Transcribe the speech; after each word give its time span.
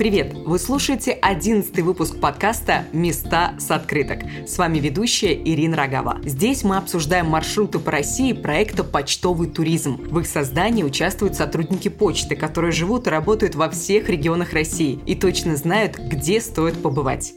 Привет! 0.00 0.32
Вы 0.32 0.58
слушаете 0.58 1.12
одиннадцатый 1.12 1.84
выпуск 1.84 2.18
подкаста 2.18 2.86
«Места 2.94 3.54
с 3.58 3.70
открыток». 3.70 4.20
С 4.46 4.56
вами 4.56 4.78
ведущая 4.78 5.34
Ирина 5.34 5.76
Рогава. 5.76 6.22
Здесь 6.24 6.64
мы 6.64 6.78
обсуждаем 6.78 7.26
маршруты 7.26 7.78
по 7.78 7.90
России 7.90 8.32
проекта 8.32 8.82
«Почтовый 8.82 9.50
туризм». 9.50 9.98
В 10.08 10.20
их 10.20 10.26
создании 10.26 10.84
участвуют 10.84 11.36
сотрудники 11.36 11.88
почты, 11.88 12.34
которые 12.34 12.72
живут 12.72 13.08
и 13.08 13.10
работают 13.10 13.56
во 13.56 13.68
всех 13.68 14.08
регионах 14.08 14.54
России 14.54 14.98
и 15.04 15.14
точно 15.14 15.54
знают, 15.56 15.98
где 15.98 16.40
стоит 16.40 16.80
побывать. 16.80 17.34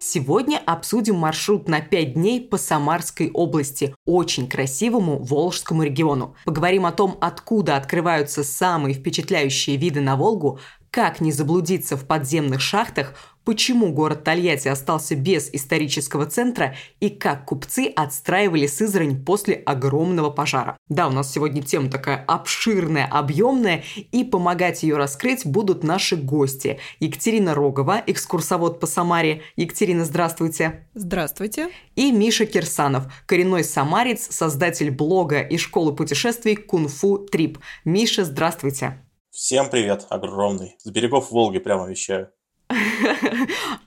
Сегодня 0.00 0.62
обсудим 0.64 1.16
маршрут 1.16 1.68
на 1.68 1.80
5 1.80 2.14
дней 2.14 2.40
по 2.40 2.56
Самарской 2.56 3.32
области, 3.32 3.96
очень 4.06 4.48
красивому 4.48 5.18
Волжскому 5.18 5.82
региону. 5.82 6.36
Поговорим 6.44 6.86
о 6.86 6.92
том, 6.92 7.18
откуда 7.20 7.76
открываются 7.76 8.44
самые 8.44 8.94
впечатляющие 8.94 9.76
виды 9.76 10.00
на 10.00 10.14
Волгу, 10.14 10.60
как 10.90 11.20
не 11.20 11.32
заблудиться 11.32 11.96
в 11.96 12.04
подземных 12.04 12.60
шахтах, 12.60 13.14
почему 13.48 13.92
город 13.94 14.24
Тольятти 14.24 14.68
остался 14.68 15.16
без 15.16 15.48
исторического 15.54 16.26
центра 16.26 16.74
и 17.00 17.08
как 17.08 17.46
купцы 17.46 17.90
отстраивали 17.96 18.66
Сызрань 18.66 19.24
после 19.24 19.54
огромного 19.54 20.28
пожара. 20.28 20.76
Да, 20.90 21.08
у 21.08 21.10
нас 21.10 21.32
сегодня 21.32 21.62
тема 21.62 21.88
такая 21.88 22.22
обширная, 22.28 23.06
объемная, 23.06 23.84
и 24.12 24.22
помогать 24.22 24.82
ее 24.82 24.98
раскрыть 24.98 25.46
будут 25.46 25.82
наши 25.82 26.16
гости. 26.16 26.78
Екатерина 27.00 27.54
Рогова, 27.54 28.02
экскурсовод 28.06 28.80
по 28.80 28.86
Самаре. 28.86 29.40
Екатерина, 29.56 30.04
здравствуйте. 30.04 30.86
Здравствуйте. 30.92 31.70
И 31.96 32.12
Миша 32.12 32.44
Кирсанов, 32.44 33.10
коренной 33.24 33.64
самарец, 33.64 34.28
создатель 34.28 34.90
блога 34.90 35.40
и 35.40 35.56
школы 35.56 35.96
путешествий 35.96 36.54
Кунфу 36.54 37.16
Трип. 37.16 37.58
Миша, 37.86 38.26
здравствуйте. 38.26 38.98
Всем 39.40 39.70
привет, 39.70 40.04
огромный. 40.10 40.74
С 40.82 40.90
берегов 40.90 41.30
Волги 41.30 41.60
прямо 41.60 41.88
вещаю. 41.88 42.32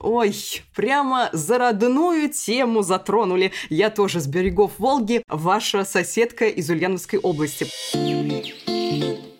Ой, 0.00 0.34
прямо 0.74 1.28
за 1.34 1.58
родную 1.58 2.30
тему 2.30 2.80
затронули. 2.80 3.52
Я 3.68 3.90
тоже 3.90 4.20
с 4.20 4.26
берегов 4.26 4.78
Волги, 4.78 5.22
ваша 5.28 5.84
соседка 5.84 6.46
из 6.46 6.70
Ульяновской 6.70 7.18
области. 7.18 7.66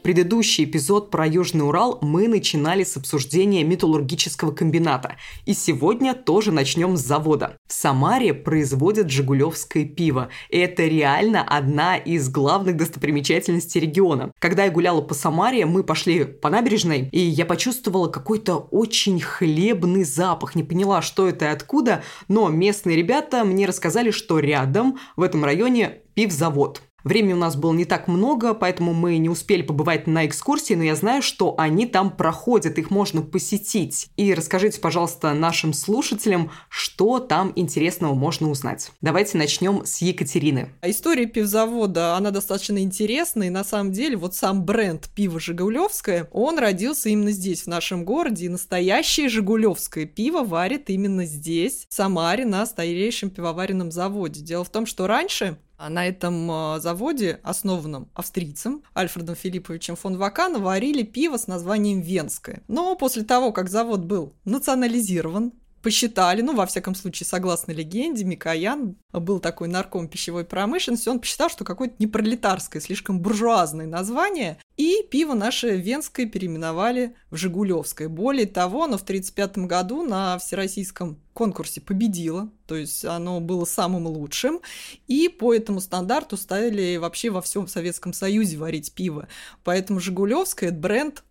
Предыдущий 0.02 0.64
эпизод 0.64 1.12
про 1.12 1.28
Южный 1.28 1.64
Урал 1.64 2.00
мы 2.02 2.26
начинали 2.26 2.82
с 2.82 2.96
обсуждения 2.96 3.62
металлургического 3.62 4.50
комбината. 4.50 5.14
И 5.46 5.54
сегодня 5.54 6.14
тоже 6.14 6.50
начнем 6.50 6.96
с 6.96 7.00
завода. 7.02 7.56
В 7.68 7.72
Самаре 7.72 8.34
производят 8.34 9.10
жигулевское 9.10 9.84
пиво. 9.84 10.28
И 10.50 10.58
это 10.58 10.84
реально 10.86 11.42
одна 11.44 11.96
из 11.96 12.28
главных 12.28 12.76
достопримечательностей 12.78 13.80
региона. 13.80 14.32
Когда 14.40 14.64
я 14.64 14.72
гуляла 14.72 15.02
по 15.02 15.14
Самаре, 15.14 15.66
мы 15.66 15.84
пошли 15.84 16.24
по 16.24 16.50
набережной, 16.50 17.08
и 17.12 17.20
я 17.20 17.46
почувствовала 17.46 18.08
какой-то 18.08 18.56
очень 18.56 19.20
хлебный 19.20 20.02
запах. 20.02 20.56
Не 20.56 20.64
поняла, 20.64 21.00
что 21.00 21.28
это 21.28 21.44
и 21.44 21.48
откуда, 21.48 22.02
но 22.26 22.48
местные 22.48 22.96
ребята 22.96 23.44
мне 23.44 23.66
рассказали, 23.66 24.10
что 24.10 24.40
рядом, 24.40 24.98
в 25.14 25.22
этом 25.22 25.44
районе, 25.44 26.00
пивзавод. 26.14 26.82
Времени 27.04 27.32
у 27.32 27.36
нас 27.36 27.56
было 27.56 27.72
не 27.72 27.84
так 27.84 28.08
много, 28.08 28.54
поэтому 28.54 28.94
мы 28.94 29.18
не 29.18 29.28
успели 29.28 29.62
побывать 29.62 30.06
на 30.06 30.26
экскурсии, 30.26 30.74
но 30.74 30.84
я 30.84 30.94
знаю, 30.94 31.22
что 31.22 31.54
они 31.58 31.86
там 31.86 32.10
проходят, 32.10 32.78
их 32.78 32.90
можно 32.90 33.22
посетить. 33.22 34.08
И 34.16 34.34
расскажите, 34.34 34.80
пожалуйста, 34.80 35.34
нашим 35.34 35.72
слушателям, 35.72 36.50
что 36.68 37.18
там 37.18 37.52
интересного 37.56 38.14
можно 38.14 38.50
узнать. 38.50 38.92
Давайте 39.00 39.38
начнем 39.38 39.84
с 39.84 40.02
Екатерины. 40.02 40.70
История 40.82 41.26
пивзавода, 41.26 42.16
она 42.16 42.30
достаточно 42.30 42.78
интересная, 42.78 43.48
и 43.48 43.50
на 43.50 43.64
самом 43.64 43.92
деле 43.92 44.16
вот 44.16 44.34
сам 44.34 44.64
бренд 44.64 45.08
пива 45.14 45.40
«Жигулевское», 45.40 46.28
он 46.32 46.58
родился 46.58 47.08
именно 47.08 47.32
здесь, 47.32 47.62
в 47.62 47.66
нашем 47.66 48.04
городе, 48.04 48.46
и 48.46 48.48
настоящее 48.48 49.28
«Жигулевское» 49.28 50.06
пиво 50.06 50.44
варит 50.44 50.90
именно 50.90 51.24
здесь, 51.24 51.86
в 51.88 51.94
Самаре, 51.94 52.44
на 52.44 52.64
старейшем 52.66 53.30
пивоваренном 53.30 53.90
заводе. 53.90 54.40
Дело 54.40 54.64
в 54.64 54.70
том, 54.70 54.86
что 54.86 55.06
раньше 55.06 55.58
на 55.88 56.06
этом 56.06 56.50
а, 56.50 56.80
заводе, 56.80 57.40
основанном 57.42 58.08
австрийцем 58.14 58.82
Альфредом 58.96 59.34
Филипповичем 59.34 59.96
фон 59.96 60.16
Вакана, 60.16 60.58
варили 60.58 61.02
пиво 61.02 61.36
с 61.36 61.46
названием 61.46 62.00
«Венское». 62.00 62.62
Но 62.68 62.94
после 62.96 63.24
того, 63.24 63.52
как 63.52 63.68
завод 63.68 64.00
был 64.00 64.34
национализирован, 64.44 65.52
посчитали, 65.82 66.40
ну, 66.40 66.54
во 66.54 66.66
всяком 66.66 66.94
случае, 66.94 67.26
согласно 67.26 67.72
легенде, 67.72 68.24
Микоян 68.24 68.96
был 69.12 69.40
такой 69.40 69.68
нарком 69.68 70.08
пищевой 70.08 70.44
промышленности, 70.44 71.08
он 71.08 71.20
посчитал, 71.20 71.50
что 71.50 71.64
какое-то 71.64 71.96
непролетарское, 71.98 72.80
слишком 72.80 73.20
буржуазное 73.20 73.86
название, 73.86 74.58
и 74.76 75.02
пиво 75.10 75.34
наше 75.34 75.76
венское 75.76 76.26
переименовали 76.26 77.14
в 77.30 77.36
Жигулевское. 77.36 78.08
Более 78.08 78.46
того, 78.46 78.84
оно 78.84 78.96
в 78.96 79.02
1935 79.02 79.66
году 79.66 80.02
на 80.02 80.38
всероссийском 80.38 81.20
конкурсе 81.34 81.80
победило, 81.80 82.50
то 82.66 82.76
есть 82.76 83.04
оно 83.04 83.40
было 83.40 83.64
самым 83.64 84.06
лучшим, 84.06 84.60
и 85.06 85.28
по 85.28 85.52
этому 85.52 85.80
стандарту 85.80 86.36
ставили 86.36 86.96
вообще 86.96 87.30
во 87.30 87.42
всем 87.42 87.66
Советском 87.66 88.12
Союзе 88.12 88.56
варить 88.56 88.92
пиво. 88.94 89.28
Поэтому 89.64 90.00
Жигулевское– 90.00 90.68
это 90.70 90.78
бренд 90.78 91.24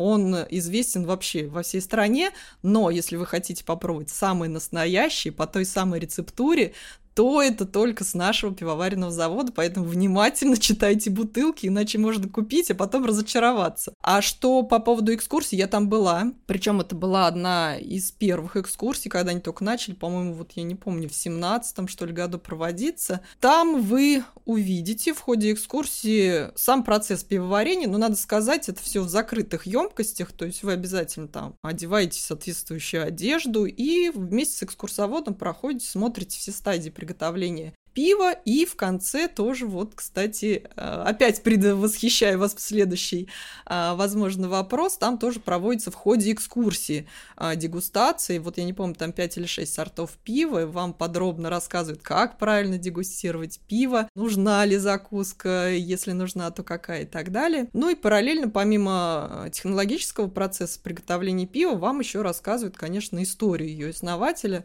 он 0.00 0.34
известен 0.50 1.04
вообще 1.04 1.46
во 1.46 1.62
всей 1.62 1.80
стране, 1.80 2.30
но 2.62 2.90
если 2.90 3.16
вы 3.16 3.26
хотите 3.26 3.64
попробовать 3.64 4.10
самый 4.10 4.48
настоящий 4.48 5.30
по 5.30 5.46
той 5.46 5.64
самой 5.64 6.00
рецептуре, 6.00 6.72
то 7.14 7.42
это 7.42 7.66
только 7.66 8.04
с 8.04 8.14
нашего 8.14 8.54
пивоваренного 8.54 9.12
завода, 9.12 9.52
поэтому 9.52 9.86
внимательно 9.86 10.56
читайте 10.58 11.10
бутылки, 11.10 11.66
иначе 11.66 11.98
можно 11.98 12.28
купить, 12.28 12.70
а 12.70 12.74
потом 12.74 13.04
разочароваться. 13.04 13.94
А 14.02 14.22
что 14.22 14.62
по 14.62 14.78
поводу 14.78 15.14
экскурсии, 15.14 15.56
я 15.56 15.66
там 15.66 15.88
была, 15.88 16.32
причем 16.46 16.80
это 16.80 16.94
была 16.94 17.26
одна 17.26 17.76
из 17.76 18.10
первых 18.10 18.56
экскурсий, 18.56 19.10
когда 19.10 19.32
они 19.32 19.40
только 19.40 19.64
начали, 19.64 19.94
по-моему, 19.94 20.34
вот 20.34 20.52
я 20.52 20.62
не 20.62 20.74
помню, 20.74 21.08
в 21.08 21.14
семнадцатом, 21.14 21.88
что 21.88 22.06
ли, 22.06 22.12
году 22.12 22.38
проводиться. 22.38 23.20
Там 23.40 23.82
вы 23.82 24.24
увидите 24.44 25.12
в 25.12 25.20
ходе 25.20 25.52
экскурсии 25.52 26.56
сам 26.56 26.84
процесс 26.84 27.24
пивоварения, 27.24 27.88
но 27.88 27.98
надо 27.98 28.16
сказать, 28.16 28.68
это 28.68 28.82
все 28.82 29.02
в 29.02 29.08
закрытых 29.08 29.66
емкостях, 29.66 30.32
то 30.32 30.44
есть 30.44 30.62
вы 30.62 30.72
обязательно 30.72 31.28
там 31.28 31.54
одеваете 31.62 32.20
соответствующую 32.20 33.04
одежду 33.04 33.64
и 33.64 34.10
вместе 34.10 34.56
с 34.56 34.62
экскурсоводом 34.62 35.34
проходите, 35.34 35.86
смотрите 35.88 36.38
все 36.38 36.52
стадии 36.52 36.90
приготовления 37.00 37.72
пива. 37.92 38.32
И 38.44 38.64
в 38.64 38.76
конце 38.76 39.28
тоже, 39.28 39.66
вот, 39.66 39.94
кстати, 39.94 40.64
э, 40.76 40.80
опять 40.80 41.42
предвосхищаю 41.42 42.38
вас 42.38 42.54
в 42.54 42.60
следующий, 42.60 43.28
э, 43.66 43.94
возможно, 43.94 44.48
вопрос, 44.48 44.96
там 44.96 45.18
тоже 45.18 45.40
проводится 45.40 45.90
в 45.90 45.94
ходе 45.94 46.32
экскурсии 46.32 47.08
э, 47.36 47.56
дегустации. 47.56 48.38
Вот 48.38 48.58
я 48.58 48.64
не 48.64 48.72
помню, 48.72 48.94
там 48.94 49.12
5 49.12 49.38
или 49.38 49.46
6 49.46 49.72
сортов 49.72 50.12
пива, 50.24 50.62
и 50.62 50.64
вам 50.64 50.92
подробно 50.92 51.50
рассказывают, 51.50 52.02
как 52.02 52.38
правильно 52.38 52.78
дегустировать 52.78 53.60
пиво, 53.68 54.08
нужна 54.14 54.64
ли 54.64 54.76
закуска, 54.76 55.70
если 55.70 56.12
нужна, 56.12 56.50
то 56.50 56.62
какая 56.62 57.02
и 57.02 57.06
так 57.06 57.32
далее. 57.32 57.68
Ну 57.72 57.90
и 57.90 57.94
параллельно, 57.94 58.48
помимо 58.48 59.48
технологического 59.52 60.28
процесса 60.28 60.80
приготовления 60.80 61.46
пива, 61.46 61.76
вам 61.76 62.00
еще 62.00 62.22
рассказывают, 62.22 62.76
конечно, 62.76 63.22
историю 63.22 63.68
ее 63.68 63.90
основателя, 63.90 64.64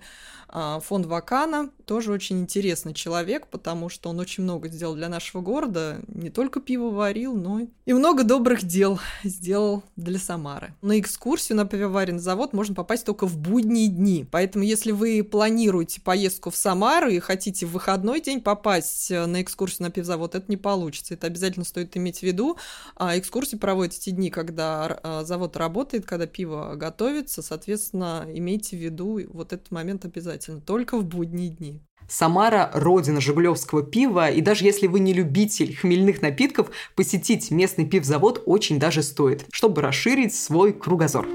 фон 0.49 1.03
Вакана, 1.03 1.71
тоже 1.85 2.11
очень 2.11 2.39
интересный 2.41 2.93
человек, 2.93 3.24
человек, 3.25 3.47
потому 3.47 3.89
что 3.89 4.09
он 4.09 4.19
очень 4.19 4.43
много 4.43 4.69
сделал 4.69 4.95
для 4.95 5.09
нашего 5.09 5.41
города. 5.41 5.99
Не 6.07 6.29
только 6.29 6.59
пиво 6.59 6.91
варил, 6.91 7.35
но 7.35 7.61
и 7.85 7.93
много 7.93 8.23
добрых 8.23 8.63
дел 8.63 8.99
сделал 9.23 9.83
для 9.95 10.19
Самары. 10.19 10.73
На 10.81 10.99
экскурсию 10.99 11.57
на 11.57 11.65
пивоваренный 11.65 12.19
завод 12.19 12.53
можно 12.53 12.75
попасть 12.75 13.05
только 13.05 13.25
в 13.25 13.37
будние 13.37 13.87
дни. 13.87 14.27
Поэтому, 14.29 14.63
если 14.63 14.91
вы 14.91 15.23
планируете 15.23 16.01
поездку 16.01 16.51
в 16.51 16.55
Самару 16.55 17.09
и 17.09 17.19
хотите 17.19 17.65
в 17.65 17.71
выходной 17.71 18.21
день 18.21 18.41
попасть 18.41 19.09
э, 19.09 19.25
на 19.25 19.41
экскурсию 19.41 19.87
на 19.87 19.91
пивзавод, 19.91 20.35
это 20.35 20.45
не 20.47 20.57
получится. 20.57 21.15
Это 21.15 21.27
обязательно 21.27 21.65
стоит 21.65 21.97
иметь 21.97 22.19
в 22.19 22.23
виду. 22.23 22.57
А 22.95 23.17
экскурсии 23.17 23.57
проводят 23.57 23.95
эти 23.95 24.11
дни, 24.11 24.29
когда 24.29 24.99
э, 25.03 25.23
завод 25.25 25.57
работает, 25.57 26.05
когда 26.05 26.27
пиво 26.27 26.73
готовится. 26.75 27.41
Соответственно, 27.41 28.25
имейте 28.27 28.77
в 28.77 28.79
виду 28.79 29.21
вот 29.29 29.53
этот 29.53 29.71
момент 29.71 30.05
обязательно. 30.05 30.61
Только 30.61 30.97
в 30.97 31.05
будние 31.05 31.49
дни. 31.49 31.81
Самара– 32.07 32.71
родина 32.73 33.19
жигулевского 33.19 33.83
пива, 33.83 34.29
и 34.29 34.41
даже 34.41 34.65
если 34.65 34.87
вы 34.87 34.99
не 34.99 35.13
любитель 35.13 35.75
хмельных 35.75 36.21
напитков, 36.21 36.69
посетить 36.95 37.51
местный 37.51 37.85
пивзавод 37.85 38.43
очень 38.45 38.79
даже 38.79 39.03
стоит, 39.03 39.45
чтобы 39.51 39.81
расширить 39.81 40.35
свой 40.35 40.73
кругозор. 40.73 41.27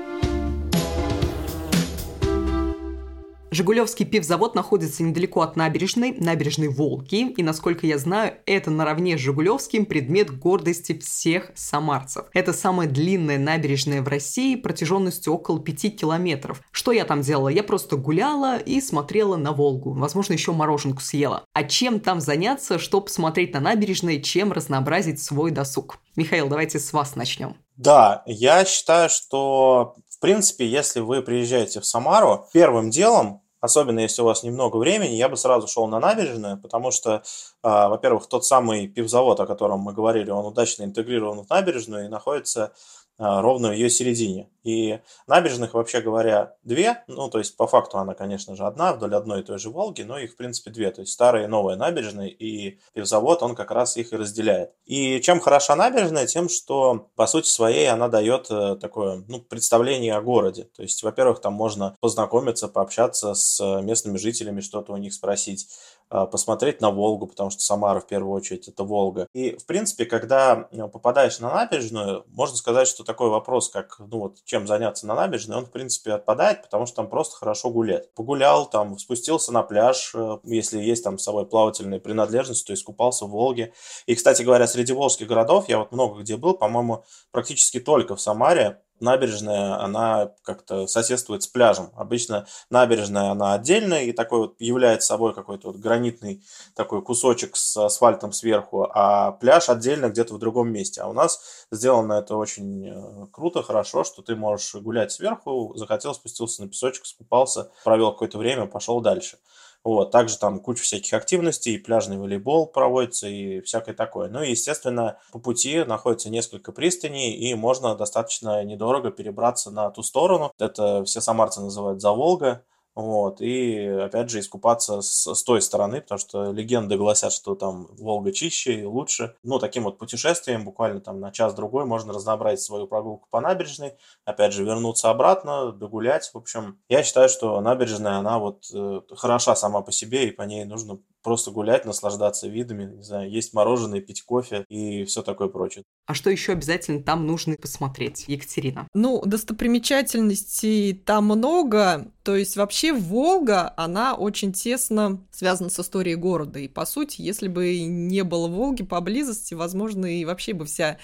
Жигулевский 3.53 4.07
пивзавод 4.07 4.55
находится 4.55 5.03
недалеко 5.03 5.41
от 5.41 5.57
набережной, 5.57 6.13
набережной 6.13 6.69
Волки, 6.69 7.33
и, 7.37 7.43
насколько 7.43 7.85
я 7.85 7.99
знаю, 7.99 8.35
это 8.47 8.71
наравне 8.71 9.19
с 9.19 9.21
Жигулевским 9.21 9.87
предмет 9.87 10.31
гордости 10.39 10.97
всех 10.97 11.51
самарцев. 11.57 12.27
Это 12.33 12.53
самая 12.53 12.87
длинная 12.87 13.39
набережная 13.39 14.03
в 14.03 14.09
России 14.09 14.55
протяженностью 14.55 15.33
около 15.33 15.59
5 15.59 15.97
километров. 15.97 16.63
Что 16.71 16.93
я 16.93 17.05
там 17.05 17.23
делала? 17.23 17.49
Я 17.49 17.65
просто 17.65 17.97
гуляла 17.97 18.57
и 18.57 18.81
смотрела 18.81 19.35
на 19.35 19.51
Волгу. 19.51 19.95
Возможно, 19.95 20.35
еще 20.35 20.53
мороженку 20.53 21.01
съела. 21.01 21.43
А 21.53 21.65
чем 21.65 21.99
там 21.99 22.21
заняться, 22.21 22.79
чтобы 22.79 23.09
смотреть 23.09 23.53
на 23.55 23.61
набережной, 23.61 24.23
чем 24.23 24.53
разнообразить 24.53 25.21
свой 25.21 25.51
досуг? 25.51 25.99
Михаил, 26.15 26.49
давайте 26.49 26.79
с 26.79 26.93
вас 26.93 27.17
начнем. 27.17 27.57
Да, 27.77 28.23
я 28.27 28.65
считаю, 28.65 29.09
что 29.09 29.97
принципе, 30.21 30.67
если 30.67 31.01
вы 31.01 31.23
приезжаете 31.23 31.81
в 31.81 31.87
Самару, 31.87 32.47
первым 32.53 32.91
делом 32.91 33.43
особенно 33.61 34.01
если 34.01 34.23
у 34.23 34.25
вас 34.25 34.43
немного 34.43 34.77
времени, 34.79 35.15
я 35.15 35.29
бы 35.29 35.37
сразу 35.37 35.69
шел 35.69 35.87
на 35.87 36.01
набережную, 36.01 36.59
потому 36.59 36.91
что, 36.91 37.23
а, 37.63 37.89
во-первых, 37.89 38.27
тот 38.27 38.45
самый 38.45 38.89
пивзавод, 38.89 39.39
о 39.41 39.47
котором 39.47 39.81
мы 39.81 39.93
говорили, 39.93 40.31
он 40.31 40.47
удачно 40.47 40.85
интегрирован 40.85 41.45
в 41.45 41.51
набережную 41.51 42.07
и 42.07 42.09
находится 42.09 42.73
ровно 43.21 43.69
в 43.69 43.73
ее 43.73 43.91
середине. 43.91 44.49
И 44.63 45.01
набережных, 45.27 45.75
вообще 45.75 46.01
говоря, 46.01 46.55
две. 46.65 47.03
Ну, 47.07 47.31
то 47.31 47.39
есть, 47.39 47.57
по 47.57 47.67
факту 47.67 47.99
она, 47.99 48.15
конечно 48.15 48.57
же, 48.57 48.65
одна, 48.67 48.93
вдоль 48.93 49.15
одной 49.15 49.41
и 49.41 49.43
той 49.43 49.59
же 49.59 49.71
Волги, 49.71 50.03
но 50.03 50.19
их, 50.19 50.33
в 50.33 50.37
принципе, 50.37 50.71
две. 50.71 50.91
То 50.91 51.01
есть, 51.01 51.13
старая 51.13 51.45
и 51.45 51.47
новая 51.47 51.77
набережные, 51.77 52.31
и 52.31 52.79
пивзавод, 52.93 53.43
он 53.43 53.55
как 53.55 53.71
раз 53.71 53.97
их 53.97 54.13
и 54.13 54.17
разделяет. 54.17 54.73
И 54.85 55.21
чем 55.21 55.41
хороша 55.41 55.77
набережная? 55.77 56.27
Тем, 56.27 56.49
что, 56.49 57.11
по 57.15 57.27
сути 57.27 57.49
своей, 57.49 57.89
она 57.89 58.09
дает 58.09 58.51
э, 58.51 58.77
такое, 58.77 59.25
ну, 59.29 59.41
представление 59.41 60.15
о 60.15 60.23
городе. 60.23 60.65
То 60.77 60.83
есть, 60.83 61.03
во-первых, 61.03 61.41
там 61.41 61.55
можно 61.55 61.97
познакомиться, 62.01 62.69
пообщаться 62.69 63.35
с 63.35 63.81
местными 63.83 64.19
жителями, 64.19 64.61
что-то 64.61 64.93
у 64.93 64.97
них 64.97 65.15
спросить. 65.15 65.69
А, 66.13 66.27
посмотреть 66.27 66.81
на 66.81 66.91
Волгу, 66.91 67.29
потому 67.29 67.51
что 67.51 67.63
Самара 67.63 68.01
в 68.01 68.07
первую 68.09 68.35
очередь 68.35 68.67
это 68.67 68.83
Волга. 68.83 69.29
И, 69.33 69.57
в 69.57 69.65
принципе, 69.65 70.07
когда 70.07 70.69
э, 70.73 70.89
попадаешь 70.89 71.39
на 71.39 71.55
набережную, 71.55 72.25
можно 72.33 72.57
сказать, 72.57 72.89
что 72.89 73.05
такой 73.05 73.29
вопрос, 73.29 73.69
как, 73.69 73.97
ну 74.01 74.19
вот, 74.19 74.45
чем 74.45 74.67
заняться 74.67 75.07
на 75.07 75.15
набережной, 75.15 75.59
он, 75.59 75.67
в 75.67 75.71
принципе, 75.71 76.13
отпадает, 76.13 76.63
потому 76.63 76.87
что 76.87 76.97
там 76.97 77.09
просто 77.09 77.37
хорошо 77.37 77.71
гулять. 77.71 78.13
Погулял, 78.15 78.69
там, 78.69 78.99
спустился 78.99 79.53
на 79.53 79.63
пляж, 79.63 80.11
э, 80.17 80.39
если 80.43 80.81
есть 80.81 81.05
там 81.05 81.17
с 81.17 81.23
собой 81.23 81.47
плавательные 81.47 82.01
принадлежности, 82.01 82.67
то 82.67 82.73
есть 82.73 82.83
купался 82.83 83.27
в 83.27 83.31
Волге. 83.31 83.73
И, 84.07 84.17
кстати 84.17 84.43
говоря, 84.43 84.67
среди 84.67 84.93
волжских 84.93 85.29
городов, 85.29 85.69
я 85.69 85.79
вот 85.79 85.93
много 85.93 86.23
где 86.23 86.37
был, 86.37 86.55
по-моему, 86.55 87.05
практически 87.31 87.79
только 87.79 88.17
в 88.17 88.21
Самаре, 88.21 88.83
набережная, 89.01 89.83
она 89.83 90.33
как-то 90.43 90.87
соседствует 90.87 91.43
с 91.43 91.47
пляжем. 91.47 91.91
Обычно 91.97 92.47
набережная, 92.71 93.31
она 93.31 93.55
отдельная 93.55 94.03
и 94.03 94.13
такой 94.13 94.39
вот 94.41 94.57
является 94.61 95.09
собой 95.09 95.35
какой-то 95.35 95.69
вот 95.69 95.77
гранитный 95.77 96.43
такой 96.75 97.03
кусочек 97.03 97.57
с 97.57 97.77
асфальтом 97.77 98.33
сверху, 98.33 98.89
а 98.93 99.33
пляж 99.33 99.69
отдельно 99.69 100.09
где-то 100.09 100.35
в 100.35 100.39
другом 100.39 100.73
месте. 100.73 101.01
А 101.01 101.09
у 101.09 101.13
нас 101.13 101.67
сделано 101.71 102.15
это 102.15 102.37
очень 102.37 102.89
э, 102.89 103.27
круто, 103.33 103.63
хорошо, 103.63 104.05
что 104.05 104.23
ты 104.23 104.37
можешь 104.37 104.75
гулять 104.75 105.13
сверху, 105.13 105.73
захотел, 105.77 106.15
спустился 106.15 106.63
на 106.63 106.69
песочек, 106.69 107.07
скупался, 107.07 107.71
провел 107.85 108.13
какое-то 108.13 108.39
время, 108.39 108.67
пошел 108.67 109.01
дальше. 109.01 109.39
Вот, 109.83 110.11
также 110.11 110.37
там 110.37 110.61
куча 110.61 110.83
всяких 110.83 111.15
активностей, 111.15 111.79
пляжный 111.79 112.19
волейбол 112.19 112.67
проводится 112.67 113.29
и 113.29 113.61
всякое 113.63 113.95
такое. 113.95 114.29
Ну 114.29 114.43
и, 114.43 114.51
естественно, 114.51 115.19
по 115.33 115.39
пути 115.39 115.85
находится 115.85 116.29
несколько 116.29 116.71
пристаней, 116.71 117.33
и 117.33 117.55
можно 117.55 117.95
достаточно 117.95 118.63
недорого 118.63 119.11
перебраться 119.11 119.71
на 119.71 119.91
ту 119.91 120.03
сторону. 120.03 120.53
Это 120.59 121.05
все 121.05 121.23
самарцы 121.23 121.63
называют 121.63 122.03
Заволга. 122.03 122.63
Вот, 123.01 123.41
и 123.41 123.87
опять 123.87 124.31
же 124.31 124.41
искупаться 124.41 125.01
с, 125.01 125.35
с 125.35 125.43
той 125.43 125.63
стороны, 125.63 126.01
потому 126.01 126.19
что 126.19 126.53
легенды 126.53 126.97
гласят, 126.97 127.33
что 127.33 127.55
там 127.55 127.89
Волга 127.99 128.33
чище 128.33 128.81
и 128.81 128.85
лучше. 128.85 129.35
Ну, 129.43 129.59
таким 129.59 129.85
вот 129.85 129.99
путешествием, 129.99 130.65
буквально 130.65 131.01
там 131.01 131.19
на 131.19 131.33
час-другой, 131.33 131.87
можно 131.87 132.13
разнообразить 132.13 132.65
свою 132.65 132.87
прогулку 132.87 133.27
по 133.31 133.41
набережной, 133.41 133.95
опять 134.25 134.53
же 134.53 134.65
вернуться 134.65 135.11
обратно, 135.11 135.73
догулять. 135.73 136.31
В 136.33 136.37
общем, 136.37 136.79
я 136.89 137.03
считаю, 137.03 137.29
что 137.29 137.61
набережная, 137.61 138.19
она 138.19 138.39
вот 138.39 138.65
э, 138.73 139.01
хороша 139.17 139.57
сама 139.57 139.81
по 139.81 139.93
себе, 139.93 140.29
и 140.29 140.31
по 140.31 140.43
ней 140.43 140.65
нужно 140.65 140.99
просто 141.23 141.51
гулять, 141.51 141.85
наслаждаться 141.85 142.49
видами, 142.49 142.97
не 142.97 143.03
знаю, 143.03 143.31
есть 143.31 143.55
мороженое, 143.55 144.01
пить 144.01 144.23
кофе 144.23 144.65
и 144.69 145.05
все 145.05 145.23
такое 145.23 145.49
прочее. 145.49 145.85
А 146.07 146.15
что 146.15 146.31
еще 146.31 146.53
обязательно 146.53 147.03
там 147.03 147.27
нужно 147.27 147.57
посмотреть, 147.57 148.25
Екатерина? 148.27 148.89
Ну, 148.95 149.23
достопримечательностей 149.25 150.95
там 150.95 151.27
много. 151.27 152.11
То 152.25 152.37
есть 152.37 152.57
вообще 152.57 152.93
Волга, 152.93 153.73
она 153.77 154.15
очень 154.15 154.53
тесно 154.53 155.25
связана 155.31 155.71
с 155.71 155.79
историей 155.81 156.17
города. 156.17 156.59
И 156.59 156.69
по 156.69 156.85
сути, 156.85 157.23
если 157.23 157.49
бы 157.49 157.81
не 157.81 158.25
было 158.25 158.49
Волги 158.49 158.83
поблизости, 158.83 159.55
возможно, 159.55 160.07
и 160.07 160.25
вообще 160.25 160.53
бы 160.53 160.65
вся 160.65 160.99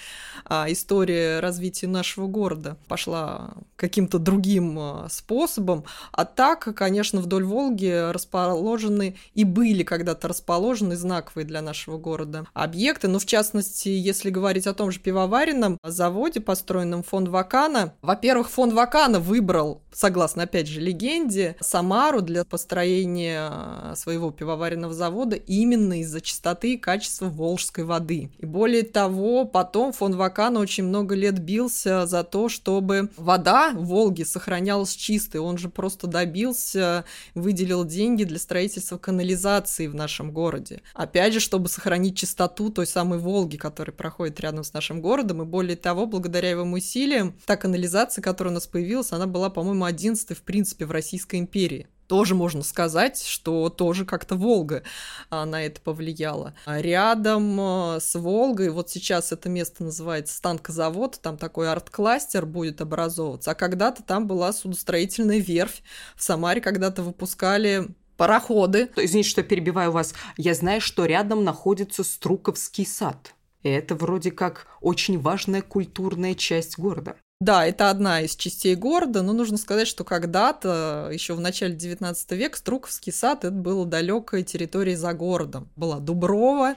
а, 0.45 0.71
история 0.71 1.39
развития 1.39 1.87
нашего 1.87 2.27
города 2.27 2.77
пошла 2.87 3.55
каким-то 3.75 4.19
другим 4.19 4.77
а, 4.77 5.07
способом. 5.09 5.85
А 6.11 6.25
так, 6.25 6.75
конечно, 6.75 7.19
вдоль 7.21 7.43
Волги 7.45 8.11
расположены 8.11 9.15
и 9.33 9.43
были 9.43 9.83
когда 9.83 10.06
когда-то 10.07 10.29
расположены 10.29 10.95
знаковые 10.95 11.45
для 11.45 11.61
нашего 11.61 11.97
города 11.97 12.45
объекты. 12.53 13.09
Ну, 13.09 13.19
в 13.19 13.25
частности, 13.25 13.89
если 13.89 14.29
говорить 14.29 14.65
о 14.65 14.73
том 14.73 14.89
же 14.89 15.01
пивоваренном 15.01 15.77
заводе, 15.83 16.39
построенном 16.39 17.03
фонд 17.03 17.27
Вакана, 17.27 17.93
во-первых, 18.01 18.49
фонд 18.49 18.71
Вакана 18.71 19.19
выбрал, 19.19 19.81
согласно, 19.91 20.43
опять 20.43 20.67
же, 20.67 20.79
легенде, 20.79 21.57
Самару 21.59 22.21
для 22.21 22.45
построения 22.45 23.93
своего 23.95 24.31
пивоваренного 24.31 24.93
завода 24.93 25.35
именно 25.35 25.99
из-за 25.99 26.21
чистоты 26.21 26.75
и 26.75 26.77
качества 26.77 27.25
волжской 27.25 27.83
воды. 27.83 28.31
И 28.37 28.45
более 28.45 28.83
того, 28.83 29.43
потом 29.43 29.91
фонд 29.91 30.15
Вакана 30.15 30.61
очень 30.61 30.85
много 30.85 31.15
лет 31.15 31.37
бился 31.39 32.05
за 32.05 32.23
то, 32.23 32.47
чтобы 32.47 33.09
вода 33.17 33.71
в 33.73 33.87
Волге 33.87 34.23
сохранялась 34.23 34.95
чистой. 34.95 35.41
Он 35.41 35.57
же 35.57 35.67
просто 35.67 36.07
добился, 36.07 37.03
выделил 37.35 37.83
деньги 37.83 38.23
для 38.23 38.39
строительства 38.39 38.97
канализации 38.97 39.87
в 39.87 39.96
нашем 39.97 40.31
городе. 40.31 40.81
Опять 40.93 41.33
же, 41.33 41.39
чтобы 41.39 41.69
сохранить 41.69 42.17
чистоту 42.17 42.69
той 42.69 42.87
самой 42.87 43.19
Волги, 43.19 43.57
которая 43.57 43.95
проходит 43.95 44.39
рядом 44.39 44.63
с 44.63 44.73
нашим 44.73 45.01
городом, 45.01 45.41
и 45.41 45.45
более 45.45 45.75
того, 45.75 46.05
благодаря 46.05 46.51
его 46.51 46.63
усилиям, 46.63 47.37
та 47.45 47.57
канализация, 47.57 48.21
которая 48.21 48.51
у 48.51 48.55
нас 48.55 48.67
появилась, 48.67 49.11
она 49.11 49.27
была, 49.27 49.49
по-моему, 49.49 49.85
одиннадцатой, 49.85 50.35
в 50.35 50.43
принципе, 50.43 50.85
в 50.85 50.91
Российской 50.91 51.39
империи 51.39 51.87
тоже 52.07 52.35
можно 52.35 52.63
сказать, 52.63 53.21
что 53.21 53.69
тоже 53.69 54.05
как-то 54.05 54.35
Волга 54.35 54.83
а, 55.29 55.45
на 55.45 55.63
это 55.63 55.81
повлияла. 55.81 56.55
А 56.65 56.81
рядом 56.81 57.59
а, 57.59 57.99
с 57.99 58.17
Волгой, 58.17 58.69
вот 58.69 58.89
сейчас 58.89 59.31
это 59.31 59.49
место 59.49 59.83
называется 59.83 60.35
станкозавод, 60.35 61.19
там 61.21 61.37
такой 61.37 61.69
арт-кластер 61.69 62.45
будет 62.45 62.81
образовываться, 62.81 63.51
а 63.51 63.55
когда-то 63.55 64.03
там 64.03 64.27
была 64.27 64.53
судостроительная 64.53 65.39
верфь. 65.39 65.83
В 66.15 66.23
Самаре 66.23 66.61
когда-то 66.61 67.03
выпускали 67.03 67.89
пароходы. 68.17 68.89
Извините, 68.95 69.29
что 69.29 69.43
перебиваю 69.43 69.91
вас. 69.91 70.13
Я 70.35 70.53
знаю, 70.53 70.81
что 70.81 71.05
рядом 71.05 71.43
находится 71.43 72.03
Струковский 72.03 72.85
сад. 72.85 73.33
И 73.63 73.69
это 73.69 73.95
вроде 73.95 74.31
как 74.31 74.67
очень 74.81 75.19
важная 75.19 75.61
культурная 75.61 76.35
часть 76.35 76.77
города. 76.77 77.15
Да, 77.39 77.65
это 77.67 77.91
одна 77.91 78.21
из 78.21 78.35
частей 78.35 78.73
города, 78.73 79.21
но 79.21 79.31
нужно 79.31 79.57
сказать, 79.57 79.87
что 79.87 80.03
когда-то, 80.03 81.09
еще 81.13 81.35
в 81.35 81.39
начале 81.39 81.75
19 81.75 82.31
века, 82.31 82.57
Струковский 82.57 83.13
сад 83.13 83.45
это 83.45 83.53
была 83.53 83.85
далекая 83.85 84.41
территория 84.41 84.97
за 84.97 85.13
городом. 85.13 85.69
Была 85.75 85.99
Дуброва, 85.99 86.73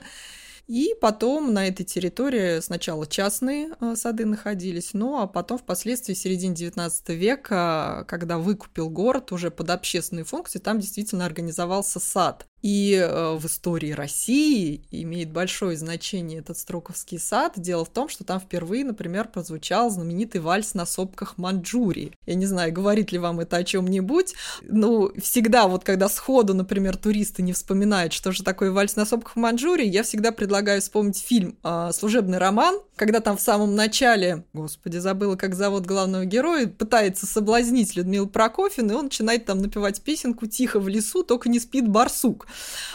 и 0.71 0.95
потом 1.01 1.53
на 1.53 1.67
этой 1.67 1.83
территории 1.83 2.61
сначала 2.61 3.05
частные 3.05 3.75
э, 3.81 3.95
сады 3.97 4.25
находились, 4.25 4.93
ну 4.93 5.19
а 5.19 5.27
потом 5.27 5.57
впоследствии 5.57 6.13
в 6.13 6.17
середине 6.17 6.55
19 6.55 7.09
века, 7.09 8.05
когда 8.07 8.37
выкупил 8.37 8.89
город 8.89 9.33
уже 9.33 9.51
под 9.51 9.69
общественные 9.69 10.23
функции, 10.23 10.59
там 10.59 10.79
действительно 10.79 11.25
организовался 11.25 11.99
сад. 11.99 12.47
И 12.61 12.93
э, 12.93 13.37
в 13.37 13.45
истории 13.45 13.91
России 13.91 14.81
имеет 14.91 15.31
большое 15.31 15.77
значение 15.77 16.39
этот 16.39 16.57
Строковский 16.57 17.19
сад. 17.19 17.53
Дело 17.55 17.85
в 17.85 17.89
том, 17.89 18.09
что 18.09 18.23
там 18.23 18.39
впервые, 18.39 18.85
например, 18.85 19.27
прозвучал 19.27 19.89
знаменитый 19.89 20.41
вальс 20.41 20.73
на 20.73 20.85
сопках 20.85 21.37
Манчжурии. 21.37 22.13
Я 22.25 22.35
не 22.35 22.45
знаю, 22.45 22.71
говорит 22.71 23.11
ли 23.11 23.17
вам 23.17 23.39
это 23.39 23.57
о 23.57 23.63
чем-нибудь. 23.63 24.35
Ну, 24.61 25.11
всегда 25.21 25.67
вот 25.67 25.83
когда 25.83 26.07
сходу, 26.09 26.53
например, 26.53 26.97
туристы 26.97 27.41
не 27.41 27.53
вспоминают, 27.53 28.13
что 28.13 28.31
же 28.31 28.43
такое 28.43 28.71
вальс 28.71 28.95
на 28.95 29.05
сопках 29.05 29.35
Манчжурии, 29.35 29.87
я 29.87 30.03
всегда 30.03 30.31
предлагаю 30.31 30.81
вспомнить 30.81 31.17
фильм 31.17 31.57
э, 31.63 31.91
«Служебный 31.93 32.37
роман», 32.37 32.79
когда 32.95 33.19
там 33.19 33.37
в 33.37 33.41
самом 33.41 33.75
начале, 33.75 34.43
господи, 34.53 34.97
забыла, 34.97 35.35
как 35.35 35.55
зовут 35.55 35.87
главного 35.87 36.25
героя, 36.25 36.67
пытается 36.67 37.25
соблазнить 37.25 37.95
Людмилу 37.95 38.27
Прокофьевну, 38.27 38.93
и 38.93 38.95
он 38.95 39.05
начинает 39.05 39.45
там 39.45 39.57
напевать 39.57 40.01
песенку 40.01 40.45
«Тихо 40.45 40.79
в 40.79 40.87
лесу, 40.87 41.23
только 41.23 41.49
не 41.49 41.59
спит 41.59 41.87
барсук». 41.87 42.45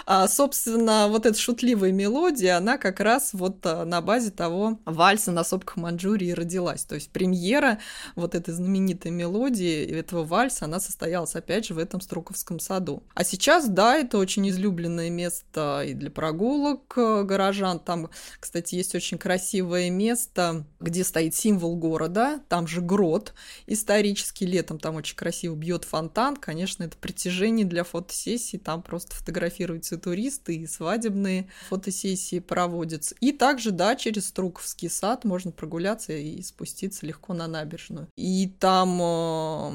А, 0.07 0.29
собственно, 0.29 1.09
вот 1.09 1.27
эта 1.27 1.39
шутливая 1.39 1.93
мелодия, 1.93 2.57
она 2.57 2.79
как 2.79 3.01
раз 3.01 3.31
вот 3.33 3.65
а, 3.65 3.85
на 3.85 4.01
базе 4.01 4.31
того 4.31 4.79
вальса 4.85 5.33
на 5.33 5.45
сопках 5.45 5.77
Манчжурии 5.77 6.33
родилась. 6.33 6.85
То 6.85 6.95
есть 6.95 7.11
премьера 7.11 7.79
вот 8.15 8.35
этой 8.35 8.53
знаменитой 8.55 9.11
мелодии, 9.11 9.85
этого 9.87 10.25
вальса, 10.25 10.65
она 10.65 10.81
состоялась 10.81 11.35
опять 11.35 11.67
же 11.67 11.75
в 11.75 11.79
этом 11.79 12.01
Струковском 12.01 12.61
саду. 12.61 13.03
А 13.15 13.25
сейчас, 13.25 13.69
да, 13.69 13.97
это 13.97 14.19
очень 14.19 14.49
излюбленное 14.49 15.11
место 15.11 15.83
и 15.87 15.95
для 15.95 16.11
прогулок 16.11 16.95
э, 16.97 17.23
горожан. 17.23 17.81
Там, 17.81 18.11
кстати, 18.41 18.75
есть 18.75 18.95
очень 18.95 19.19
красивое 19.19 19.91
место, 19.91 20.65
где 20.81 21.05
стоит 21.05 21.35
символ 21.35 21.77
города, 21.77 22.41
там 22.49 22.67
же 22.67 22.81
грот 22.81 23.35
исторический, 23.67 24.47
летом 24.47 24.79
там 24.79 24.97
очень 24.97 25.17
красиво 25.17 25.55
бьет 25.55 25.85
фонтан, 25.85 26.37
конечно, 26.37 26.85
это 26.85 26.97
притяжение 26.97 27.67
для 27.67 27.85
фотосессии, 27.85 28.57
там 28.57 28.83
просто 28.83 29.15
фотографии 29.15 29.46
фотографируются 29.47 29.99
туристы, 29.99 30.57
и 30.57 30.67
свадебные 30.67 31.49
фотосессии 31.69 32.41
проводятся. 32.41 33.15
И 33.21 33.33
также, 33.33 33.71
да, 33.71 33.97
через 33.97 34.29
Струковский 34.29 34.91
сад 34.91 35.25
можно 35.25 35.53
прогуляться 35.53 36.12
и 36.12 36.43
спуститься 36.43 37.07
легко 37.07 37.35
на 37.35 37.47
набережную. 37.47 38.09
И 38.17 38.49
там 38.59 38.99
э, 39.00 39.73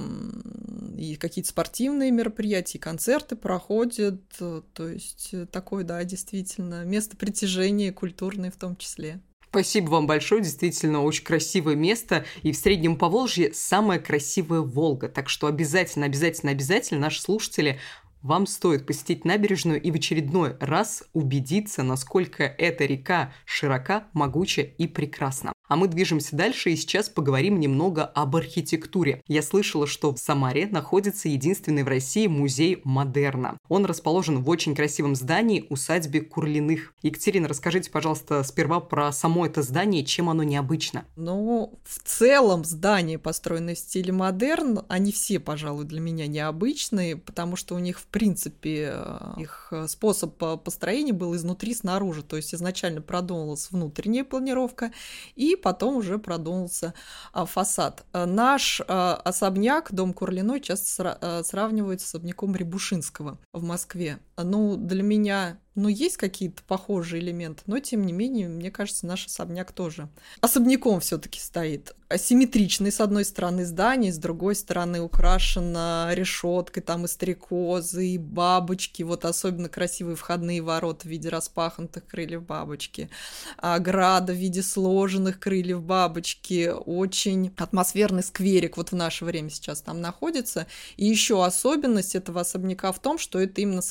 и 0.97 1.15
какие-то 1.15 1.49
спортивные 1.49 2.11
мероприятия, 2.11 2.79
концерты 2.79 3.35
проходят. 3.35 4.21
То 4.37 4.87
есть 4.87 5.33
такое, 5.51 5.83
да, 5.83 6.03
действительно, 6.03 6.83
место 6.83 7.17
притяжения 7.17 7.91
культурное 7.91 8.51
в 8.51 8.55
том 8.55 8.75
числе. 8.75 9.21
Спасибо 9.51 9.89
вам 9.89 10.07
большое, 10.07 10.41
действительно 10.41 11.03
очень 11.03 11.25
красивое 11.25 11.75
место. 11.75 12.23
И 12.41 12.53
в 12.53 12.55
Среднем 12.55 12.95
Поволжье 12.95 13.53
самая 13.53 13.99
красивая 13.99 14.61
Волга. 14.61 15.09
Так 15.09 15.27
что 15.27 15.47
обязательно, 15.47 16.05
обязательно, 16.05 16.53
обязательно 16.53 17.01
наши 17.01 17.21
слушатели 17.21 17.77
вам 18.21 18.45
стоит 18.45 18.85
посетить 18.85 19.25
набережную 19.25 19.81
и 19.81 19.91
в 19.91 19.95
очередной 19.95 20.55
раз 20.59 21.03
убедиться, 21.13 21.83
насколько 21.83 22.43
эта 22.43 22.85
река 22.85 23.33
широка, 23.45 24.07
могуча 24.13 24.61
и 24.61 24.87
прекрасна. 24.87 25.53
А 25.71 25.77
мы 25.77 25.87
движемся 25.87 26.35
дальше 26.35 26.71
и 26.71 26.75
сейчас 26.75 27.07
поговорим 27.07 27.57
немного 27.57 28.03
об 28.03 28.35
архитектуре. 28.35 29.21
Я 29.25 29.41
слышала, 29.41 29.87
что 29.87 30.13
в 30.13 30.17
Самаре 30.17 30.67
находится 30.67 31.29
единственный 31.29 31.83
в 31.83 31.87
России 31.87 32.27
музей 32.27 32.81
модерна. 32.83 33.57
Он 33.69 33.85
расположен 33.85 34.43
в 34.43 34.49
очень 34.49 34.75
красивом 34.75 35.15
здании 35.15 35.65
усадьбе 35.69 36.19
Курлиных. 36.19 36.93
Екатерина, 37.03 37.47
расскажите, 37.47 37.89
пожалуйста, 37.89 38.43
сперва 38.43 38.81
про 38.81 39.13
само 39.13 39.45
это 39.45 39.61
здание, 39.61 40.03
чем 40.03 40.29
оно 40.29 40.43
необычно. 40.43 41.05
Ну, 41.15 41.79
в 41.85 41.99
целом 42.03 42.65
здания, 42.65 43.17
построенные 43.17 43.77
в 43.77 43.79
стиле 43.79 44.11
модерн, 44.11 44.81
они 44.89 45.13
все, 45.13 45.39
пожалуй, 45.39 45.85
для 45.85 46.01
меня 46.01 46.27
необычные, 46.27 47.15
потому 47.15 47.55
что 47.55 47.75
у 47.75 47.79
них, 47.79 47.97
в 47.97 48.07
принципе, 48.11 48.95
их 49.37 49.73
способ 49.87 50.37
построения 50.63 51.13
был 51.13 51.35
изнутри 51.35 51.73
снаружи. 51.73 52.23
То 52.23 52.35
есть 52.35 52.53
изначально 52.53 53.01
продумывалась 53.01 53.71
внутренняя 53.71 54.23
планировка, 54.23 54.91
и 55.35 55.55
потом 55.55 55.95
уже 55.95 56.19
продумался 56.19 56.93
а, 57.33 57.45
фасад. 57.45 58.05
Наш 58.13 58.81
особняк, 58.87 59.93
дом 59.93 60.13
Курлиной, 60.13 60.61
часто 60.61 61.43
сравнивают 61.43 62.01
с 62.01 62.05
особняком 62.05 62.55
Рябушинского 62.55 63.39
в 63.53 63.63
Москве. 63.63 64.19
Ну, 64.43 64.77
для 64.77 65.03
меня 65.03 65.57
ну, 65.75 65.87
есть 65.87 66.17
какие-то 66.17 66.61
похожие 66.63 67.23
элементы, 67.23 67.63
но 67.65 67.79
тем 67.79 68.05
не 68.05 68.11
менее, 68.11 68.49
мне 68.49 68.71
кажется, 68.71 69.05
наш 69.05 69.25
особняк 69.25 69.71
тоже 69.71 70.09
особняком 70.41 70.99
все-таки 70.99 71.39
стоит. 71.39 71.95
Асимметричный, 72.09 72.91
с 72.91 72.99
одной 72.99 73.23
стороны, 73.23 73.65
здание, 73.65 74.11
с 74.11 74.17
другой 74.17 74.55
стороны, 74.55 74.99
украшено 74.99 76.09
решеткой, 76.11 76.83
там 76.83 77.05
и 77.05 77.07
стрекозы, 77.07 78.05
и 78.05 78.17
бабочки, 78.17 79.03
вот 79.03 79.23
особенно 79.23 79.69
красивые 79.69 80.17
входные 80.17 80.61
ворота 80.61 81.07
в 81.07 81.09
виде 81.09 81.29
распахнутых 81.29 82.05
крыльев 82.05 82.43
бабочки, 82.43 83.09
ограда 83.55 84.33
в 84.33 84.35
виде 84.35 84.61
сложенных 84.61 85.39
крыльев 85.39 85.81
бабочки, 85.81 86.69
очень 86.85 87.53
атмосферный 87.55 88.23
скверик 88.23 88.75
вот 88.75 88.91
в 88.91 88.95
наше 88.95 89.23
время 89.23 89.49
сейчас 89.49 89.81
там 89.81 90.01
находится. 90.01 90.67
И 90.97 91.05
еще 91.05 91.45
особенность 91.45 92.15
этого 92.15 92.41
особняка 92.41 92.91
в 92.91 92.99
том, 92.99 93.17
что 93.17 93.39
это 93.39 93.61
именно 93.61 93.81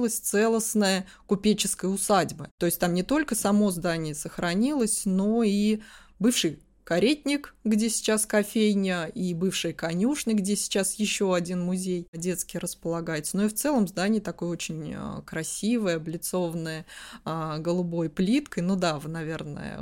сохранилась 0.00 0.18
целостная 0.18 1.06
купеческой 1.26 1.92
усадьбы. 1.92 2.48
То 2.58 2.66
есть 2.66 2.78
там 2.78 2.94
не 2.94 3.02
только 3.02 3.34
само 3.34 3.70
здание 3.70 4.14
сохранилось, 4.14 5.02
но 5.04 5.42
и 5.42 5.80
бывший 6.18 6.60
каретник, 6.90 7.54
где 7.62 7.88
сейчас 7.88 8.26
кофейня, 8.26 9.04
и 9.06 9.32
бывшая 9.32 9.72
конюшня, 9.72 10.34
где 10.34 10.56
сейчас 10.56 10.94
еще 10.94 11.36
один 11.36 11.60
музей 11.60 12.08
детский 12.12 12.58
располагается. 12.58 13.36
Но 13.36 13.44
и 13.44 13.48
в 13.48 13.54
целом 13.54 13.86
здание 13.86 14.20
такое 14.20 14.48
очень 14.48 14.94
а, 14.96 15.22
красивое, 15.24 15.98
облицованное 15.98 16.86
а, 17.24 17.58
голубой 17.58 18.10
плиткой. 18.10 18.64
Ну 18.64 18.74
да, 18.74 18.98
вы, 18.98 19.08
наверное, 19.08 19.78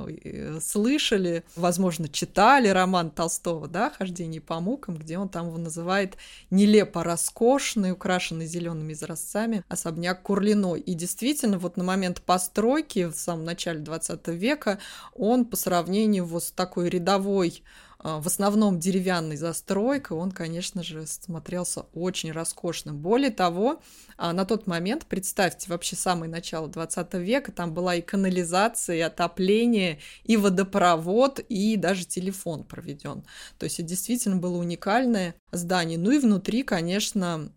слышали, 0.61 1.45
возможно, 1.57 2.11
читали 2.11 2.69
роман 2.69 3.11
Толстого, 3.11 3.69
да, 3.69 3.88
«Хождение 3.88 4.43
по 4.43 4.61
мукам», 4.61 4.99
где 4.99 5.17
он 5.17 5.31
там 5.31 5.47
его 5.47 5.57
называет 5.57 6.19
нелепо 6.50 7.05
роскошный, 7.05 7.93
украшенный 7.93 8.45
зелеными 8.45 8.93
изразцами 8.93 9.65
особняк 9.71 10.21
Курлиной. 10.25 10.81
И 10.81 10.93
действительно, 10.93 11.59
вот 11.59 11.79
на 11.79 11.85
момент 11.85 12.21
постройки 12.21 13.07
в 13.07 13.15
самом 13.15 13.47
начале 13.47 13.79
20 13.79 14.29
века 14.29 14.79
он 15.15 15.47
по 15.47 15.57
сравнению 15.57 16.27
вот 16.27 16.45
с 16.45 16.50
такой 16.50 16.91
рядовой 16.99 17.62
а, 18.00 18.21
в 18.21 18.26
основном 18.26 18.78
деревянной 18.78 19.37
застройкой, 19.37 20.17
он, 20.17 20.31
конечно 20.31 20.83
же, 20.83 21.07
смотрелся 21.07 21.87
очень 21.95 22.31
роскошным. 22.31 22.99
Более 22.99 23.31
того, 23.31 23.81
а, 24.17 24.33
на 24.33 24.45
тот 24.45 24.67
момент, 24.69 25.07
представьте, 25.07 25.69
вообще 25.69 25.97
самое 25.97 26.31
начало 26.31 26.69
20 26.69 27.14
века, 27.14 27.50
там 27.50 27.75
была 27.75 27.97
и 27.97 28.00
канализация, 28.00 28.97
и 28.97 29.00
отопление, 29.00 29.99
и 30.23 30.37
водопровод, 30.37 31.40
и 31.40 31.76
даже 31.76 32.05
телефон 32.05 32.62
проведен. 32.62 33.25
То 33.59 33.64
есть 33.64 33.81
это 33.81 33.88
действительно 33.88 34.37
было 34.37 34.59
уникальное 34.59 35.35
здание. 35.50 35.99
Ну 35.99 36.12
и 36.12 36.19
внутри, 36.19 36.62
конечно, 36.62 37.50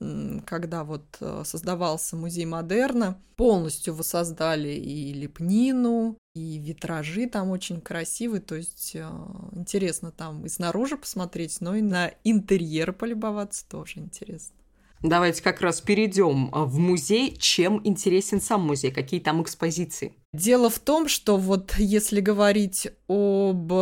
когда 0.47 0.83
вот 0.83 1.03
э, 1.19 1.43
создавался 1.45 2.15
музей 2.15 2.45
модерна, 2.45 3.21
полностью 3.35 3.93
воссоздали 3.93 4.69
и 4.69 5.13
лепнину, 5.13 6.17
и 6.33 6.57
витражи 6.59 7.27
там 7.27 7.49
очень 7.49 7.81
красивые, 7.81 8.41
то 8.41 8.55
есть 8.55 8.91
э, 8.95 9.09
интересно 9.53 10.11
там 10.11 10.45
и 10.45 10.49
снаружи 10.49 10.97
посмотреть, 10.97 11.59
но 11.59 11.75
и 11.75 11.81
на 11.81 12.11
интерьер 12.23 12.93
полюбоваться 12.93 13.67
тоже 13.67 13.99
интересно. 13.99 14.55
Давайте 15.01 15.41
как 15.41 15.61
раз 15.61 15.81
перейдем 15.81 16.49
э, 16.53 16.63
в 16.63 16.77
музей. 16.77 17.35
Чем 17.35 17.81
интересен 17.83 18.39
сам 18.39 18.61
музей? 18.61 18.91
Какие 18.91 19.19
там 19.19 19.41
экспозиции? 19.41 20.13
Дело 20.33 20.69
в 20.69 20.79
том, 20.79 21.07
что 21.07 21.37
вот 21.37 21.75
если 21.77 22.21
говорить 22.21 22.87
об 23.07 23.73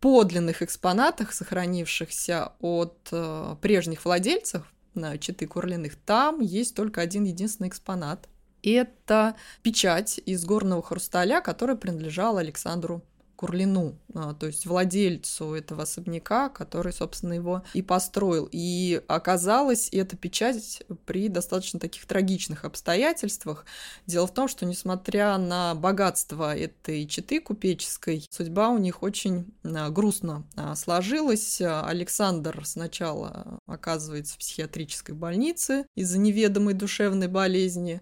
подлинных 0.00 0.62
экспонатах, 0.62 1.32
сохранившихся 1.32 2.52
от 2.60 3.08
э, 3.12 3.56
прежних 3.60 4.04
владельцев 4.04 4.64
на 4.94 5.16
Читы 5.18 5.46
Курлиных, 5.46 5.96
там 5.96 6.40
есть 6.40 6.74
только 6.74 7.00
один 7.00 7.24
единственный 7.24 7.68
экспонат 7.68 8.28
это 8.70 9.36
печать 9.62 10.20
из 10.26 10.44
горного 10.44 10.82
хрусталя, 10.82 11.40
которая 11.40 11.76
принадлежала 11.76 12.40
Александру 12.40 13.02
Курлину, 13.44 13.98
а, 14.14 14.32
то 14.32 14.46
есть 14.46 14.64
владельцу 14.64 15.52
этого 15.52 15.82
особняка, 15.82 16.48
который, 16.48 16.94
собственно, 16.94 17.34
его 17.34 17.62
и 17.74 17.82
построил. 17.82 18.48
И 18.50 19.02
оказалось, 19.06 19.90
эта 19.92 20.16
печать 20.16 20.82
при 21.04 21.28
достаточно 21.28 21.78
таких 21.78 22.06
трагичных 22.06 22.64
обстоятельствах. 22.64 23.66
Дело 24.06 24.26
в 24.26 24.32
том, 24.32 24.48
что, 24.48 24.64
несмотря 24.64 25.36
на 25.36 25.74
богатство 25.74 26.56
этой 26.56 27.06
четы 27.06 27.38
купеческой, 27.38 28.26
судьба 28.30 28.70
у 28.70 28.78
них 28.78 29.02
очень 29.02 29.52
а, 29.62 29.90
грустно 29.90 30.46
а, 30.56 30.74
сложилась. 30.74 31.60
Александр 31.60 32.62
сначала 32.64 33.58
оказывается 33.66 34.36
в 34.36 34.38
психиатрической 34.38 35.14
больнице 35.14 35.84
из-за 35.94 36.18
неведомой 36.18 36.72
душевной 36.72 37.28
болезни, 37.28 38.00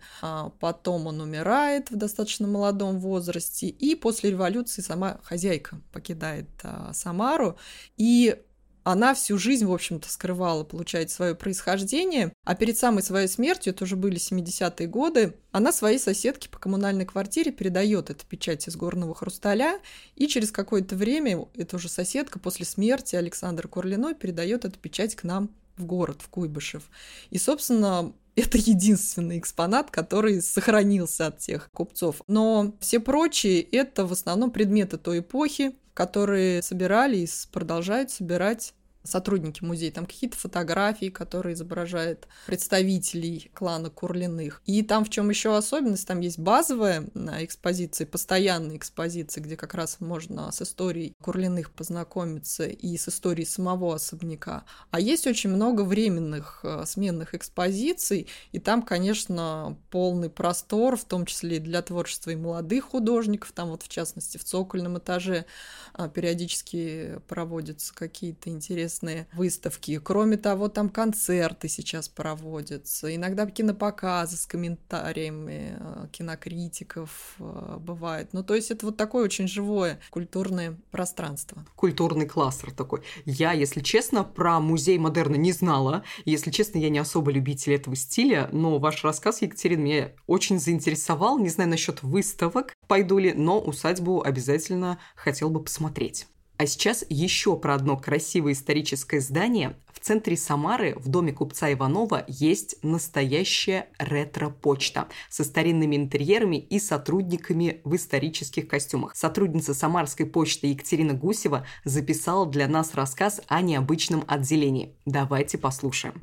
потом 0.61 1.09
он 1.09 1.21
умирает 1.21 1.91
в 1.91 1.97
достаточно 1.97 2.47
молодом 2.47 3.01
возрасте, 3.01 3.67
и 3.67 3.95
после 3.95 4.31
революции 4.31 4.83
сама 4.83 5.19
хозяйка 5.33 5.81
покидает 5.93 6.49
а, 6.63 6.93
Самару, 6.93 7.57
и 7.97 8.37
она 8.85 9.15
всю 9.15 9.39
жизнь, 9.39 9.65
в 9.65 9.73
общем-то, 9.73 10.11
скрывала, 10.11 10.63
получается, 10.63 11.17
свое 11.17 11.35
происхождение, 11.35 12.35
а 12.45 12.55
перед 12.55 12.77
самой 12.77 13.03
своей 13.03 13.29
смертью, 13.29 13.73
это 13.73 13.85
уже 13.85 13.97
были 13.97 14.17
70-е 14.17 14.87
годы, 14.89 15.35
она 15.53 15.73
своей 15.73 15.99
соседке 15.99 16.51
по 16.51 16.59
коммунальной 16.59 17.07
квартире 17.07 17.51
передает 17.51 18.11
эту 18.11 18.27
печать 18.27 18.69
из 18.69 18.77
горного 18.77 19.15
хрусталя, 19.15 19.81
и 20.17 20.27
через 20.27 20.51
какое-то 20.51 20.97
время 20.97 21.47
эта 21.55 21.77
уже 21.77 21.89
соседка 21.89 22.39
после 22.39 22.67
смерти 22.67 23.17
Александра 23.17 23.69
Курлиной 23.69 24.15
передает 24.15 24.67
эту 24.67 24.79
печать 24.79 25.15
к 25.15 25.23
нам 25.23 25.51
в 25.77 25.85
город, 25.85 26.21
в 26.23 26.29
Куйбышев. 26.29 26.83
И, 27.31 27.39
собственно, 27.39 28.13
это 28.37 28.59
единственный 28.59 29.39
экспонат, 29.39 29.91
который 29.91 30.41
сохранился 30.41 31.27
от 31.27 31.39
тех 31.39 31.71
купцов. 31.73 32.23
Но 32.27 32.75
все 32.81 33.01
прочие— 33.01 33.61
это 33.73 34.07
в 34.07 34.13
основном 34.13 34.51
предметы 34.51 34.99
той 34.99 35.21
эпохи, 35.21 35.77
которые 35.95 36.63
собирали 36.63 37.19
и 37.19 37.29
продолжают 37.51 38.11
собирать 38.11 38.75
сотрудники 39.05 39.65
музея, 39.65 39.91
там 39.93 40.07
какие-то 40.07 40.37
фотографии, 40.37 41.09
которые 41.11 41.55
изображают 41.55 42.29
представителей 42.47 43.51
клана 43.55 43.91
Курлиных. 43.91 44.63
И 44.65 44.83
там 44.83 45.05
в 45.05 45.11
чем 45.11 45.31
еще 45.31 45.57
особенность, 45.57 46.07
там 46.07 46.21
есть 46.21 46.39
базовая 46.39 47.05
экспозиция, 47.41 48.07
постоянная 48.07 48.77
экспозиция, 48.77 49.43
где 49.43 49.57
как 49.57 49.75
раз 49.75 49.99
можно 50.01 50.51
с 50.53 50.63
историей 50.63 51.15
Курлиных 51.21 51.71
познакомиться 51.73 52.67
и 52.67 52.97
с 52.97 53.09
историей 53.09 53.47
самого 53.47 53.95
особняка. 53.95 54.65
А 54.91 55.01
есть 55.01 55.27
очень 55.27 55.51
много 55.51 55.83
временных 55.83 56.61
э, 56.63 56.85
сменных 56.87 57.35
экспозиций, 57.35 58.29
и 58.53 58.59
там, 58.59 58.83
конечно, 58.83 59.77
полный 59.91 60.31
простор, 60.31 60.97
в 60.97 61.05
том 61.05 61.27
числе 61.27 61.57
и 61.57 61.61
для 61.61 61.83
творчества 61.83 62.31
и 62.31 62.37
молодых 62.37 62.85
художников, 62.85 63.53
там 63.53 63.71
вот 63.71 63.83
в 63.83 63.89
частности 63.89 64.39
в 64.39 64.45
цокольном 64.45 64.99
этаже 64.99 65.47
а, 65.95 66.09
периодически 66.09 67.21
проводятся 67.29 67.95
какие-то 67.95 68.51
интересные 68.51 68.92
совместные 68.93 69.27
выставки. 69.33 69.99
Кроме 69.99 70.37
того, 70.37 70.69
там 70.69 70.89
концерты 70.89 71.69
сейчас 71.69 72.09
проводятся, 72.09 73.15
иногда 73.15 73.47
кинопоказы 73.47 74.37
с 74.37 74.47
комментариями 74.47 75.77
э, 75.79 76.07
кинокритиков 76.13 77.37
э, 77.39 77.77
бывает. 77.81 78.31
Ну, 78.33 78.43
то 78.43 78.55
есть 78.55 78.71
это 78.71 78.87
вот 78.87 78.97
такое 78.97 79.25
очень 79.25 79.49
живое 79.49 79.99
культурное 80.11 80.79
пространство. 80.91 81.65
Культурный 81.77 82.27
кластер 82.27 82.73
такой. 82.73 83.03
Я, 83.25 83.53
если 83.53 83.81
честно, 83.81 84.25
про 84.25 84.61
музей 84.61 84.99
модерна 84.99 85.37
не 85.37 85.53
знала. 85.53 86.03
Если 86.25 86.51
честно, 86.51 86.79
я 86.79 86.91
не 86.91 86.99
особо 86.99 87.31
любитель 87.31 87.75
этого 87.75 87.97
стиля, 87.97 88.49
но 88.53 88.79
ваш 88.79 89.05
рассказ, 89.05 89.43
Екатерина, 89.43 89.81
меня 89.81 90.13
очень 90.27 90.59
заинтересовал. 90.59 91.39
Не 91.39 91.49
знаю 91.49 91.71
насчет 91.71 92.03
выставок, 92.03 92.75
пойду 92.87 93.19
ли, 93.19 93.33
но 93.33 93.61
усадьбу 93.61 94.23
обязательно 94.23 94.99
хотел 95.17 95.51
бы 95.51 95.63
посмотреть. 95.63 96.27
А 96.63 96.67
сейчас 96.67 97.05
еще 97.09 97.57
про 97.57 97.75
одно 97.75 97.97
красивое 97.97 98.53
историческое 98.53 99.19
здание. 99.19 99.75
В 99.93 99.99
центре 99.99 100.37
Самары, 100.37 100.95
в 100.95 101.09
доме 101.09 101.33
купца 101.33 101.73
Иванова, 101.73 102.25
есть 102.29 102.77
настоящая 102.85 103.89
ретро-почта 103.99 105.09
со 105.29 105.43
старинными 105.43 105.97
интерьерами 105.97 106.59
и 106.59 106.79
сотрудниками 106.79 107.81
в 107.83 107.97
исторических 107.97 108.69
костюмах. 108.69 109.17
Сотрудница 109.17 109.75
Самарской 109.75 110.25
почты 110.25 110.69
Екатерина 110.69 111.15
Гусева 111.15 111.67
записала 111.85 112.47
для 112.47 112.69
нас 112.69 112.95
рассказ 112.95 113.41
о 113.49 113.61
необычном 113.61 114.23
отделении. 114.29 114.95
Давайте 115.05 115.59
послушаем. 115.59 116.23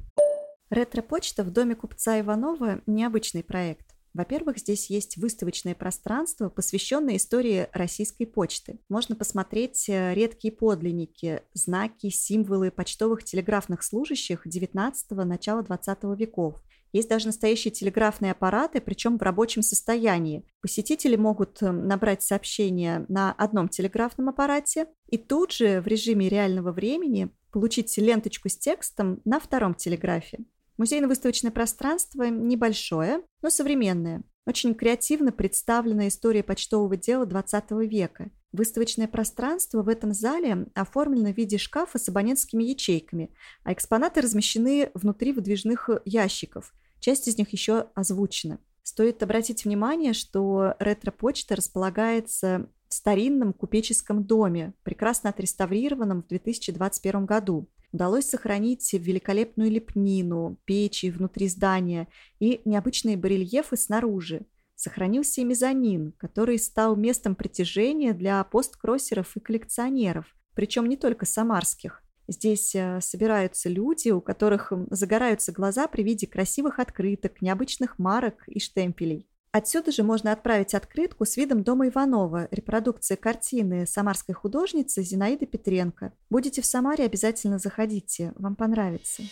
Ретро-почта 0.69 1.43
в 1.43 1.51
доме 1.51 1.75
купца 1.75 2.17
Иванова– 2.17 2.79
необычный 2.85 3.43
проект. 3.43 3.88
Во-первых, 4.13 4.57
здесь 4.57 4.89
есть 4.89 5.17
выставочное 5.17 5.75
пространство, 5.75 6.49
посвященное 6.49 7.17
истории 7.17 7.67
российской 7.73 8.25
почты. 8.25 8.79
Можно 8.89 9.15
посмотреть 9.15 9.87
э, 9.87 10.13
редкие 10.13 10.51
подлинники, 10.51 11.43
знаки, 11.53 12.09
символы 12.09 12.71
почтовых 12.71 13.23
телеграфных 13.23 13.83
служащих 13.83 14.47
XIX– 14.47 14.93
начала 15.25 15.61
XX 15.61 16.15
веков. 16.15 16.55
Есть 16.91 17.09
даже 17.09 17.27
настоящие 17.27 17.71
телеграфные 17.71 18.31
аппараты, 18.31 18.81
причем 18.81 19.17
в 19.17 19.21
рабочем 19.21 19.61
состоянии. 19.61 20.43
Посетители 20.61 21.15
могут 21.15 21.61
э, 21.61 21.71
набрать 21.71 22.23
сообщение 22.23 23.05
на 23.09 23.31
одном 23.33 23.69
телеграфном 23.69 24.29
аппарате 24.29 24.87
и 25.07 25.17
тут 25.17 25.51
же 25.51 25.81
в 25.81 25.87
режиме 25.87 26.29
реального 26.29 26.71
времени 26.71 27.29
получить 27.51 27.95
ленточку 27.97 28.49
с 28.49 28.57
текстом 28.57 29.21
на 29.23 29.39
втором 29.39 29.75
телеграфе. 29.75 30.39
Музейно-выставочное 30.79 31.51
пространство 31.51 32.23
небольшое, 32.23 33.21
но 33.41 33.49
современное. 33.49 34.23
Очень 34.45 34.73
креативно 34.73 35.33
представлена 35.33 36.07
история 36.07 36.41
почтового 36.41 36.95
дела 36.95 37.25
XX 37.25 37.85
века. 37.85 38.31
Выставочное 38.53 39.09
пространство 39.09 39.83
в 39.83 39.89
этом 39.89 40.13
зале 40.13 40.67
оформлено 40.75 41.33
в 41.33 41.37
виде 41.37 41.57
шкафа 41.57 41.99
с 41.99 42.07
абонентскими 42.07 42.63
ячейками, 42.63 43.29
а 43.65 43.73
экспонаты 43.73 44.21
размещены 44.21 44.89
внутри 44.93 45.33
выдвижных 45.33 45.89
ящиков. 46.05 46.73
Часть 47.01 47.27
из 47.27 47.37
них 47.37 47.51
еще 47.51 47.87
озвучена. 47.93 48.61
Стоит 48.81 49.21
обратить 49.21 49.65
внимание, 49.65 50.13
что 50.13 50.75
ретро-почта 50.79 51.57
располагается 51.57 52.69
в 52.89 52.93
старинном 52.93 53.53
купеческом 53.53 54.23
доме, 54.23 54.73
прекрасно 54.83 55.29
отреставрированном 55.29 56.23
в 56.23 56.27
2021 56.27 57.25
году. 57.25 57.69
Удалось 57.91 58.25
сохранить 58.25 58.91
великолепную 58.91 59.71
лепнину, 59.71 60.57
печи 60.65 61.09
внутри 61.09 61.47
здания 61.47 62.07
и 62.39 62.61
необычные 62.65 63.15
барельефы 63.15 63.77
снаружи. 63.77 64.45
Сохранился 64.75 65.41
и 65.41 65.43
мезонин, 65.43 66.13
который 66.17 66.57
стал 66.57 66.95
местом 66.95 67.35
притяжения 67.35 68.13
для 68.13 68.43
посткроссеров 68.43 69.35
и 69.35 69.39
коллекционеров, 69.39 70.35
причем 70.53 70.87
не 70.87 70.97
только 70.97 71.25
самарских. 71.25 72.03
Здесь 72.27 72.75
э, 72.75 72.99
собираются 73.01 73.69
люди, 73.69 74.09
у 74.09 74.21
которых 74.21 74.71
загораются 74.91 75.51
глаза 75.51 75.87
при 75.87 76.03
виде 76.03 76.27
красивых 76.27 76.77
открыток, 76.77 77.41
необычных 77.41 77.97
марок 77.97 78.47
и 78.47 78.59
штемпелей. 78.59 79.25
Отсюда 79.51 79.91
же 79.91 80.03
можно 80.03 80.31
отправить 80.31 80.75
открытку 80.75 81.25
с 81.25 81.35
видом 81.35 81.63
дома 81.63 81.87
Иванова, 81.87 82.47
репродукции 82.51 83.15
картины 83.15 83.87
самарской 83.87 84.35
художницы 84.35 85.01
Зинаиды 85.01 85.47
Петренко. 85.47 86.13
Будете 86.29 86.61
в 86.61 86.67
Самаре, 86.67 87.03
обязательно 87.03 87.57
заходите, 87.57 88.33
вам 88.35 88.55
понравится. 88.55 89.23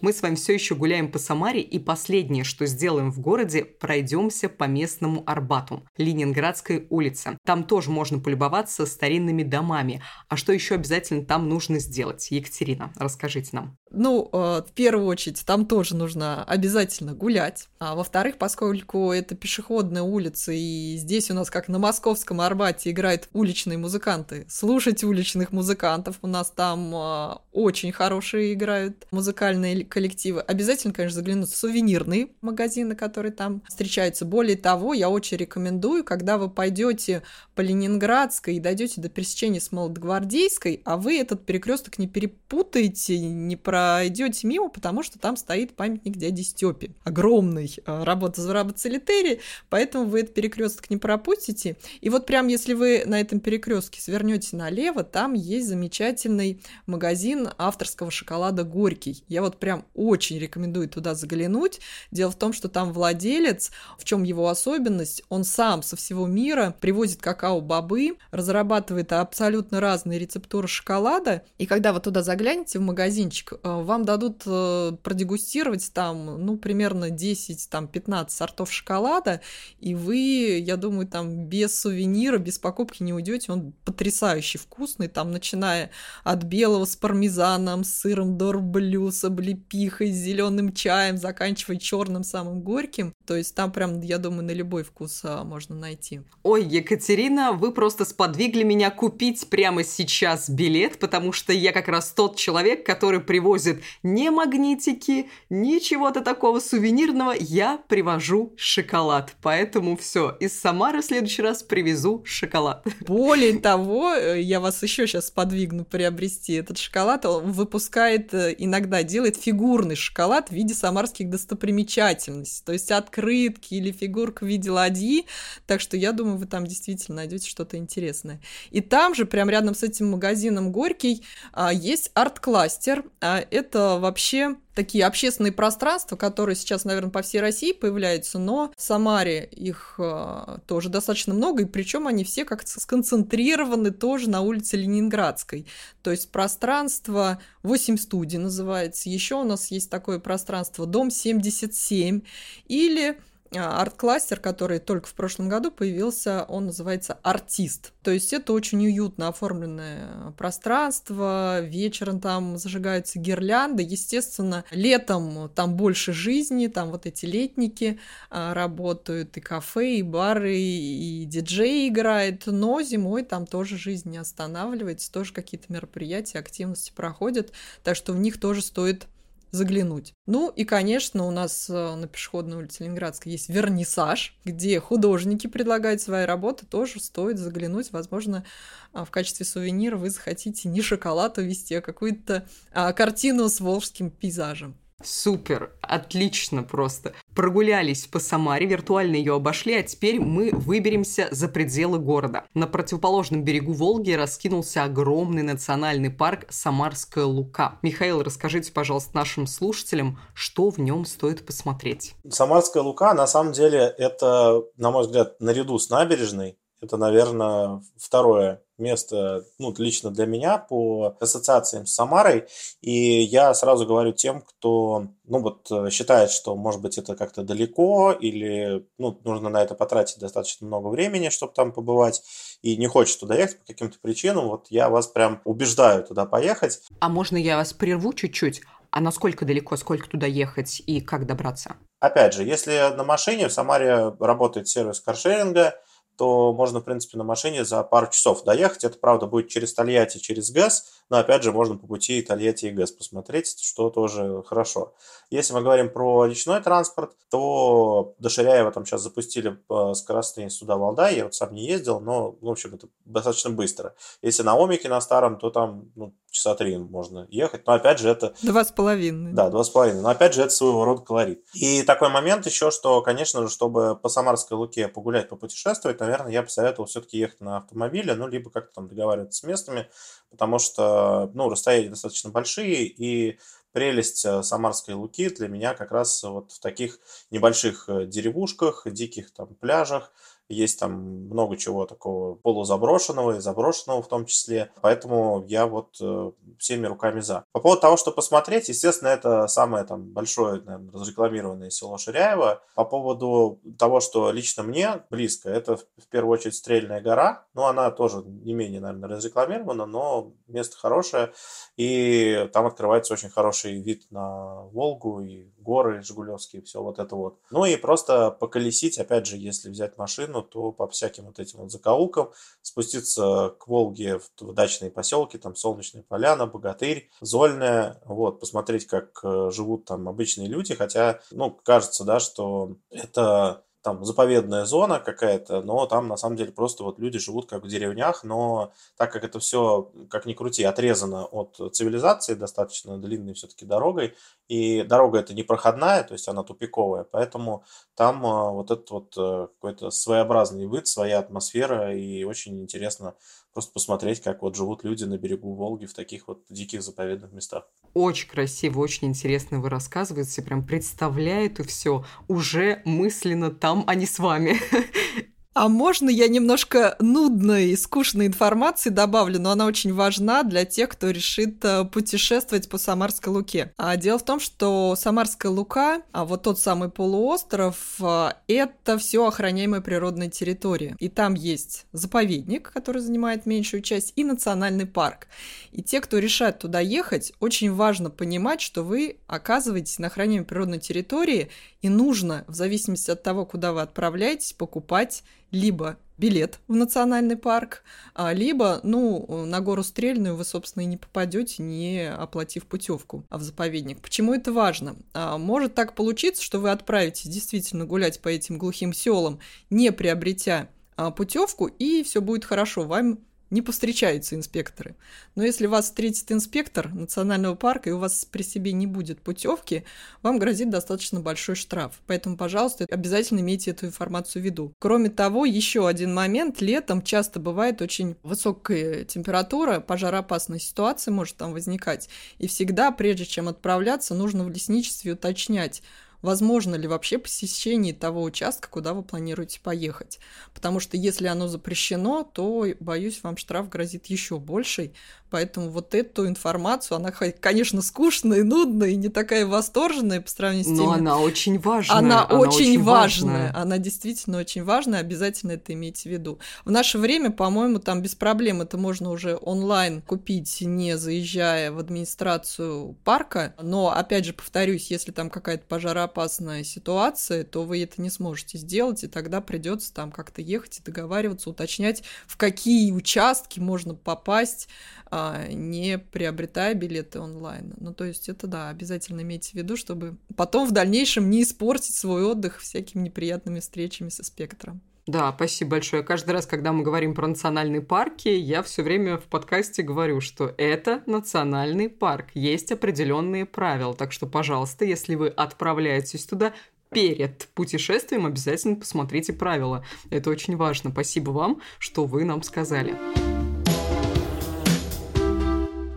Мы 0.00 0.12
с 0.12 0.22
вами 0.22 0.36
все 0.36 0.54
еще 0.54 0.76
гуляем 0.76 1.10
по 1.10 1.18
Самаре, 1.18 1.60
и 1.60 1.80
последнее, 1.80 2.44
что 2.44 2.66
сделаем 2.66 3.10
в 3.10 3.18
городе, 3.18 3.64
пройдемся 3.64 4.48
по 4.48 4.64
местному 4.64 5.24
Арбату, 5.26 5.84
Ленинградской 5.96 6.86
улице. 6.88 7.36
Там 7.44 7.64
тоже 7.64 7.90
можно 7.90 8.20
полюбоваться 8.20 8.86
старинными 8.86 9.42
домами. 9.42 10.00
А 10.28 10.36
что 10.36 10.52
еще 10.52 10.76
обязательно 10.76 11.24
там 11.24 11.48
нужно 11.48 11.80
сделать? 11.80 12.30
Екатерина, 12.30 12.92
расскажите 12.96 13.50
нам. 13.52 13.76
Ну, 13.90 14.28
э, 14.32 14.62
в 14.68 14.72
первую 14.74 15.06
очередь, 15.06 15.44
там 15.44 15.66
тоже 15.66 15.96
нужно 15.96 16.44
обязательно 16.44 17.14
гулять. 17.14 17.68
А 17.80 17.94
во-вторых, 17.94 18.36
поскольку 18.38 19.10
это 19.12 19.34
пешеходная 19.34 20.02
улица, 20.02 20.52
и 20.52 20.96
здесь 20.96 21.30
у 21.30 21.34
нас, 21.34 21.50
как 21.50 21.68
на 21.68 21.78
московском 21.78 22.40
Арбате, 22.40 22.90
играют 22.90 23.28
уличные 23.32 23.78
музыканты, 23.78 24.46
слушать 24.48 25.02
уличных 25.02 25.50
музыкантов. 25.50 26.18
У 26.22 26.26
нас 26.28 26.50
там 26.50 26.94
э, 26.94 27.36
очень 27.52 27.90
хорошие 27.90 28.52
играют 28.52 29.06
музыкальные 29.10 29.87
коллективы. 29.88 30.40
Обязательно, 30.40 30.92
конечно, 30.92 31.16
заглянуть 31.16 31.50
в 31.50 31.56
сувенирные 31.56 32.28
магазины, 32.40 32.94
которые 32.94 33.32
там 33.32 33.62
встречаются. 33.68 34.24
Более 34.24 34.56
того, 34.56 34.94
я 34.94 35.08
очень 35.10 35.38
рекомендую, 35.38 36.04
когда 36.04 36.38
вы 36.38 36.50
пойдете 36.50 37.22
по 37.54 37.60
Ленинградской 37.60 38.56
и 38.56 38.60
дойдете 38.60 39.00
до 39.00 39.08
пересечения 39.08 39.60
с 39.60 39.72
Молодогвардейской, 39.72 40.82
а 40.84 40.96
вы 40.96 41.18
этот 41.18 41.44
перекресток 41.44 41.98
не 41.98 42.06
перепутаете, 42.06 43.18
не 43.18 43.56
про 43.56 43.78
пройдете 43.78 44.46
мимо, 44.46 44.68
потому 44.68 45.02
что 45.02 45.18
там 45.18 45.36
стоит 45.36 45.74
памятник 45.74 46.16
дяде 46.16 46.42
Степе. 46.42 46.90
Огромный. 47.04 47.74
А, 47.86 48.04
работа 48.04 48.40
Зураба 48.40 48.72
Целитери, 48.72 49.40
поэтому 49.70 50.04
вы 50.04 50.20
этот 50.20 50.34
перекресток 50.34 50.90
не 50.90 50.96
пропустите. 50.96 51.76
И 52.00 52.10
вот 52.10 52.26
прям 52.26 52.48
если 52.48 52.74
вы 52.74 53.04
на 53.06 53.20
этом 53.20 53.40
перекрестке 53.40 54.00
свернете 54.00 54.56
налево, 54.56 55.04
там 55.04 55.34
есть 55.34 55.68
замечательный 55.68 56.60
магазин 56.86 57.48
авторского 57.56 58.10
шоколада 58.10 58.64
«Горький». 58.64 59.24
Я 59.28 59.42
вот 59.42 59.58
прям 59.58 59.77
очень 59.94 60.38
рекомендую 60.38 60.88
туда 60.88 61.14
заглянуть. 61.14 61.80
Дело 62.10 62.30
в 62.30 62.36
том, 62.36 62.52
что 62.52 62.68
там 62.68 62.92
владелец, 62.92 63.70
в 63.98 64.04
чем 64.04 64.22
его 64.22 64.48
особенность, 64.48 65.22
он 65.28 65.44
сам 65.44 65.82
со 65.82 65.96
всего 65.96 66.26
мира 66.26 66.74
привозит 66.80 67.20
какао-бобы, 67.20 68.16
разрабатывает 68.30 69.12
абсолютно 69.12 69.80
разные 69.80 70.18
рецептуры 70.18 70.68
шоколада, 70.68 71.42
и 71.58 71.66
когда 71.66 71.92
вы 71.92 72.00
туда 72.00 72.22
заглянете 72.22 72.78
в 72.78 72.82
магазинчик, 72.82 73.58
Э, 73.62 73.82
вам 73.82 74.04
дадут 74.04 74.42
э, 74.46 74.92
продегустировать 75.02 75.90
там, 75.92 76.44
ну, 76.44 76.56
примерно 76.56 77.10
10, 77.10 77.68
там, 77.70 77.88
15 77.88 78.36
сортов 78.36 78.72
шоколада, 78.72 79.40
и 79.80 79.94
вы, 79.94 80.62
я 80.64 80.76
думаю, 80.76 81.06
там 81.06 81.46
без 81.46 81.78
сувенира, 81.78 82.38
без 82.38 82.58
покупки 82.58 83.02
не 83.02 83.12
уйдете. 83.12 83.52
Он 83.52 83.72
потрясающе 83.84 84.58
вкусный, 84.58 85.08
там, 85.08 85.30
начиная 85.30 85.90
от 86.24 86.44
белого 86.44 86.84
с 86.84 86.96
пармезаном, 86.96 87.84
с 87.84 87.92
сыром 87.94 88.38
дорблю, 88.38 89.10
с 89.10 89.24
облепихой, 89.68 90.10
с 90.10 90.16
зеленым 90.16 90.72
чаем, 90.72 91.16
заканчивая 91.16 91.76
черным 91.76 92.24
самым 92.24 92.60
горьким. 92.60 93.14
То 93.26 93.36
есть 93.36 93.54
там 93.54 93.72
прям, 93.72 94.00
я 94.00 94.18
думаю, 94.18 94.44
на 94.44 94.52
любой 94.52 94.82
вкус 94.82 95.20
а, 95.24 95.44
можно 95.44 95.74
найти. 95.74 96.22
Ой, 96.42 96.64
Екатерина, 96.64 97.52
вы 97.52 97.72
просто 97.72 98.04
сподвигли 98.04 98.62
меня 98.62 98.90
купить 98.90 99.48
прямо 99.50 99.84
сейчас 99.84 100.48
билет, 100.48 100.98
потому 100.98 101.32
что 101.32 101.52
я 101.52 101.72
как 101.72 101.88
раз 101.88 102.12
тот 102.12 102.36
человек, 102.36 102.86
который 102.86 103.20
привозит 103.20 103.82
ни 104.02 104.28
магнитики, 104.28 105.28
ничего-то 105.50 106.20
такого 106.22 106.60
сувенирного, 106.60 107.34
я 107.38 107.78
привожу 107.88 108.54
шоколад. 108.56 109.34
Поэтому 109.42 109.96
все, 109.96 110.36
из 110.40 110.58
Самары 110.58 111.02
в 111.02 111.04
следующий 111.04 111.42
раз 111.42 111.62
привезу 111.62 112.22
шоколад. 112.24 112.86
Более 113.00 113.58
того, 113.58 114.14
э, 114.14 114.40
я 114.40 114.60
вас 114.60 114.82
еще 114.82 115.06
сейчас 115.06 115.30
подвигну 115.30 115.84
приобрести 115.84 116.54
этот 116.54 116.78
шоколад. 116.78 117.26
Он 117.26 117.52
выпускает 117.52 118.32
э, 118.32 118.54
иногда, 118.58 119.02
делает 119.02 119.36
фигурный 119.58 119.96
шоколад 119.96 120.50
в 120.50 120.52
виде 120.52 120.72
самарских 120.72 121.28
достопримечательностей. 121.28 122.62
То 122.64 122.72
есть 122.72 122.92
открытки 122.92 123.74
или 123.74 123.90
фигурка 123.90 124.44
в 124.44 124.46
виде 124.46 124.70
ладьи. 124.70 125.26
Так 125.66 125.80
что 125.80 125.96
я 125.96 126.12
думаю, 126.12 126.36
вы 126.36 126.46
там 126.46 126.64
действительно 126.64 127.16
найдете 127.16 127.48
что-то 127.48 127.76
интересное. 127.76 128.40
И 128.70 128.80
там 128.80 129.14
же, 129.14 129.26
прям 129.26 129.50
рядом 129.50 129.74
с 129.74 129.82
этим 129.82 130.10
магазином 130.10 130.70
Горький, 130.70 131.24
а, 131.52 131.72
есть 131.72 132.12
арт-кластер. 132.14 133.04
А, 133.20 133.44
это 133.50 133.98
вообще 134.00 134.56
такие 134.78 135.04
общественные 135.06 135.50
пространства, 135.50 136.14
которые 136.14 136.54
сейчас, 136.54 136.84
наверное, 136.84 137.10
по 137.10 137.20
всей 137.20 137.40
России 137.40 137.72
появляются, 137.72 138.38
но 138.38 138.72
в 138.76 138.80
Самаре 138.80 139.44
их 139.44 139.96
э, 139.98 140.58
тоже 140.68 140.88
достаточно 140.88 141.34
много, 141.34 141.62
и 141.62 141.66
причем 141.66 142.06
они 142.06 142.22
все 142.22 142.44
как-то 142.44 142.78
сконцентрированы 142.78 143.90
тоже 143.90 144.30
на 144.30 144.40
улице 144.40 144.76
Ленинградской. 144.76 145.66
То 146.04 146.12
есть 146.12 146.30
пространство 146.30 147.40
8 147.64 147.96
студий 147.96 148.38
называется. 148.38 149.10
Еще 149.10 149.34
у 149.34 149.42
нас 149.42 149.72
есть 149.72 149.90
такое 149.90 150.20
пространство 150.20 150.86
Дом 150.86 151.10
77 151.10 152.20
или 152.68 153.18
арт-кластер, 153.56 154.40
который 154.40 154.78
только 154.78 155.08
в 155.08 155.14
прошлом 155.14 155.48
году 155.48 155.70
появился, 155.70 156.44
он 156.48 156.66
называется 156.66 157.18
«Артист». 157.22 157.92
То 158.02 158.10
есть 158.10 158.32
это 158.32 158.52
очень 158.52 158.84
уютно 158.86 159.28
оформленное 159.28 160.32
пространство, 160.36 161.60
вечером 161.60 162.20
там 162.20 162.58
зажигаются 162.58 163.18
гирлянды, 163.18 163.82
естественно, 163.82 164.64
летом 164.70 165.50
там 165.54 165.76
больше 165.76 166.12
жизни, 166.12 166.66
там 166.66 166.90
вот 166.90 167.06
эти 167.06 167.26
летники 167.26 167.98
а, 168.30 168.54
работают, 168.54 169.36
и 169.36 169.40
кафе, 169.40 169.96
и 169.96 170.02
бары, 170.02 170.56
и 170.56 171.24
диджей 171.24 171.88
играет, 171.88 172.44
но 172.46 172.82
зимой 172.82 173.22
там 173.22 173.46
тоже 173.46 173.78
жизнь 173.78 174.10
не 174.10 174.18
останавливается, 174.18 175.12
тоже 175.12 175.32
какие-то 175.32 175.72
мероприятия, 175.72 176.38
активности 176.38 176.92
проходят, 176.94 177.52
так 177.82 177.96
что 177.96 178.12
в 178.12 178.18
них 178.18 178.38
тоже 178.40 178.62
стоит 178.62 179.06
заглянуть. 179.50 180.14
Ну 180.26 180.50
и, 180.50 180.64
конечно, 180.64 181.24
у 181.24 181.30
нас 181.30 181.68
э, 181.70 181.94
на 181.94 182.06
пешеходной 182.06 182.58
улице 182.58 182.84
Ленинградской 182.84 183.32
есть 183.32 183.48
вернисаж, 183.48 184.36
где 184.44 184.80
художники 184.80 185.46
предлагают 185.46 186.00
свои 186.00 186.24
работы, 186.24 186.66
тоже 186.66 187.00
стоит 187.00 187.38
заглянуть. 187.38 187.92
Возможно, 187.92 188.44
а, 188.92 189.04
в 189.04 189.10
качестве 189.10 189.46
сувенира 189.46 189.96
вы 189.96 190.10
захотите 190.10 190.68
не 190.68 190.82
шоколад 190.82 191.38
увезти, 191.38 191.74
а 191.74 191.80
какую-то 191.80 192.46
а, 192.72 192.92
картину 192.92 193.48
с 193.48 193.60
волжским 193.60 194.10
пейзажем. 194.10 194.76
Супер, 195.02 195.72
отлично 195.80 196.64
просто. 196.64 197.12
Прогулялись 197.34 198.06
по 198.06 198.18
Самаре, 198.18 198.66
виртуально 198.66 199.14
ее 199.14 199.36
обошли, 199.36 199.74
а 199.74 199.82
теперь 199.84 200.18
мы 200.18 200.50
выберемся 200.52 201.28
за 201.30 201.48
пределы 201.48 202.00
города. 202.00 202.44
На 202.54 202.66
противоположном 202.66 203.44
берегу 203.44 203.72
Волги 203.72 204.10
раскинулся 204.10 204.82
огромный 204.82 205.42
национальный 205.42 206.10
парк 206.10 206.46
Самарская 206.48 207.26
Лука. 207.26 207.78
Михаил, 207.82 208.24
расскажите, 208.24 208.72
пожалуйста, 208.72 209.14
нашим 209.14 209.46
слушателям, 209.46 210.18
что 210.34 210.70
в 210.70 210.78
нем 210.78 211.04
стоит 211.04 211.46
посмотреть. 211.46 212.14
Самарская 212.28 212.82
Лука, 212.82 213.14
на 213.14 213.28
самом 213.28 213.52
деле, 213.52 213.94
это, 213.98 214.64
на 214.76 214.90
мой 214.90 215.04
взгляд, 215.04 215.40
наряду 215.40 215.78
с 215.78 215.90
набережной, 215.90 216.58
это, 216.80 216.96
наверное, 216.96 217.82
второе 217.96 218.62
место, 218.78 219.44
ну, 219.58 219.74
лично 219.76 220.10
для 220.10 220.26
меня 220.26 220.58
по 220.58 221.16
ассоциациям 221.20 221.86
с 221.86 221.94
Самарой. 221.94 222.46
И 222.80 223.20
я 223.22 223.52
сразу 223.54 223.86
говорю 223.86 224.12
тем, 224.12 224.40
кто, 224.40 225.08
ну, 225.24 225.40
вот 225.40 225.92
считает, 225.92 226.30
что, 226.30 226.54
может 226.54 226.80
быть, 226.80 226.96
это 226.96 227.16
как-то 227.16 227.42
далеко 227.42 228.12
или, 228.12 228.86
ну, 228.98 229.18
нужно 229.24 229.48
на 229.48 229.62
это 229.62 229.74
потратить 229.74 230.20
достаточно 230.20 230.66
много 230.66 230.88
времени, 230.88 231.28
чтобы 231.28 231.52
там 231.54 231.72
побывать, 231.72 232.22
и 232.62 232.76
не 232.76 232.86
хочет 232.86 233.18
туда 233.18 233.34
ехать 233.34 233.58
по 233.60 233.66
каким-то 233.66 233.98
причинам, 234.00 234.48
вот 234.48 234.66
я 234.70 234.88
вас 234.88 235.08
прям 235.08 235.40
убеждаю 235.44 236.04
туда 236.04 236.24
поехать. 236.24 236.80
А 237.00 237.08
можно 237.08 237.36
я 237.36 237.56
вас 237.56 237.72
прерву 237.72 238.12
чуть-чуть? 238.12 238.62
А 238.90 239.00
насколько 239.00 239.44
далеко, 239.44 239.76
сколько 239.76 240.08
туда 240.08 240.26
ехать 240.26 240.80
и 240.86 241.00
как 241.00 241.26
добраться? 241.26 241.76
Опять 242.00 242.34
же, 242.34 242.44
если 242.44 242.94
на 242.96 243.04
машине 243.04 243.48
в 243.48 243.52
Самаре 243.52 244.14
работает 244.20 244.68
сервис 244.68 245.00
каршеринга, 245.00 245.74
то 246.18 246.52
можно, 246.52 246.80
в 246.80 246.84
принципе, 246.84 247.16
на 247.16 247.22
машине 247.22 247.64
за 247.64 247.84
пару 247.84 248.10
часов 248.10 248.42
доехать. 248.42 248.82
Это, 248.82 248.98
правда, 248.98 249.26
будет 249.26 249.48
через 249.48 249.72
Тольятти, 249.72 250.18
через 250.18 250.50
ГЭС, 250.50 251.04
но, 251.08 251.18
опять 251.18 251.44
же, 251.44 251.52
можно 251.52 251.78
по 251.78 251.86
пути 251.86 252.20
Тольятти 252.22 252.66
и 252.66 252.70
ГЭС 252.70 252.90
посмотреть, 252.90 253.56
что 253.60 253.88
тоже 253.88 254.42
хорошо. 254.44 254.94
Если 255.30 255.54
мы 255.54 255.62
говорим 255.62 255.90
про 255.90 256.26
речной 256.26 256.60
транспорт, 256.60 257.12
то 257.30 258.14
до 258.18 258.28
Ширяева 258.28 258.72
там 258.72 258.84
сейчас 258.84 259.02
запустили 259.02 259.58
э, 259.70 259.94
скоростные 259.94 260.50
суда 260.50 260.76
Валдай, 260.76 261.16
я 261.16 261.24
вот 261.24 261.34
сам 261.34 261.54
не 261.54 261.64
ездил, 261.64 262.00
но, 262.00 262.32
в 262.32 262.48
общем, 262.48 262.74
это 262.74 262.88
достаточно 263.04 263.50
быстро. 263.50 263.94
Если 264.20 264.42
на 264.42 264.54
Омике 264.54 264.88
на 264.88 265.00
старом, 265.00 265.38
то 265.38 265.50
там 265.50 265.92
ну, 265.94 266.14
часа 266.30 266.54
три 266.54 266.76
можно 266.76 267.26
ехать, 267.30 267.66
но 267.66 267.72
опять 267.72 267.98
же 267.98 268.08
это... 268.08 268.34
Два 268.42 268.64
с 268.64 268.72
половиной. 268.72 269.32
Да, 269.32 269.50
два 269.50 269.64
с 269.64 269.70
половиной, 269.70 270.02
но 270.02 270.08
опять 270.08 270.34
же 270.34 270.42
это 270.42 270.50
своего 270.50 270.84
рода 270.84 271.02
колорит. 271.02 271.44
И 271.54 271.82
такой 271.82 272.08
момент 272.10 272.46
еще, 272.46 272.70
что, 272.70 273.00
конечно 273.02 273.42
же, 273.42 273.48
чтобы 273.48 273.96
по 273.96 274.08
Самарской 274.08 274.56
Луке 274.56 274.88
погулять, 274.88 275.28
попутешествовать, 275.28 276.00
наверное, 276.00 276.32
я 276.32 276.42
бы 276.42 276.48
советовал 276.48 276.86
все-таки 276.86 277.18
ехать 277.18 277.40
на 277.40 277.58
автомобиле, 277.58 278.14
ну, 278.14 278.26
либо 278.26 278.50
как-то 278.50 278.74
там 278.74 278.88
договариваться 278.88 279.40
с 279.40 279.42
местными, 279.42 279.88
потому 280.30 280.58
что, 280.58 281.30
ну, 281.34 281.48
расстояния 281.48 281.90
достаточно 281.90 282.30
большие, 282.30 282.84
и 282.84 283.38
прелесть 283.72 284.24
э, 284.24 284.42
Самарской 284.42 284.94
Луки 284.94 285.28
для 285.28 285.48
меня 285.48 285.74
как 285.74 285.92
раз 285.92 286.22
вот 286.22 286.52
в 286.52 286.60
таких 286.60 286.98
небольших 287.30 287.88
э, 287.88 288.06
деревушках, 288.06 288.86
диких 288.86 289.32
там 289.32 289.54
пляжах, 289.54 290.12
есть 290.48 290.80
там 290.80 290.92
много 291.26 291.56
чего 291.56 291.86
такого 291.86 292.34
полузаброшенного 292.34 293.36
и 293.36 293.40
заброшенного 293.40 294.02
в 294.02 294.08
том 294.08 294.26
числе. 294.26 294.70
Поэтому 294.80 295.44
я 295.46 295.66
вот 295.66 295.96
э, 296.00 296.32
всеми 296.58 296.86
руками 296.86 297.20
за. 297.20 297.44
По 297.52 297.60
поводу 297.60 297.80
того, 297.80 297.96
что 297.96 298.12
посмотреть, 298.12 298.68
естественно, 298.68 299.08
это 299.08 299.46
самое 299.46 299.84
там 299.84 300.04
большое, 300.04 300.62
наверное, 300.62 300.92
разрекламированное 300.92 301.70
село 301.70 301.98
Ширяево. 301.98 302.62
По 302.74 302.84
поводу 302.84 303.60
того, 303.78 304.00
что 304.00 304.30
лично 304.30 304.62
мне 304.62 305.02
близко, 305.10 305.50
это 305.50 305.76
в 305.76 306.08
первую 306.10 306.34
очередь 306.34 306.54
Стрельная 306.54 307.00
гора. 307.00 307.46
Ну, 307.54 307.64
она 307.64 307.90
тоже 307.90 308.22
не 308.24 308.54
менее, 308.54 308.80
наверное, 308.80 309.08
разрекламирована, 309.10 309.86
но 309.86 310.32
место 310.46 310.76
хорошее. 310.76 311.32
И 311.76 312.48
там 312.52 312.66
открывается 312.66 313.12
очень 313.12 313.28
хороший 313.28 313.80
вид 313.80 314.06
на 314.10 314.62
Волгу 314.72 315.20
и 315.20 315.48
горы 315.68 316.02
Жигулевские, 316.02 316.62
все 316.62 316.82
вот 316.82 316.98
это 316.98 317.14
вот. 317.14 317.40
Ну 317.50 317.66
и 317.66 317.76
просто 317.76 318.30
поколесить, 318.30 318.98
опять 318.98 319.26
же, 319.26 319.36
если 319.36 319.68
взять 319.68 319.98
машину, 319.98 320.42
то 320.42 320.72
по 320.72 320.88
всяким 320.88 321.26
вот 321.26 321.38
этим 321.38 321.58
вот 321.58 321.70
закоулкам 321.70 322.30
спуститься 322.62 323.54
к 323.58 323.68
Волге 323.68 324.18
в, 324.18 324.30
в 324.40 324.54
дачные 324.54 324.90
поселки, 324.90 325.36
там 325.36 325.54
Солнечная 325.54 326.02
Поляна, 326.02 326.46
Богатырь, 326.46 327.10
Зольная, 327.20 328.00
вот, 328.06 328.40
посмотреть, 328.40 328.86
как 328.86 329.20
э, 329.22 329.50
живут 329.52 329.84
там 329.84 330.08
обычные 330.08 330.48
люди, 330.48 330.74
хотя, 330.74 331.20
ну, 331.32 331.50
кажется, 331.50 332.04
да, 332.04 332.18
что 332.18 332.76
это 332.90 333.62
там 333.88 334.04
заповедная 334.04 334.66
зона 334.66 335.00
какая-то, 335.00 335.62
но 335.62 335.86
там 335.86 336.08
на 336.08 336.16
самом 336.16 336.36
деле 336.36 336.52
просто 336.52 336.84
вот 336.84 336.98
люди 336.98 337.18
живут 337.18 337.48
как 337.48 337.62
в 337.62 337.68
деревнях, 337.68 338.22
но 338.22 338.72
так 338.98 339.12
как 339.12 339.24
это 339.24 339.38
все, 339.38 339.90
как 340.10 340.26
ни 340.26 340.34
крути, 340.34 340.62
отрезано 340.62 341.24
от 341.24 341.56
цивилизации 341.72 342.34
достаточно 342.34 342.98
длинной 342.98 343.32
все-таки 343.32 343.64
дорогой, 343.64 344.14
и 344.48 344.82
дорога 344.82 345.20
это 345.20 345.32
не 345.32 345.42
проходная, 345.42 346.04
то 346.04 346.12
есть 346.12 346.28
она 346.28 346.42
тупиковая, 346.42 347.04
поэтому 347.04 347.64
там 347.94 348.26
э, 348.26 348.50
вот 348.50 348.70
этот 348.70 348.90
вот 348.90 349.14
э, 349.16 349.48
какой-то 349.54 349.90
своеобразный 349.90 350.66
вид, 350.66 350.86
своя 350.86 351.18
атмосфера, 351.18 351.94
и 351.96 352.24
очень 352.24 352.60
интересно 352.60 353.14
просто 353.52 353.72
посмотреть, 353.72 354.20
как 354.20 354.42
вот 354.42 354.56
живут 354.56 354.84
люди 354.84 355.04
на 355.04 355.18
берегу 355.18 355.54
Волги 355.54 355.86
в 355.86 355.94
таких 355.94 356.28
вот 356.28 356.44
диких 356.48 356.82
заповедных 356.82 357.32
местах. 357.32 357.68
Очень 357.94 358.28
красиво, 358.28 358.80
очень 358.80 359.08
интересно 359.08 359.60
вы 359.60 359.68
рассказываете, 359.68 360.42
прям 360.42 360.64
представляю 360.64 361.46
это 361.46 361.64
все 361.64 362.04
уже 362.28 362.82
мысленно 362.84 363.50
там, 363.50 363.84
а 363.86 363.94
не 363.94 364.06
с 364.06 364.18
вами. 364.18 364.56
А 365.58 365.66
можно 365.66 366.08
я 366.08 366.28
немножко 366.28 366.94
нудной 367.00 367.70
и 367.70 367.76
скучной 367.76 368.28
информации 368.28 368.90
добавлю, 368.90 369.40
но 369.40 369.50
она 369.50 369.66
очень 369.66 369.92
важна 369.92 370.44
для 370.44 370.64
тех, 370.64 370.88
кто 370.88 371.10
решит 371.10 371.64
э, 371.64 371.84
путешествовать 371.84 372.68
по 372.68 372.78
Самарской 372.78 373.32
Луке. 373.32 373.72
А 373.76 373.96
дело 373.96 374.20
в 374.20 374.24
том, 374.24 374.38
что 374.38 374.94
Самарская 374.94 375.50
Лука, 375.50 376.02
а 376.12 376.24
вот 376.24 376.44
тот 376.44 376.60
самый 376.60 376.90
полуостров, 376.90 377.76
э, 377.98 378.28
это 378.46 378.98
все 378.98 379.26
охраняемая 379.26 379.80
природная 379.80 380.30
территория. 380.30 380.94
И 381.00 381.08
там 381.08 381.34
есть 381.34 381.86
заповедник, 381.90 382.70
который 382.70 383.02
занимает 383.02 383.44
меньшую 383.44 383.82
часть, 383.82 384.12
и 384.14 384.22
национальный 384.22 384.86
парк. 384.86 385.26
И 385.72 385.82
те, 385.82 386.00
кто 386.00 386.18
решает 386.18 386.60
туда 386.60 386.78
ехать, 386.78 387.32
очень 387.40 387.74
важно 387.74 388.10
понимать, 388.10 388.60
что 388.60 388.84
вы 388.84 389.16
оказываетесь 389.26 389.98
на 389.98 390.06
охраняемой 390.06 390.46
природной 390.46 390.78
территории, 390.78 391.50
и 391.82 391.88
нужно, 391.88 392.44
в 392.46 392.54
зависимости 392.54 393.10
от 393.10 393.24
того, 393.24 393.44
куда 393.44 393.72
вы 393.72 393.82
отправляетесь, 393.82 394.52
покупать 394.52 395.24
либо 395.50 395.98
билет 396.18 396.58
в 396.68 396.74
национальный 396.74 397.36
парк, 397.36 397.82
а, 398.14 398.32
либо, 398.32 398.80
ну, 398.82 399.44
на 399.46 399.60
гору 399.60 399.82
Стрельную 399.82 400.36
вы, 400.36 400.44
собственно, 400.44 400.82
и 400.82 400.86
не 400.86 400.96
попадете, 400.96 401.62
не 401.62 402.10
оплатив 402.10 402.66
путевку 402.66 403.24
в 403.30 403.40
заповедник. 403.40 404.00
Почему 404.00 404.34
это 404.34 404.52
важно? 404.52 404.96
А, 405.14 405.38
может 405.38 405.74
так 405.74 405.94
получиться, 405.94 406.42
что 406.42 406.58
вы 406.58 406.70
отправитесь 406.70 407.30
действительно 407.30 407.86
гулять 407.86 408.20
по 408.20 408.28
этим 408.28 408.58
глухим 408.58 408.92
селам, 408.92 409.38
не 409.70 409.92
приобретя 409.92 410.68
а, 410.96 411.12
путевку, 411.12 411.66
и 411.66 412.02
все 412.02 412.20
будет 412.20 412.44
хорошо. 412.44 412.82
Вам 412.82 413.20
не 413.50 413.62
повстречаются 413.62 414.34
инспекторы. 414.34 414.96
Но 415.34 415.44
если 415.44 415.66
вас 415.66 415.86
встретит 415.86 416.30
инспектор 416.32 416.92
национального 416.92 417.54
парка 417.54 417.90
и 417.90 417.92
у 417.92 417.98
вас 417.98 418.24
при 418.24 418.42
себе 418.42 418.72
не 418.72 418.86
будет 418.86 419.20
путевки, 419.20 419.84
вам 420.22 420.38
грозит 420.38 420.70
достаточно 420.70 421.20
большой 421.20 421.54
штраф. 421.54 422.00
Поэтому, 422.06 422.36
пожалуйста, 422.36 422.86
обязательно 422.90 423.40
имейте 423.40 423.70
эту 423.70 423.86
информацию 423.86 424.42
в 424.42 424.44
виду. 424.44 424.72
Кроме 424.78 425.10
того, 425.10 425.44
еще 425.44 425.88
один 425.88 426.14
момент. 426.14 426.60
Летом 426.60 427.02
часто 427.02 427.40
бывает 427.40 427.80
очень 427.80 428.16
высокая 428.22 429.04
температура, 429.04 429.80
пожароопасная 429.80 430.58
ситуация 430.58 431.12
может 431.12 431.36
там 431.36 431.52
возникать. 431.52 432.08
И 432.38 432.46
всегда, 432.46 432.90
прежде 432.90 433.24
чем 433.24 433.48
отправляться, 433.48 434.14
нужно 434.14 434.44
в 434.44 434.50
лесничестве 434.50 435.12
уточнять, 435.12 435.82
возможно 436.22 436.74
ли 436.74 436.88
вообще 436.88 437.18
посещение 437.18 437.94
того 437.94 438.22
участка, 438.22 438.68
куда 438.68 438.94
вы 438.94 439.02
планируете 439.02 439.60
поехать. 439.60 440.18
Потому 440.54 440.80
что 440.80 440.96
если 440.96 441.26
оно 441.26 441.48
запрещено, 441.48 442.22
то, 442.24 442.66
боюсь, 442.80 443.22
вам 443.22 443.36
штраф 443.36 443.68
грозит 443.68 444.06
еще 444.06 444.38
больший. 444.38 444.94
Поэтому 445.30 445.70
вот 445.70 445.94
эту 445.94 446.26
информацию, 446.26 446.96
она, 446.96 447.10
конечно, 447.10 447.82
скучная 447.82 448.40
и 448.40 448.42
нудная, 448.42 448.90
и 448.90 448.96
не 448.96 449.08
такая 449.08 449.46
восторженная 449.46 450.20
по 450.20 450.30
сравнению 450.30 450.64
с 450.64 450.68
теми... 450.68 450.86
Но 450.86 450.92
она 450.92 451.18
очень 451.18 451.58
важная. 451.58 451.96
Она, 451.96 452.26
она 452.26 452.38
очень, 452.40 452.72
очень 452.72 452.82
важная. 452.82 453.30
важная. 453.30 453.62
Она 453.62 453.78
действительно 453.78 454.38
очень 454.38 454.64
важная, 454.64 455.00
обязательно 455.00 455.52
это 455.52 455.74
имейте 455.74 456.08
в 456.08 456.12
виду. 456.12 456.38
В 456.64 456.70
наше 456.70 456.98
время, 456.98 457.30
по-моему, 457.30 457.78
там 457.78 458.00
без 458.00 458.14
проблем 458.14 458.62
это 458.62 458.78
можно 458.78 459.10
уже 459.10 459.36
онлайн 459.40 460.00
купить, 460.02 460.60
не 460.62 460.96
заезжая 460.96 461.72
в 461.72 461.78
администрацию 461.78 462.96
парка. 463.04 463.54
Но, 463.60 463.90
опять 463.90 464.24
же, 464.24 464.32
повторюсь, 464.32 464.90
если 464.90 465.12
там 465.12 465.30
какая-то 465.30 465.64
пожароопасная 465.66 466.64
ситуация, 466.64 467.44
то 467.44 467.64
вы 467.64 467.82
это 467.82 468.00
не 468.00 468.10
сможете 468.10 468.58
сделать, 468.58 469.04
и 469.04 469.08
тогда 469.08 469.40
придется 469.40 469.92
там 469.92 470.10
как-то 470.10 470.40
ехать 470.40 470.78
и 470.78 470.82
договариваться, 470.82 471.50
уточнять, 471.50 472.02
в 472.26 472.36
какие 472.36 472.92
участки 472.92 473.60
можно 473.60 473.94
попасть 473.94 474.68
а, 475.10 475.17
не 475.50 475.98
приобретая 475.98 476.74
билеты 476.74 477.20
онлайн. 477.20 477.74
Ну, 477.78 477.92
то 477.92 478.04
есть 478.04 478.28
это, 478.28 478.46
да, 478.46 478.68
обязательно 478.68 479.22
имейте 479.22 479.52
в 479.52 479.54
виду, 479.54 479.76
чтобы 479.76 480.16
потом 480.36 480.68
в 480.68 480.72
дальнейшем 480.72 481.30
не 481.30 481.42
испортить 481.42 481.94
свой 481.94 482.24
отдых 482.24 482.60
всякими 482.60 483.02
неприятными 483.02 483.60
встречами 483.60 484.08
со 484.08 484.24
спектром. 484.24 484.80
Да, 485.08 485.32
спасибо 485.34 485.70
большое. 485.70 486.02
Каждый 486.02 486.32
раз, 486.32 486.44
когда 486.44 486.70
мы 486.70 486.82
говорим 486.82 487.14
про 487.14 487.26
национальные 487.26 487.80
парки, 487.80 488.28
я 488.28 488.62
все 488.62 488.82
время 488.82 489.16
в 489.16 489.24
подкасте 489.24 489.82
говорю, 489.82 490.20
что 490.20 490.54
это 490.58 491.02
национальный 491.06 491.88
парк. 491.88 492.26
Есть 492.34 492.72
определенные 492.72 493.46
правила. 493.46 493.94
Так 493.94 494.12
что, 494.12 494.26
пожалуйста, 494.26 494.84
если 494.84 495.14
вы 495.14 495.28
отправляетесь 495.28 496.26
туда, 496.26 496.52
перед 496.90 497.48
путешествием 497.54 498.26
обязательно 498.26 498.76
посмотрите 498.76 499.32
правила. 499.32 499.82
Это 500.10 500.28
очень 500.28 500.56
важно. 500.56 500.90
Спасибо 500.90 501.30
вам, 501.30 501.62
что 501.78 502.04
вы 502.04 502.24
нам 502.24 502.42
сказали. 502.42 502.94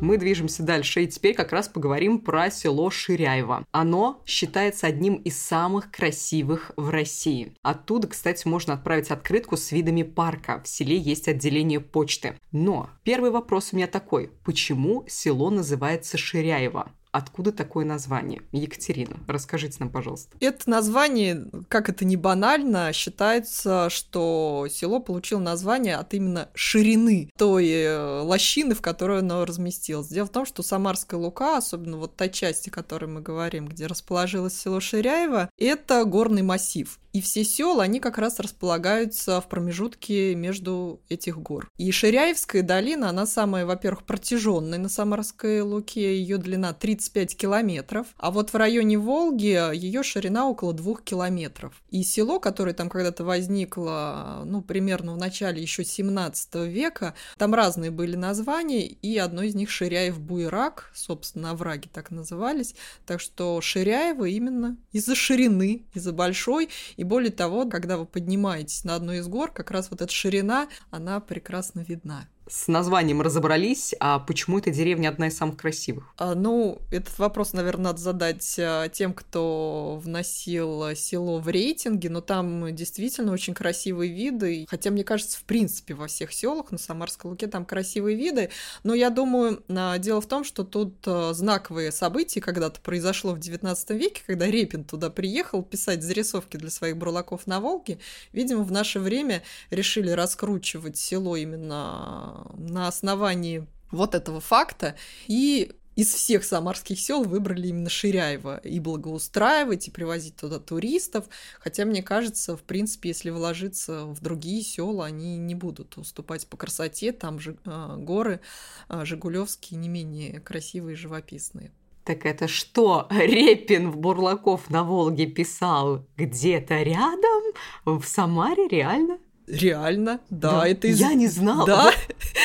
Мы 0.02 0.18
движемся 0.18 0.64
дальше, 0.64 1.04
и 1.04 1.08
теперь 1.08 1.36
как 1.36 1.52
раз 1.52 1.70
поговорим 1.70 2.20
про 2.20 2.50
село 2.50 2.90
Ширяево. 2.90 3.64
Оно 3.72 4.24
считается 4.26 4.88
одним 4.88 5.16
из 5.16 5.40
самых 5.40 5.92
красивых 5.92 6.72
в 6.76 6.90
России. 6.90 7.54
Оттуда, 7.62 8.08
кстати, 8.08 8.48
можно 8.48 8.74
отправить 8.74 9.12
открытку 9.12 9.58
с 9.58 9.72
видами 9.72 10.02
парка. 10.02 10.60
В 10.66 10.68
селе 10.68 10.98
есть 10.98 11.28
отделение 11.28 11.80
почты. 11.80 12.34
Но 12.52 12.90
первый 13.04 13.30
вопрос 13.30 13.70
у 13.72 13.76
меня 13.76 13.86
такой. 13.86 14.32
Почему 14.44 15.06
село 15.08 15.52
называется 15.52 16.18
Ширяево? 16.18 16.92
Откуда 17.12 17.52
такое 17.52 17.84
название? 17.84 18.42
Екатерина, 18.54 19.18
расскажите 19.28 19.78
нам, 19.80 19.90
пожалуйста. 19.90 20.38
Это 20.40 20.70
название, 20.70 21.46
как 21.68 21.90
это 21.90 22.06
не 22.06 22.16
банально, 22.16 22.94
считается, 22.94 23.90
что 23.90 24.68
село 24.70 25.02
получило 25.02 25.40
название 25.40 25.98
от 25.98 26.14
именно 26.14 26.50
ширины 26.54 27.30
той 27.38 27.70
э, 27.70 28.22
лощины, 28.22 28.76
в 28.76 28.82
которой 28.82 29.20
оно 29.20 29.44
разместилось. 29.44 30.08
Дело 30.08 30.28
в 30.28 30.32
том, 30.32 30.46
что 30.46 30.64
Самарская 30.64 31.20
Лука, 31.20 31.58
особенно 31.58 31.98
вот 31.98 32.16
та 32.16 32.30
часть, 32.30 32.70
о 32.70 32.72
которой 32.72 33.08
мы 33.08 33.22
говорим, 33.22 33.68
где 33.68 33.88
расположилось 33.88 34.58
село 34.58 34.80
Ширяево, 34.80 35.50
это 35.58 36.06
горный 36.06 36.44
массив. 36.44 36.98
И 37.14 37.20
все 37.22 37.44
села, 37.44 37.84
они 37.84 38.00
как 38.00 38.18
раз 38.18 38.40
располагаются 38.40 39.42
в 39.42 39.50
промежутке 39.50 40.34
между 40.36 41.02
этих 41.10 41.38
гор. 41.38 41.70
И 41.78 41.92
Ширяевская 41.92 42.64
долина, 42.64 43.10
она 43.10 43.26
самая, 43.26 43.66
во-первых, 43.66 44.04
протяженная 44.04 44.80
на 44.80 44.88
Самарской 44.88 45.62
Луке, 45.62 46.18
ее 46.18 46.38
длина 46.38 46.74
35 46.74 47.36
километров, 47.36 48.08
а 48.18 48.32
вот 48.32 48.52
в 48.52 48.56
районе 48.56 48.98
Волги 48.98 49.76
ее 49.76 50.04
ширина 50.04 50.48
около 50.48 50.74
2 50.74 50.96
километров. 51.04 51.74
И 51.90 52.04
село, 52.04 52.40
которое 52.40 52.74
там 52.74 52.90
когда-то 52.90 53.24
возникло, 53.24 54.44
ну, 54.46 54.62
примерно 54.62 55.14
в 55.14 55.18
начале 55.18 55.62
еще 55.62 55.84
17 55.84 56.56
века, 56.68 57.14
там 57.38 57.54
разные 57.54 57.92
были 57.92 58.16
названия, 58.16 58.86
и 58.86 59.18
одно 59.18 59.44
из 59.44 59.56
них 59.56 59.70
Ширяев-Буйрак, 59.70 60.92
собственно, 60.94 61.52
овраги 61.52 61.90
так 61.92 62.12
назывались, 62.12 62.76
так 63.06 63.20
что 63.20 63.60
Ширяево 63.60 64.26
именно 64.26 64.78
из-за 64.92 65.16
ширины, 65.16 65.84
из-за 65.94 66.14
большой, 66.14 66.70
и 67.02 67.04
более 67.04 67.32
того, 67.32 67.68
когда 67.68 67.98
вы 67.98 68.06
поднимаетесь 68.06 68.84
на 68.84 68.94
одну 68.94 69.14
из 69.14 69.28
гор, 69.28 69.52
как 69.52 69.72
раз 69.72 69.90
вот 69.90 70.04
эта 70.04 70.14
ширина, 70.14 70.68
она 70.92 71.20
прекрасно 71.20 71.80
видна 71.80 72.28
с 72.52 72.68
названием 72.68 73.22
разобрались, 73.22 73.96
а 74.02 74.20
почему 74.20 74.60
эта 74.60 74.72
деревня 74.72 75.08
одна 75.08 75.28
из 75.28 75.38
самых 75.38 75.56
красивых? 75.56 76.14
А, 76.18 76.36
ну, 76.36 76.82
этот 76.92 77.18
вопрос, 77.18 77.54
наверное, 77.54 77.86
надо 77.86 78.00
задать 78.00 78.60
а, 78.60 78.90
тем, 78.90 79.14
кто 79.14 80.00
вносил 80.04 80.94
село 80.96 81.40
в 81.40 81.48
рейтинге, 81.48 82.10
но 82.10 82.20
там 82.20 82.76
действительно 82.76 83.32
очень 83.32 83.54
красивые 83.54 84.12
виды. 84.12 84.66
Хотя, 84.70 84.92
мне 84.92 85.06
кажется, 85.06 85.40
в 85.40 85.44
принципе, 85.46 85.94
во 85.94 86.08
всех 86.08 86.34
селах 86.34 86.72
на 86.72 86.78
Самарской 86.78 87.32
Луке 87.32 87.48
там 87.48 87.66
красивые 87.66 88.18
виды. 88.18 88.50
Но 88.84 88.94
я 88.94 89.10
думаю, 89.10 89.64
а, 89.70 89.98
дело 89.98 90.20
в 90.20 90.28
том, 90.28 90.44
что 90.44 90.66
тут 90.66 90.96
а, 91.06 91.34
знаковые 91.34 91.94
события 91.94 92.42
когда-то 92.42 92.82
произошло 92.82 93.32
в 93.32 93.40
19 93.40 93.92
веке, 93.92 94.24
когда 94.28 94.48
Репин 94.48 94.84
туда 94.84 95.10
приехал 95.10 95.64
писать 95.64 96.04
зарисовки 96.04 96.58
для 96.58 96.70
своих 96.70 96.98
бурлаков 96.98 97.48
на 97.48 97.62
Волге. 97.62 98.00
Видимо, 98.34 98.64
в 98.64 98.72
наше 98.74 99.00
время 99.00 99.42
решили 99.70 100.12
раскручивать 100.12 100.98
село 100.98 101.38
именно 101.38 102.41
на 102.58 102.88
основании 102.88 103.68
вот 103.92 104.16
этого 104.16 104.40
факта 104.40 104.96
и 105.28 105.72
из 105.96 106.14
всех 106.14 106.44
самарских 106.44 107.00
сел 107.00 107.24
выбрали 107.24 107.68
именно 107.68 107.90
Ширяево 107.90 108.58
и 108.58 108.80
благоустраивать, 108.80 109.88
и 109.88 109.92
привозить 109.92 110.38
туда 110.38 110.60
туристов. 110.60 111.26
Хотя, 111.60 111.86
мне 111.86 112.02
кажется, 112.02 112.56
в 112.56 112.64
принципе, 112.64 113.10
если 113.10 113.30
вложиться 113.30 114.06
в 114.06 114.22
другие 114.22 114.64
села, 114.64 115.06
они 115.06 115.38
не 115.38 115.54
будут 115.54 115.98
уступать 115.98 116.48
по 116.48 116.56
красоте. 116.56 117.12
Там 117.12 117.40
же 117.40 117.58
э, 117.66 117.96
горы 117.98 118.40
э, 118.88 119.04
Жигулевские 119.04 119.80
не 119.80 119.90
менее 119.90 120.40
красивые 120.40 120.94
и 120.94 120.98
живописные. 120.98 121.72
Так 122.06 122.26
это 122.26 122.48
что, 122.48 123.08
Репин 123.12 123.92
в 123.92 123.98
Бурлаков 123.98 124.70
на 124.70 124.84
Волге 124.84 125.28
писал 125.28 126.06
где-то 126.18 126.82
рядом, 126.82 127.44
в 127.86 128.04
Самаре, 128.04 128.68
реально? 128.68 129.20
Реально, 129.52 130.20
да, 130.30 130.62
да. 130.62 130.68
это 130.68 130.88
из... 130.88 131.00
Я 131.00 131.14
не 131.14 131.28
знала. 131.28 131.66
Да? 131.66 131.92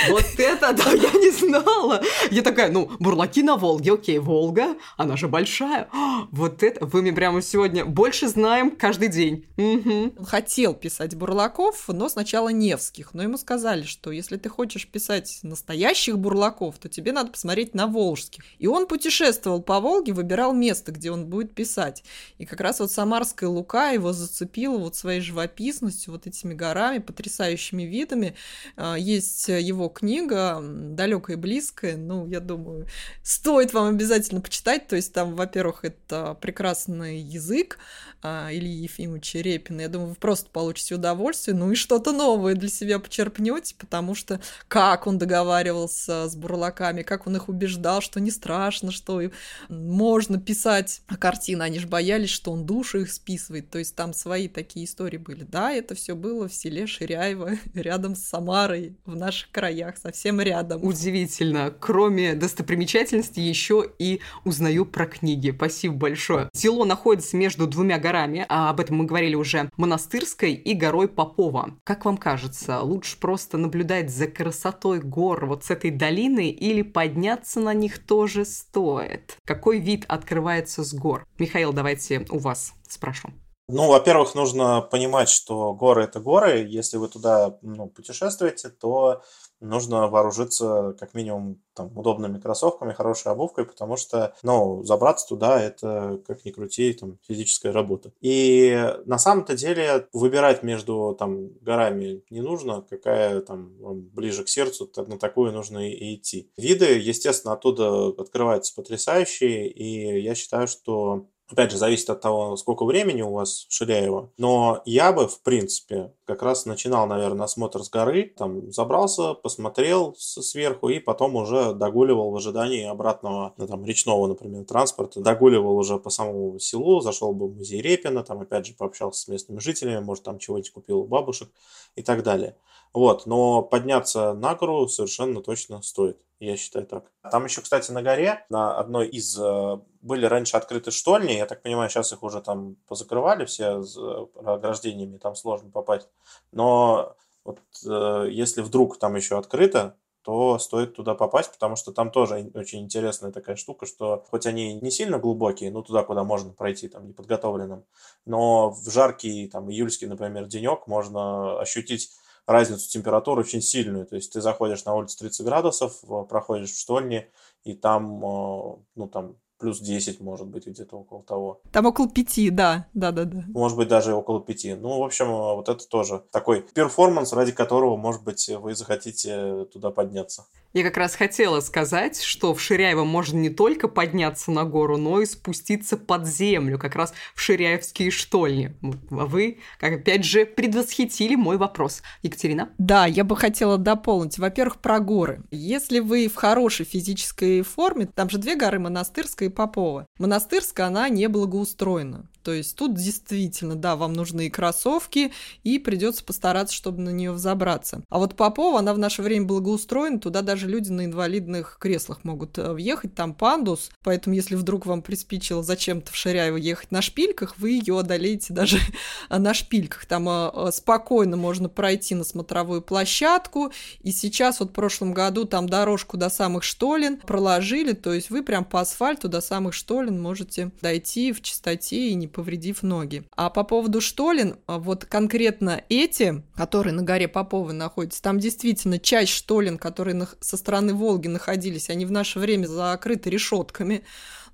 Вот, 0.08 0.16
вот 0.26 0.40
это, 0.40 0.72
да, 0.72 0.90
я 0.90 1.12
не 1.12 1.30
знала. 1.30 2.02
Я 2.30 2.42
такая, 2.42 2.70
ну, 2.70 2.90
бурлаки 2.98 3.42
на 3.42 3.56
Волге, 3.56 3.94
окей, 3.94 4.18
Волга, 4.18 4.76
она 4.96 5.16
же 5.16 5.28
большая. 5.28 5.88
Вот 6.30 6.62
это, 6.62 6.84
вы 6.84 7.02
мне 7.02 7.12
прямо 7.12 7.40
сегодня 7.42 7.84
больше 7.84 8.28
знаем 8.28 8.76
каждый 8.76 9.08
день. 9.08 9.46
Угу. 9.56 10.24
Хотел 10.24 10.74
писать 10.74 11.14
бурлаков, 11.14 11.84
но 11.88 12.08
сначала 12.08 12.48
Невских. 12.48 13.14
Но 13.14 13.22
ему 13.22 13.38
сказали, 13.38 13.84
что 13.84 14.10
если 14.10 14.36
ты 14.36 14.48
хочешь 14.48 14.86
писать 14.86 15.38
настоящих 15.42 16.18
бурлаков, 16.18 16.78
то 16.78 16.88
тебе 16.88 17.12
надо 17.12 17.30
посмотреть 17.30 17.74
на 17.74 17.86
Волжских. 17.86 18.44
И 18.58 18.66
он 18.66 18.86
путешествовал 18.86 19.62
по 19.62 19.80
Волге, 19.80 20.12
выбирал 20.12 20.52
место, 20.52 20.92
где 20.92 21.10
он 21.10 21.26
будет 21.26 21.54
писать. 21.54 22.02
И 22.38 22.46
как 22.46 22.60
раз 22.60 22.80
вот 22.80 22.90
Самарская 22.90 23.48
Лука 23.48 23.90
его 23.90 24.12
зацепила 24.12 24.78
вот 24.78 24.96
своей 24.96 25.20
живописностью, 25.20 26.12
вот 26.12 26.26
этими 26.26 26.54
горами, 26.54 26.95
горами, 26.96 26.98
потрясающими 26.98 27.82
видами. 27.84 28.34
А, 28.76 28.96
есть 28.96 29.48
его 29.48 29.88
книга 29.88 30.60
«Далекая 30.62 31.36
и 31.36 31.40
близкая». 31.40 31.96
Ну, 31.96 32.26
я 32.26 32.40
думаю, 32.40 32.86
стоит 33.22 33.72
вам 33.72 33.88
обязательно 33.88 34.40
почитать. 34.40 34.88
То 34.88 34.96
есть 34.96 35.12
там, 35.12 35.34
во-первых, 35.34 35.84
это 35.84 36.36
прекрасный 36.40 37.18
язык 37.18 37.78
а, 38.22 38.48
Ильи 38.50 38.82
Ефимовича 38.82 39.40
Репина. 39.40 39.82
Я 39.82 39.88
думаю, 39.88 40.10
вы 40.10 40.14
просто 40.14 40.50
получите 40.50 40.94
удовольствие, 40.94 41.56
ну 41.56 41.70
и 41.70 41.74
что-то 41.74 42.12
новое 42.12 42.54
для 42.54 42.68
себя 42.68 42.98
почерпнете, 42.98 43.74
потому 43.78 44.14
что 44.14 44.40
как 44.68 45.06
он 45.06 45.18
договаривался 45.18 46.28
с 46.28 46.36
бурлаками, 46.36 47.02
как 47.02 47.26
он 47.26 47.36
их 47.36 47.48
убеждал, 47.48 48.00
что 48.00 48.20
не 48.20 48.30
страшно, 48.30 48.90
что 48.90 49.22
можно 49.68 50.40
писать 50.40 51.02
картины. 51.18 51.62
Они 51.62 51.78
же 51.78 51.86
боялись, 51.86 52.30
что 52.30 52.52
он 52.52 52.66
душу 52.66 53.00
их 53.00 53.12
списывает. 53.12 53.70
То 53.70 53.78
есть 53.78 53.94
там 53.94 54.12
свои 54.12 54.48
такие 54.48 54.86
истории 54.86 55.18
были. 55.18 55.44
Да, 55.44 55.72
это 55.72 55.94
все 55.94 56.14
было 56.14 56.48
в 56.48 56.54
селе 56.54 56.85
Ширяева, 56.86 57.52
рядом 57.74 58.14
с 58.14 58.24
Самарой, 58.24 58.96
в 59.04 59.16
наших 59.16 59.50
краях, 59.50 59.96
совсем 59.96 60.40
рядом. 60.40 60.84
Удивительно. 60.84 61.74
Кроме 61.78 62.34
достопримечательностей, 62.34 63.42
еще 63.42 63.84
и 63.98 64.20
узнаю 64.44 64.86
про 64.86 65.06
книги. 65.06 65.50
Спасибо 65.50 65.94
большое. 65.94 66.48
Село 66.52 66.84
находится 66.84 67.36
между 67.36 67.66
двумя 67.66 67.98
горами, 67.98 68.44
а 68.48 68.70
об 68.70 68.80
этом 68.80 68.96
мы 68.96 69.04
говорили 69.04 69.34
уже, 69.34 69.70
Монастырской 69.76 70.52
и 70.52 70.74
горой 70.74 71.08
Попова. 71.08 71.76
Как 71.84 72.04
вам 72.04 72.16
кажется, 72.16 72.80
лучше 72.80 73.18
просто 73.18 73.58
наблюдать 73.58 74.10
за 74.10 74.26
красотой 74.26 75.00
гор 75.00 75.46
вот 75.46 75.64
с 75.64 75.70
этой 75.70 75.90
долины 75.90 76.50
или 76.50 76.82
подняться 76.82 77.60
на 77.60 77.74
них 77.74 77.98
тоже 77.98 78.44
стоит? 78.44 79.38
Какой 79.44 79.78
вид 79.78 80.04
открывается 80.08 80.84
с 80.84 80.94
гор? 80.94 81.26
Михаил, 81.38 81.72
давайте 81.72 82.26
у 82.30 82.38
вас 82.38 82.72
спрошу. 82.88 83.32
Ну, 83.68 83.88
во-первых, 83.88 84.36
нужно 84.36 84.80
понимать, 84.80 85.28
что 85.28 85.74
горы 85.74 86.04
это 86.04 86.20
горы. 86.20 86.64
Если 86.68 86.98
вы 86.98 87.08
туда 87.08 87.58
ну, 87.62 87.88
путешествуете, 87.88 88.68
то 88.68 89.22
нужно 89.58 90.06
вооружиться 90.06 90.94
как 91.00 91.14
минимум 91.14 91.60
там, 91.74 91.96
удобными 91.98 92.38
кроссовками, 92.38 92.92
хорошей 92.92 93.32
обувкой, 93.32 93.64
потому 93.64 93.96
что, 93.96 94.36
ну, 94.44 94.84
забраться 94.84 95.26
туда 95.26 95.60
это, 95.60 96.22
как 96.28 96.44
ни 96.44 96.52
крути, 96.52 96.92
там, 96.92 97.18
физическая 97.26 97.72
работа. 97.72 98.12
И 98.20 98.94
на 99.04 99.18
самом-то 99.18 99.56
деле 99.56 100.06
выбирать 100.12 100.62
между 100.62 101.16
там 101.18 101.48
горами 101.60 102.22
не 102.30 102.42
нужно, 102.42 102.82
какая 102.88 103.40
там 103.40 103.72
ближе 103.80 104.44
к 104.44 104.48
сердцу, 104.48 104.88
на 104.96 105.18
такую 105.18 105.52
нужно 105.52 105.90
и 105.90 106.14
идти. 106.14 106.52
Виды, 106.56 106.98
естественно, 106.98 107.54
оттуда 107.54 108.08
открываются 108.08 108.74
потрясающие, 108.76 109.68
и 109.68 110.20
я 110.20 110.36
считаю, 110.36 110.68
что 110.68 111.26
Опять 111.48 111.70
же, 111.70 111.78
зависит 111.78 112.10
от 112.10 112.20
того, 112.20 112.56
сколько 112.56 112.84
времени 112.84 113.22
у 113.22 113.32
вас 113.32 113.66
в 113.68 113.72
Ширяево. 113.72 114.30
Но 114.36 114.82
я 114.84 115.12
бы, 115.12 115.28
в 115.28 115.40
принципе, 115.42 116.12
как 116.24 116.42
раз 116.42 116.66
начинал, 116.66 117.06
наверное, 117.06 117.44
осмотр 117.44 117.84
с 117.84 117.88
горы. 117.88 118.34
Там 118.36 118.72
забрался, 118.72 119.34
посмотрел 119.34 120.16
сверху 120.18 120.88
и 120.88 120.98
потом 120.98 121.36
уже 121.36 121.72
догуливал 121.72 122.32
в 122.32 122.36
ожидании 122.36 122.84
обратного, 122.84 123.54
ну, 123.58 123.68
там, 123.68 123.84
речного, 123.84 124.26
например, 124.26 124.64
транспорта. 124.64 125.20
Догуливал 125.20 125.76
уже 125.76 125.98
по 125.98 126.10
самому 126.10 126.58
селу, 126.58 127.00
зашел 127.00 127.32
бы 127.32 127.46
в 127.46 127.56
музей 127.56 127.80
Репина, 127.80 128.24
там, 128.24 128.40
опять 128.40 128.66
же, 128.66 128.74
пообщался 128.74 129.20
с 129.20 129.28
местными 129.28 129.60
жителями, 129.60 130.00
может, 130.00 130.24
там 130.24 130.40
чего-нибудь 130.40 130.72
купил 130.72 130.98
у 130.98 131.06
бабушек 131.06 131.48
и 131.94 132.02
так 132.02 132.24
далее. 132.24 132.56
Вот, 132.96 133.26
но 133.26 133.60
подняться 133.60 134.32
на 134.32 134.54
гору 134.54 134.88
совершенно 134.88 135.42
точно 135.42 135.82
стоит. 135.82 136.18
Я 136.40 136.56
считаю 136.56 136.86
так. 136.86 137.12
Там 137.30 137.44
еще, 137.44 137.60
кстати, 137.60 137.90
на 137.90 138.00
горе, 138.00 138.46
на 138.48 138.78
одной 138.78 139.06
из... 139.06 139.38
Э, 139.38 139.80
были 140.00 140.24
раньше 140.24 140.56
открыты 140.56 140.90
штольни, 140.90 141.32
я 141.32 141.44
так 141.44 141.60
понимаю, 141.60 141.90
сейчас 141.90 142.14
их 142.14 142.22
уже 142.22 142.40
там 142.40 142.76
позакрывали 142.88 143.44
все 143.44 143.82
с 143.82 143.98
э, 143.98 144.26
ограждениями, 144.46 145.18
там 145.18 145.34
сложно 145.34 145.70
попасть. 145.70 146.08
Но 146.52 147.14
вот 147.44 147.58
э, 147.84 148.28
если 148.30 148.62
вдруг 148.62 148.98
там 148.98 149.14
еще 149.14 149.36
открыто, 149.36 149.98
то 150.22 150.58
стоит 150.58 150.94
туда 150.94 151.14
попасть, 151.14 151.52
потому 151.52 151.76
что 151.76 151.92
там 151.92 152.10
тоже 152.10 152.50
очень 152.54 152.80
интересная 152.80 153.30
такая 153.30 153.56
штука, 153.56 153.84
что 153.84 154.24
хоть 154.30 154.46
они 154.46 154.80
не 154.80 154.90
сильно 154.90 155.18
глубокие, 155.18 155.70
ну 155.70 155.82
туда, 155.82 156.02
куда 156.02 156.24
можно 156.24 156.54
пройти 156.54 156.88
там 156.88 157.06
неподготовленным, 157.06 157.84
но 158.24 158.70
в 158.70 158.90
жаркий 158.90 159.48
там 159.48 159.70
июльский, 159.70 160.06
например, 160.06 160.46
денек 160.46 160.86
можно 160.86 161.60
ощутить 161.60 162.10
разницу 162.46 162.88
температуры 162.88 163.42
очень 163.42 163.60
сильную. 163.62 164.06
То 164.06 164.16
есть 164.16 164.32
ты 164.32 164.40
заходишь 164.40 164.84
на 164.84 164.94
улицу 164.94 165.18
30 165.18 165.44
градусов, 165.46 166.00
проходишь 166.28 166.72
в 166.72 166.78
штольне, 166.80 167.30
и 167.64 167.74
там, 167.74 168.24
э, 168.24 168.76
ну, 168.94 169.08
там 169.08 169.36
плюс 169.58 169.80
10, 169.80 170.20
может 170.20 170.46
быть, 170.46 170.66
где-то 170.66 170.96
около 170.96 171.22
того. 171.22 171.60
Там 171.72 171.86
около 171.86 172.08
5, 172.08 172.54
да, 172.54 172.86
да-да-да. 172.94 173.44
Может 173.48 173.76
быть, 173.76 173.88
даже 173.88 174.14
около 174.14 174.40
5. 174.40 174.78
Ну, 174.80 175.00
в 175.00 175.04
общем, 175.04 175.28
вот 175.28 175.68
это 175.68 175.86
тоже 175.88 176.22
такой 176.30 176.62
перформанс, 176.62 177.32
ради 177.32 177.52
которого, 177.52 177.96
может 177.96 178.22
быть, 178.24 178.48
вы 178.48 178.74
захотите 178.74 179.66
туда 179.72 179.90
подняться. 179.90 180.46
Я 180.72 180.82
как 180.82 180.98
раз 180.98 181.14
хотела 181.14 181.60
сказать, 181.60 182.20
что 182.20 182.52
в 182.52 182.60
Ширяево 182.60 183.04
можно 183.04 183.38
не 183.38 183.48
только 183.48 183.88
подняться 183.88 184.50
на 184.50 184.64
гору, 184.64 184.98
но 184.98 185.22
и 185.22 185.24
спуститься 185.24 185.96
под 185.96 186.26
землю, 186.26 186.78
как 186.78 186.96
раз 186.96 187.14
в 187.34 187.40
Ширяевские 187.40 188.10
штольни. 188.10 188.76
А 189.10 189.24
вы, 189.24 189.60
как 189.80 189.94
опять 189.94 190.24
же, 190.24 190.44
предвосхитили 190.44 191.34
мой 191.34 191.56
вопрос. 191.56 192.02
Екатерина? 192.22 192.68
Да, 192.76 193.06
я 193.06 193.24
бы 193.24 193.36
хотела 193.36 193.78
дополнить. 193.78 194.38
Во-первых, 194.38 194.82
про 194.82 195.00
горы. 195.00 195.40
Если 195.50 196.00
вы 196.00 196.28
в 196.28 196.34
хорошей 196.34 196.84
физической 196.84 197.62
форме, 197.62 198.06
там 198.14 198.28
же 198.28 198.36
две 198.36 198.54
горы, 198.54 198.78
Монастырская 198.78 199.45
Попова. 199.48 200.06
Монастырская, 200.18 200.86
она 200.86 201.08
не 201.08 201.28
благоустроена. 201.28 202.28
То 202.46 202.52
есть 202.52 202.76
тут 202.76 202.94
действительно, 202.94 203.74
да, 203.74 203.96
вам 203.96 204.12
нужны 204.12 204.46
и 204.46 204.50
кроссовки, 204.50 205.32
и 205.64 205.80
придется 205.80 206.22
постараться, 206.22 206.76
чтобы 206.76 207.00
на 207.00 207.08
нее 207.08 207.32
взобраться. 207.32 208.02
А 208.08 208.20
вот 208.20 208.36
Попова, 208.36 208.78
она 208.78 208.94
в 208.94 209.00
наше 209.00 209.20
время 209.22 209.46
благоустроена, 209.46 210.20
туда 210.20 210.42
даже 210.42 210.68
люди 210.68 210.92
на 210.92 211.06
инвалидных 211.06 211.76
креслах 211.80 212.22
могут 212.22 212.56
э, 212.58 212.72
въехать, 212.72 213.16
там 213.16 213.34
пандус, 213.34 213.90
поэтому 214.04 214.36
если 214.36 214.54
вдруг 214.54 214.86
вам 214.86 215.02
приспичило 215.02 215.64
зачем-то 215.64 216.12
в 216.12 216.14
Ширяево 216.14 216.56
ехать 216.56 216.92
на 216.92 217.02
шпильках, 217.02 217.58
вы 217.58 217.70
ее 217.70 217.98
одолеете 217.98 218.54
даже 218.54 218.78
на 219.28 219.52
шпильках. 219.52 220.06
Там 220.06 220.28
э, 220.28 220.50
э, 220.54 220.70
спокойно 220.72 221.36
можно 221.36 221.68
пройти 221.68 222.14
на 222.14 222.22
смотровую 222.22 222.80
площадку, 222.80 223.72
и 224.02 224.12
сейчас 224.12 224.60
вот 224.60 224.70
в 224.70 224.72
прошлом 224.72 225.12
году 225.12 225.46
там 225.46 225.68
дорожку 225.68 226.16
до 226.16 226.30
самых 226.30 226.62
штолен 226.62 227.16
проложили, 227.16 227.92
то 227.92 228.14
есть 228.14 228.30
вы 228.30 228.44
прям 228.44 228.64
по 228.64 228.82
асфальту 228.82 229.28
до 229.28 229.40
самых 229.40 229.74
штолен 229.74 230.22
можете 230.22 230.70
дойти 230.80 231.32
в 231.32 231.42
чистоте 231.42 232.10
и 232.10 232.14
не 232.14 232.28
повредив 232.36 232.82
ноги. 232.82 233.24
А 233.34 233.48
по 233.48 233.64
поводу 233.64 234.02
штолен, 234.02 234.56
а 234.66 234.78
вот 234.78 235.06
конкретно 235.06 235.82
эти, 235.88 236.42
которые 236.54 236.92
на 236.92 237.02
горе 237.02 237.28
Поповы 237.28 237.72
находятся, 237.72 238.22
там 238.22 238.38
действительно 238.38 238.98
часть 238.98 239.32
штолен, 239.32 239.78
которые 239.78 240.28
со 240.40 240.58
стороны 240.58 240.92
Волги 240.92 241.28
находились, 241.28 241.88
они 241.88 242.04
в 242.04 242.10
наше 242.10 242.38
время 242.38 242.66
закрыты 242.66 243.30
решетками. 243.30 244.04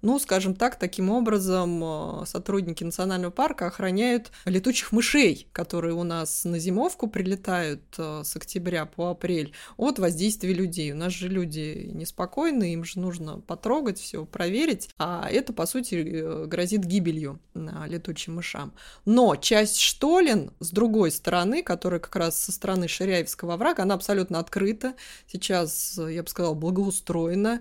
Ну, 0.02 0.18
скажем 0.18 0.56
так, 0.56 0.80
таким 0.80 1.10
образом 1.10 1.80
э, 2.22 2.26
сотрудники 2.26 2.82
национального 2.82 3.30
парка 3.30 3.68
охраняют 3.68 4.32
летучих 4.46 4.90
мышей, 4.90 5.46
которые 5.52 5.94
у 5.94 6.02
нас 6.02 6.44
на 6.44 6.58
зимовку 6.58 7.06
прилетают 7.06 7.82
э, 7.98 8.22
с 8.24 8.34
октября 8.34 8.84
по 8.84 9.10
апрель 9.10 9.52
от 9.76 10.00
воздействия 10.00 10.54
людей. 10.54 10.90
У 10.90 10.96
нас 10.96 11.12
же 11.12 11.28
люди 11.28 11.88
неспокойны, 11.92 12.72
им 12.72 12.82
же 12.82 12.98
нужно 12.98 13.38
потрогать 13.38 14.00
все, 14.00 14.24
проверить, 14.24 14.88
а 14.98 15.28
это, 15.30 15.52
по 15.52 15.66
сути, 15.66 15.94
э, 15.94 16.46
грозит 16.46 16.84
гибелью 16.84 17.38
летучим 17.54 18.36
мышам. 18.36 18.72
Но 19.04 19.36
часть 19.36 19.78
штолен 19.78 20.52
с 20.58 20.70
другой 20.70 21.12
стороны, 21.12 21.62
которая 21.62 22.00
как 22.00 22.16
раз 22.16 22.40
со 22.40 22.50
стороны 22.50 22.88
Ширяевского 22.88 23.56
врага, 23.56 23.84
она 23.84 23.94
абсолютно 23.94 24.40
открыта. 24.40 24.94
Сейчас, 25.30 25.96
я 25.96 26.24
бы 26.24 26.28
сказала, 26.28 26.54
благоустроена. 26.54 27.60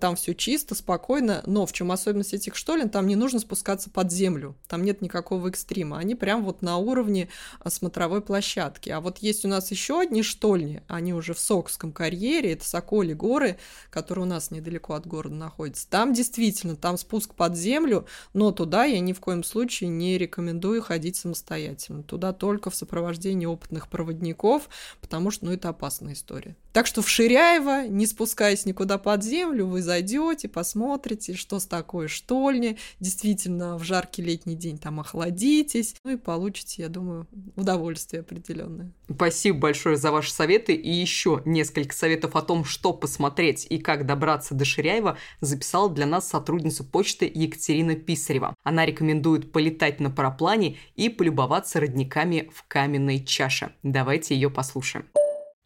Там 0.00 0.16
все 0.16 0.34
чисто, 0.34 0.74
спокойно, 0.74 1.42
но 1.46 1.67
в 1.68 1.72
чем 1.72 1.92
особенность 1.92 2.34
этих 2.34 2.56
штолен, 2.56 2.90
там 2.90 3.06
не 3.06 3.16
нужно 3.16 3.38
спускаться 3.38 3.90
под 3.90 4.10
землю, 4.10 4.56
там 4.66 4.82
нет 4.82 5.02
никакого 5.02 5.48
экстрима, 5.48 5.98
они 5.98 6.14
прям 6.14 6.44
вот 6.44 6.62
на 6.62 6.76
уровне 6.78 7.28
а, 7.60 7.70
смотровой 7.70 8.22
площадки. 8.22 8.90
А 8.90 9.00
вот 9.00 9.18
есть 9.18 9.44
у 9.44 9.48
нас 9.48 9.70
еще 9.70 10.00
одни 10.00 10.22
штольни, 10.22 10.82
они 10.88 11.14
уже 11.14 11.34
в 11.34 11.38
Сокском 11.38 11.92
карьере, 11.92 12.52
это 12.52 12.64
Соколи 12.64 13.12
горы, 13.12 13.58
которые 13.90 14.24
у 14.24 14.28
нас 14.28 14.50
недалеко 14.50 14.94
от 14.94 15.06
города 15.06 15.34
находятся. 15.34 15.88
Там 15.88 16.12
действительно, 16.12 16.76
там 16.76 16.98
спуск 16.98 17.34
под 17.34 17.56
землю, 17.56 18.06
но 18.32 18.50
туда 18.50 18.84
я 18.84 19.00
ни 19.00 19.12
в 19.12 19.20
коем 19.20 19.44
случае 19.44 19.90
не 19.90 20.18
рекомендую 20.18 20.82
ходить 20.82 21.16
самостоятельно. 21.16 22.02
Туда 22.02 22.32
только 22.32 22.70
в 22.70 22.76
сопровождении 22.76 23.46
опытных 23.46 23.88
проводников, 23.88 24.68
потому 25.00 25.30
что, 25.30 25.46
ну, 25.46 25.52
это 25.52 25.68
опасная 25.68 26.14
история. 26.14 26.56
Так 26.72 26.86
что 26.86 27.02
в 27.02 27.08
Ширяево, 27.08 27.88
не 27.88 28.06
спускаясь 28.06 28.64
никуда 28.64 28.98
под 28.98 29.24
землю, 29.24 29.66
вы 29.66 29.82
зайдете, 29.82 30.48
посмотрите, 30.48 31.34
что 31.34 31.57
с 31.58 31.66
такой 31.66 32.08
штольни. 32.08 32.78
Действительно, 33.00 33.76
в 33.76 33.84
жаркий 33.84 34.22
летний 34.22 34.54
день 34.54 34.78
там 34.78 35.00
охладитесь. 35.00 35.94
Ну 36.04 36.12
и 36.12 36.16
получите, 36.16 36.82
я 36.82 36.88
думаю, 36.88 37.26
удовольствие 37.56 38.20
определенное. 38.20 38.92
Спасибо 39.12 39.58
большое 39.58 39.96
за 39.96 40.12
ваши 40.12 40.32
советы. 40.32 40.74
И 40.74 40.90
еще 40.90 41.42
несколько 41.44 41.94
советов 41.94 42.36
о 42.36 42.42
том, 42.42 42.64
что 42.64 42.92
посмотреть 42.92 43.66
и 43.68 43.78
как 43.78 44.06
добраться 44.06 44.54
до 44.54 44.64
Ширяева, 44.64 45.18
записала 45.40 45.90
для 45.90 46.06
нас 46.06 46.28
сотрудница 46.28 46.84
почты 46.84 47.30
Екатерина 47.32 47.94
Писарева. 47.94 48.54
Она 48.62 48.86
рекомендует 48.86 49.52
полетать 49.52 50.00
на 50.00 50.10
параплане 50.10 50.76
и 50.96 51.08
полюбоваться 51.08 51.80
родниками 51.80 52.50
в 52.54 52.64
каменной 52.68 53.24
чаше. 53.24 53.72
Давайте 53.82 54.34
ее 54.34 54.50
послушаем. 54.50 55.06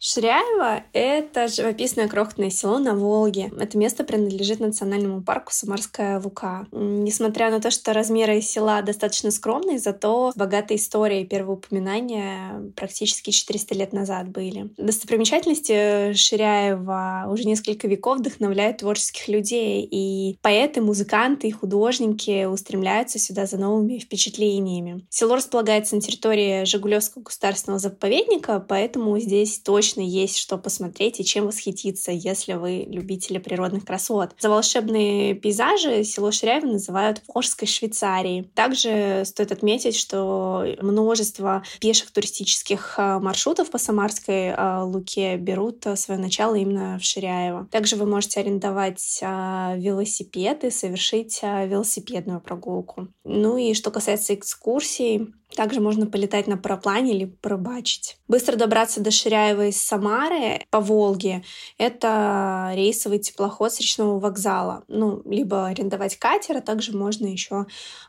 Ширяево— 0.05 0.83
это 0.91 1.47
живописное 1.47 2.09
крохотное 2.09 2.49
село 2.49 2.77
на 2.77 2.93
Волге. 2.93 3.49
Это 3.57 3.77
место 3.77 4.03
принадлежит 4.03 4.59
национальному 4.59 5.23
парку 5.23 5.53
Самарская 5.53 6.19
Лука. 6.19 6.67
Несмотря 6.73 7.49
на 7.49 7.61
то, 7.61 7.71
что 7.71 7.93
размеры 7.93 8.41
села 8.41 8.81
достаточно 8.81 9.31
скромные, 9.31 9.79
зато 9.79 10.33
богатая 10.35 10.75
история 10.75 11.23
первого 11.23 11.53
упоминания 11.53 12.73
практически 12.75 13.29
400 13.29 13.75
лет 13.75 13.93
назад 13.93 14.27
были. 14.27 14.71
Достопримечательности 14.75 16.11
Ширяева 16.11 17.27
уже 17.29 17.45
несколько 17.45 17.87
веков 17.87 18.17
вдохновляют 18.17 18.79
творческих 18.79 19.29
людей, 19.29 19.87
и 19.89 20.37
поэты, 20.41 20.81
музыканты 20.81 21.47
и 21.47 21.51
художники 21.51 22.43
устремляются 22.43 23.19
сюда 23.19 23.45
за 23.45 23.55
новыми 23.55 23.99
впечатлениями. 23.99 25.05
Село 25.09 25.37
располагается 25.37 25.95
на 25.95 26.01
территории 26.01 26.65
Жигулевского 26.65 27.23
государственного 27.23 27.79
заповедника, 27.79 28.59
поэтому 28.59 29.17
здесь 29.17 29.59
точно 29.59 29.92
точно 29.93 30.01
есть 30.01 30.37
что 30.37 30.57
посмотреть 30.57 31.19
и 31.19 31.25
чем 31.25 31.45
восхититься, 31.45 32.11
если 32.11 32.53
вы 32.53 32.85
любители 32.87 33.37
природных 33.37 33.85
красот. 33.85 34.31
За 34.39 34.49
волшебные 34.49 35.35
пейзажи 35.35 36.03
село 36.03 36.31
Ширяево 36.31 36.65
называют 36.65 37.21
Волжской 37.27 37.67
Швейцарией. 37.67 38.43
Также 38.55 39.23
стоит 39.25 39.51
отметить, 39.51 39.95
что 39.95 40.65
множество 40.81 41.63
пеших 41.79 42.11
туристических 42.11 42.95
а, 42.97 43.19
маршрутов 43.19 43.69
по 43.69 43.77
Самарской 43.77 44.51
а, 44.51 44.83
Луке 44.83 45.37
берут 45.37 45.85
свое 45.95 46.19
начало 46.19 46.55
именно 46.55 46.97
в 46.99 47.03
Ширяево. 47.03 47.67
Также 47.71 47.95
вы 47.95 48.05
можете 48.05 48.39
арендовать 48.39 49.19
велосипед 49.21 50.63
и 50.63 50.71
совершить 50.71 51.41
велосипедную 51.43 52.39
прогулку. 52.39 53.07
Ну 53.23 53.57
и 53.57 53.73
что 53.73 53.91
касается 53.91 54.33
экскурсий, 54.33 55.33
также 55.55 55.79
можно 55.79 56.05
полетать 56.05 56.47
на 56.47 56.57
параплане 56.57 57.13
или 57.13 57.25
порыбачить. 57.25 58.17
Быстро 58.27 58.55
добраться 58.55 59.01
до 59.01 59.11
Ширяева 59.11 59.67
из 59.67 59.81
Самары 59.81 60.61
по 60.69 60.79
Волге— 60.79 61.43
это 61.77 62.71
рейсовый 62.75 63.19
теплоход 63.19 63.71
с 63.71 63.79
речного 63.79 64.19
вокзала. 64.19 64.83
Ну, 64.87 65.21
либо 65.25 65.67
арендовать 65.67 66.17
катер, 66.17 66.57
а 66.57 66.61
также 66.61 66.95
можно 66.95 67.27
еще 67.27 67.65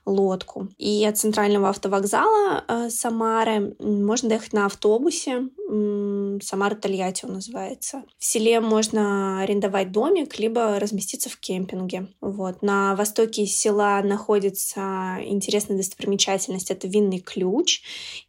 лодку. 0.07 0.69
И 0.79 1.05
от 1.05 1.19
центрального 1.19 1.69
автовокзала 1.69 2.65
э, 2.67 2.91
Самары 2.91 3.77
можно 3.79 4.29
доехать 4.29 4.53
на 4.53 4.67
автобусе. 4.67 5.49
Самара-Тольятти 5.69 7.25
он 7.25 7.35
называется. 7.35 8.03
В 8.19 8.25
селе 8.25 8.61
можно 8.61 9.41
арендовать 9.41 9.93
домик, 9.93 10.39
либо 10.39 10.79
разместиться 10.79 11.31
в 11.31 11.37
кемпинге. 11.39 12.09
Вот. 12.21 12.63
На 12.63 12.95
востоке 12.95 13.47
села 13.47 14.01
находится 14.03 15.19
интересная 15.23 15.77
достопримечательность— 15.77 16.71
это 16.71 16.87
винный 16.87 17.21
ключ. 17.35 17.83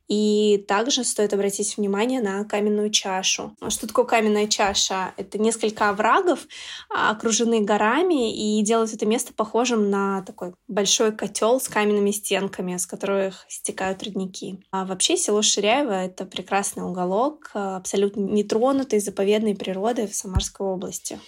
И 0.07 0.63
также 0.67 1.03
стоит 1.03 1.33
обратить 1.33 1.77
внимание 1.77 2.21
на 2.21 2.43
каменную 2.45 2.91
чашу. 2.91 3.55
А 3.59 3.71
что 3.71 3.87
такое 3.87 4.05
каменная 4.05 4.47
чаша? 4.47 5.13
Это 5.17 5.39
несколько 5.39 5.89
оврагов, 5.89 6.41
а, 6.93 7.09
окружены 7.09 7.61
горами, 7.61 8.31
и 8.31 8.61
делают 8.61 8.93
это 8.93 9.07
место 9.07 9.33
похожим 9.33 9.89
на 9.89 10.21
такой 10.21 10.53
большой 10.67 11.11
котел 11.11 11.59
с 11.59 11.67
каменными 11.67 12.11
стенками, 12.11 12.77
с 12.77 12.85
которых 12.85 13.45
стекают 13.47 14.03
родники. 14.03 14.59
А 14.69 14.85
вообще 14.85 15.17
село 15.17 15.41
Ширяево— 15.41 15.93
это 16.05 16.25
прекрасный 16.25 16.83
уголок, 16.83 17.49
абсолютно 17.53 18.21
нетронутый 18.21 18.99
заповедной 18.99 19.55
природой 19.55 20.07
в 20.07 20.15
Самарской 20.15 20.67
области. 20.67 21.19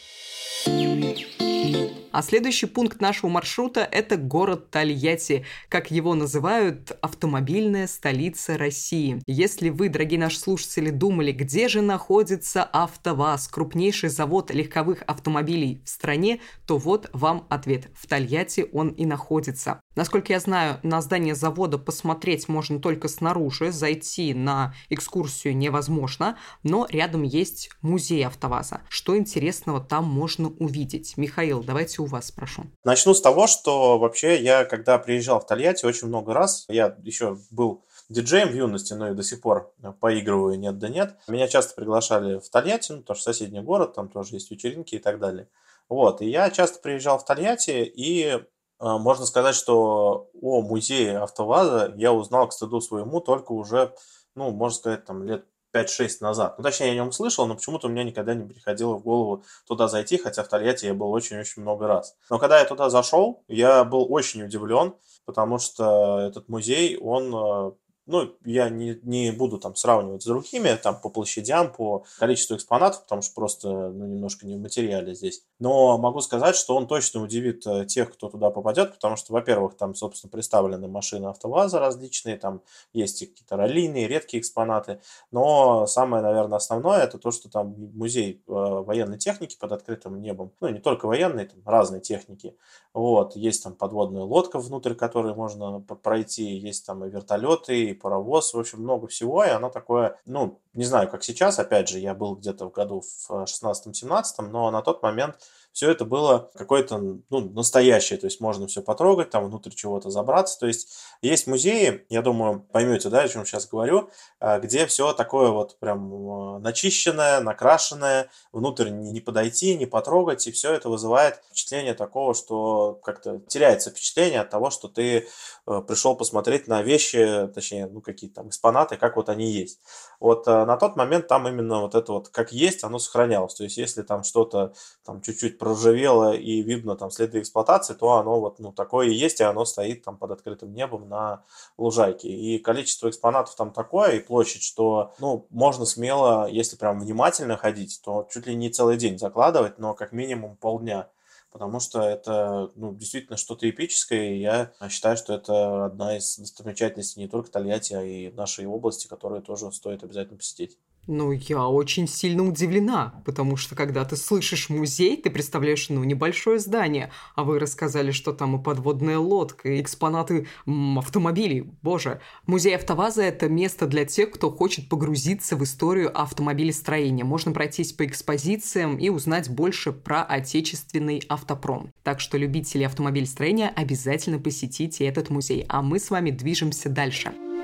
А 2.11 2.21
следующий 2.21 2.67
пункт 2.67 3.01
нашего 3.01 3.29
маршрута– 3.29 3.87
это 3.91 4.17
город 4.17 4.71
Тольятти, 4.71 5.45
как 5.69 5.91
его 5.91 6.15
называют 6.15 6.97
автомобильная 7.01 7.85
столица 7.85 8.57
России. 8.57 9.21
Если 9.27 9.69
вы, 9.69 9.89
дорогие 9.89 10.19
наши 10.19 10.39
слушатели, 10.39 10.89
думали, 10.89 11.31
где 11.31 11.67
же 11.67 11.81
находится 11.81 12.63
АвтоВАЗ, 12.63 13.49
крупнейший 13.49 14.09
завод 14.09 14.51
легковых 14.51 15.03
автомобилей 15.05 15.81
в 15.83 15.89
стране, 15.89 16.39
то 16.65 16.77
вот 16.77 17.09
вам 17.13 17.45
ответ. 17.49 17.89
В 17.93 18.07
Тольятти 18.07 18.67
он 18.71 18.89
и 18.89 19.05
находится. 19.05 19.81
Насколько 19.95 20.33
я 20.33 20.39
знаю, 20.39 20.79
на 20.83 21.01
здание 21.01 21.35
завода 21.35 21.77
посмотреть 21.77 22.47
можно 22.47 22.79
только 22.79 23.07
снаружи, 23.07 23.71
зайти 23.71 24.33
на 24.33 24.73
экскурсию 24.89 25.57
невозможно, 25.57 26.37
но 26.63 26.87
рядом 26.89 27.23
есть 27.23 27.69
музей 27.81 28.25
АвтоВАЗа. 28.25 28.81
Что 28.89 29.17
интересного 29.17 29.81
там 29.81 30.05
можно 30.05 30.49
увидеть? 30.49 31.17
Михаил, 31.17 31.63
давайте 31.63 31.96
у 32.01 32.05
вас 32.05 32.27
спрошу. 32.27 32.63
Начну 32.83 33.13
с 33.13 33.21
того, 33.21 33.47
что 33.47 33.97
вообще 33.97 34.41
я, 34.41 34.65
когда 34.65 34.97
приезжал 34.97 35.39
в 35.39 35.45
Тольятти 35.45 35.85
очень 35.85 36.07
много 36.07 36.33
раз, 36.33 36.65
я 36.69 36.95
еще 37.03 37.37
был 37.51 37.83
диджеем 38.09 38.49
в 38.49 38.55
юности, 38.55 38.93
но 38.93 39.09
и 39.09 39.13
до 39.13 39.23
сих 39.23 39.41
пор 39.41 39.73
поигрываю 39.99 40.59
нет 40.59 40.77
да 40.77 40.89
нет. 40.89 41.15
Меня 41.27 41.47
часто 41.47 41.75
приглашали 41.75 42.39
в 42.39 42.49
Тольятти, 42.49 42.91
ну, 42.91 42.99
потому 42.99 43.15
что 43.15 43.33
соседний 43.33 43.61
город, 43.61 43.93
там 43.93 44.09
тоже 44.09 44.35
есть 44.35 44.51
вечеринки 44.51 44.95
и 44.95 44.99
так 44.99 45.19
далее. 45.19 45.49
Вот, 45.89 46.21
и 46.21 46.29
я 46.29 46.49
часто 46.49 46.79
приезжал 46.79 47.17
в 47.17 47.25
Тольятти, 47.25 47.83
и 47.83 48.25
э, 48.25 48.39
можно 48.79 49.25
сказать, 49.25 49.55
что 49.55 50.29
о 50.41 50.61
музее 50.61 51.19
АвтоВАЗа 51.19 51.93
я 51.95 52.13
узнал 52.13 52.47
к 52.47 52.53
стыду 52.53 52.81
своему 52.81 53.21
только 53.21 53.53
уже, 53.53 53.93
ну, 54.35 54.51
можно 54.51 54.77
сказать, 54.77 55.05
там 55.05 55.23
лет 55.23 55.45
5-6 55.73 56.17
назад. 56.21 56.57
Ну, 56.57 56.63
точнее, 56.63 56.87
я 56.87 56.91
о 56.93 56.95
нем 56.95 57.11
слышал, 57.11 57.45
но 57.47 57.55
почему-то 57.55 57.87
у 57.87 57.89
меня 57.89 58.03
никогда 58.03 58.33
не 58.33 58.45
приходило 58.45 58.95
в 58.95 59.03
голову 59.03 59.43
туда 59.67 59.87
зайти, 59.87 60.17
хотя 60.17 60.43
в 60.43 60.47
Тольятти 60.47 60.85
я 60.85 60.93
был 60.93 61.11
очень-очень 61.11 61.61
много 61.61 61.87
раз. 61.87 62.15
Но 62.29 62.39
когда 62.39 62.59
я 62.59 62.65
туда 62.65 62.89
зашел, 62.89 63.43
я 63.47 63.83
был 63.83 64.11
очень 64.11 64.43
удивлен, 64.43 64.95
потому 65.25 65.59
что 65.59 66.19
этот 66.19 66.49
музей, 66.49 66.97
он 66.97 67.33
э, 67.33 67.71
ну, 68.07 68.33
я 68.45 68.69
не, 68.69 68.99
не 69.03 69.31
буду 69.31 69.59
там 69.59 69.75
сравнивать 69.75 70.23
с 70.23 70.25
другими, 70.25 70.77
там, 70.81 70.99
по 70.99 71.09
площадям, 71.09 71.71
по 71.71 72.05
количеству 72.19 72.55
экспонатов, 72.55 73.03
потому 73.03 73.21
что 73.21 73.35
просто, 73.35 73.69
ну, 73.69 74.05
немножко 74.05 74.47
не 74.47 74.55
в 74.55 74.59
материале 74.59 75.13
здесь. 75.13 75.43
Но 75.59 75.97
могу 75.97 76.21
сказать, 76.21 76.55
что 76.55 76.75
он 76.75 76.87
точно 76.87 77.21
удивит 77.21 77.67
э, 77.67 77.85
тех, 77.85 78.13
кто 78.13 78.29
туда 78.29 78.49
попадет, 78.49 78.93
потому 78.93 79.17
что, 79.17 79.33
во-первых, 79.33 79.75
там, 79.75 79.93
собственно, 79.93 80.31
представлены 80.31 80.87
машины 80.87 81.27
АвтоВАЗа 81.27 81.79
различные, 81.79 82.37
там 82.37 82.61
есть 82.93 83.19
какие-то 83.19 83.57
раллийные, 83.57 84.07
редкие 84.07 84.39
экспонаты, 84.41 85.01
но 85.31 85.85
самое, 85.85 86.23
наверное, 86.23 86.57
основное, 86.57 87.01
это 87.01 87.17
то, 87.17 87.31
что 87.31 87.49
там 87.49 87.75
музей 87.93 88.41
э, 88.47 88.51
военной 88.51 89.17
техники 89.17 89.57
под 89.59 89.73
открытым 89.73 90.21
небом, 90.21 90.51
ну, 90.61 90.69
не 90.69 90.79
только 90.79 91.07
военной, 91.07 91.45
там 91.45 91.59
разные 91.65 91.99
техники, 91.99 92.55
вот, 92.93 93.35
есть 93.35 93.63
там 93.63 93.75
подводная 93.75 94.23
лодка 94.23 94.59
внутрь 94.59 94.93
которой 94.93 95.35
можно 95.35 95.81
пройти, 95.81 96.57
есть 96.57 96.85
там 96.85 97.03
и 97.03 97.09
вертолеты, 97.09 97.89
и 97.89 97.96
паровоз, 97.97 98.53
в 98.53 98.59
общем, 98.59 98.81
много 98.81 99.07
всего, 99.07 99.43
и 99.43 99.49
оно 99.49 99.69
такое, 99.69 100.19
ну, 100.25 100.61
не 100.73 100.85
знаю, 100.85 101.09
как 101.09 101.23
сейчас, 101.23 101.59
опять 101.59 101.89
же, 101.89 101.99
я 101.99 102.13
был 102.13 102.35
где-то 102.35 102.69
в 102.69 102.71
году 102.71 103.01
в 103.01 103.31
16-17, 103.31 104.23
но 104.49 104.71
на 104.71 104.81
тот 104.81 105.03
момент 105.03 105.35
все 105.77 105.91
это 105.91 106.05
было 106.05 106.49
какое-то 106.55 106.97
ну, 106.97 107.21
настоящее, 107.29 108.17
то 108.17 108.25
есть 108.25 108.41
можно 108.41 108.65
все 108.65 108.81
потрогать, 108.81 109.29
там 109.29 109.45
внутрь 109.45 109.69
чего-то 109.69 110.09
забраться. 110.09 110.57
То 110.59 110.65
есть 110.65 110.89
есть 111.21 111.45
музеи, 111.45 112.03
я 112.09 112.23
думаю, 112.23 112.65
поймете, 112.71 113.09
да, 113.09 113.21
о 113.21 113.27
чем 113.27 113.45
сейчас 113.45 113.67
говорю, 113.67 114.09
а, 114.39 114.57
где 114.57 114.87
все 114.87 115.13
такое 115.13 115.51
вот 115.51 115.77
прям 115.77 116.11
а, 116.31 116.59
начищенное, 116.59 117.41
накрашенное, 117.41 118.31
внутрь 118.51 118.89
не 118.89 119.21
подойти, 119.21 119.77
не 119.77 119.85
потрогать, 119.85 120.47
и 120.47 120.51
все 120.51 120.73
это 120.73 120.89
вызывает 120.89 121.43
впечатление 121.45 121.93
такого, 121.93 122.33
что 122.33 122.99
как-то 123.03 123.37
теряется 123.47 123.91
впечатление 123.91 124.41
от 124.41 124.49
того, 124.49 124.71
что 124.71 124.87
ты 124.87 125.27
а, 125.67 125.81
пришел 125.81 126.15
посмотреть 126.15 126.67
на 126.67 126.81
вещи, 126.81 127.51
точнее, 127.53 127.85
ну, 127.85 128.01
какие-то 128.01 128.37
там 128.37 128.47
экспонаты, 128.47 128.97
как 128.97 129.15
вот 129.15 129.29
они 129.29 129.51
есть. 129.51 129.79
Вот 130.19 130.47
на 130.47 130.75
тот 130.77 130.95
момент 130.95 131.27
там 131.27 131.47
именно 131.47 131.81
вот 131.81 131.93
это 131.93 132.13
вот 132.13 132.29
как 132.29 132.51
есть, 132.51 132.83
оно 132.83 132.97
сохранялось. 132.97 133.53
То 133.53 133.63
есть 133.63 133.77
если 133.77 134.01
там 134.01 134.23
что-то 134.23 134.73
там 135.05 135.21
чуть-чуть 135.21 135.59
проржавело 135.67 136.33
и 136.33 136.61
видно 136.61 136.95
там 136.95 137.11
следы 137.11 137.41
эксплуатации, 137.41 137.93
то 137.93 138.13
оно 138.13 138.39
вот 138.39 138.59
ну, 138.59 138.71
такое 138.71 139.07
и 139.07 139.13
есть, 139.13 139.41
и 139.41 139.43
оно 139.43 139.65
стоит 139.65 140.03
там 140.03 140.17
под 140.17 140.31
открытым 140.31 140.73
небом 140.73 141.09
на 141.09 141.43
лужайке. 141.77 142.29
И 142.29 142.59
количество 142.59 143.09
экспонатов 143.09 143.55
там 143.55 143.71
такое, 143.71 144.13
и 144.13 144.19
площадь, 144.19 144.63
что 144.63 145.13
ну, 145.19 145.45
можно 145.49 145.85
смело, 145.85 146.47
если 146.47 146.77
прям 146.77 146.99
внимательно 147.01 147.57
ходить, 147.57 147.99
то 148.03 148.27
чуть 148.31 148.47
ли 148.47 148.55
не 148.55 148.69
целый 148.69 148.97
день 148.97 149.19
закладывать, 149.19 149.77
но 149.77 149.93
как 149.93 150.11
минимум 150.11 150.55
полдня 150.55 151.09
потому 151.49 151.79
что 151.79 152.01
это 152.01 152.69
ну, 152.75 152.93
действительно 152.93 153.35
что-то 153.35 153.67
эпическое, 153.67 154.33
и 154.33 154.39
я 154.41 154.73
считаю, 154.89 155.17
что 155.17 155.33
это 155.33 155.85
одна 155.85 156.17
из 156.17 156.37
достопримечательностей 156.37 157.21
не 157.21 157.27
только 157.27 157.49
Тольятти, 157.49 157.93
а 157.95 158.03
и 158.03 158.29
нашей 158.31 158.67
области, 158.67 159.07
которую 159.07 159.41
тоже 159.41 159.71
стоит 159.71 160.03
обязательно 160.03 160.37
посетить. 160.37 160.77
Ну, 161.07 161.31
я 161.31 161.67
очень 161.67 162.07
сильно 162.07 162.45
удивлена, 162.47 163.21
потому 163.25 163.55
что 163.55 163.75
когда 163.75 164.05
ты 164.05 164.15
слышишь 164.15 164.69
музей, 164.69 165.15
ты 165.17 165.29
представляешь, 165.29 165.89
ну, 165.89 166.03
небольшое 166.03 166.59
здание, 166.59 167.11
а 167.35 167.43
вы 167.43 167.59
рассказали, 167.59 168.11
что 168.11 168.33
там 168.33 168.59
и 168.59 168.63
подводная 168.63 169.17
лодка, 169.17 169.69
и 169.69 169.81
экспонаты 169.81 170.47
м, 170.65 170.99
автомобилей. 170.99 171.71
Боже, 171.81 172.21
музей 172.45 172.75
АвтоВАЗа– 172.75 173.21
это 173.23 173.49
место 173.49 173.87
для 173.87 174.05
тех, 174.05 174.31
кто 174.31 174.51
хочет 174.51 174.89
погрузиться 174.89 175.55
в 175.55 175.63
историю 175.63 176.11
автомобилестроения. 176.19 177.23
Можно 177.23 177.51
пройтись 177.51 177.93
по 177.93 178.05
экспозициям 178.05 178.97
и 178.97 179.09
узнать 179.09 179.49
больше 179.49 179.91
про 179.91 180.23
отечественный 180.23 181.23
автопром. 181.29 181.91
Так 182.03 182.19
что 182.19 182.37
любители 182.37 182.83
автомобилестроения 182.83 183.71
обязательно 183.75 184.39
посетите 184.39 185.05
этот 185.05 185.29
музей. 185.29 185.65
А 185.69 185.81
мы 185.81 185.99
с 185.99 186.09
вами 186.09 186.31
движемся 186.31 186.89
дальше. 186.89 187.07
Дальше. 187.07 187.56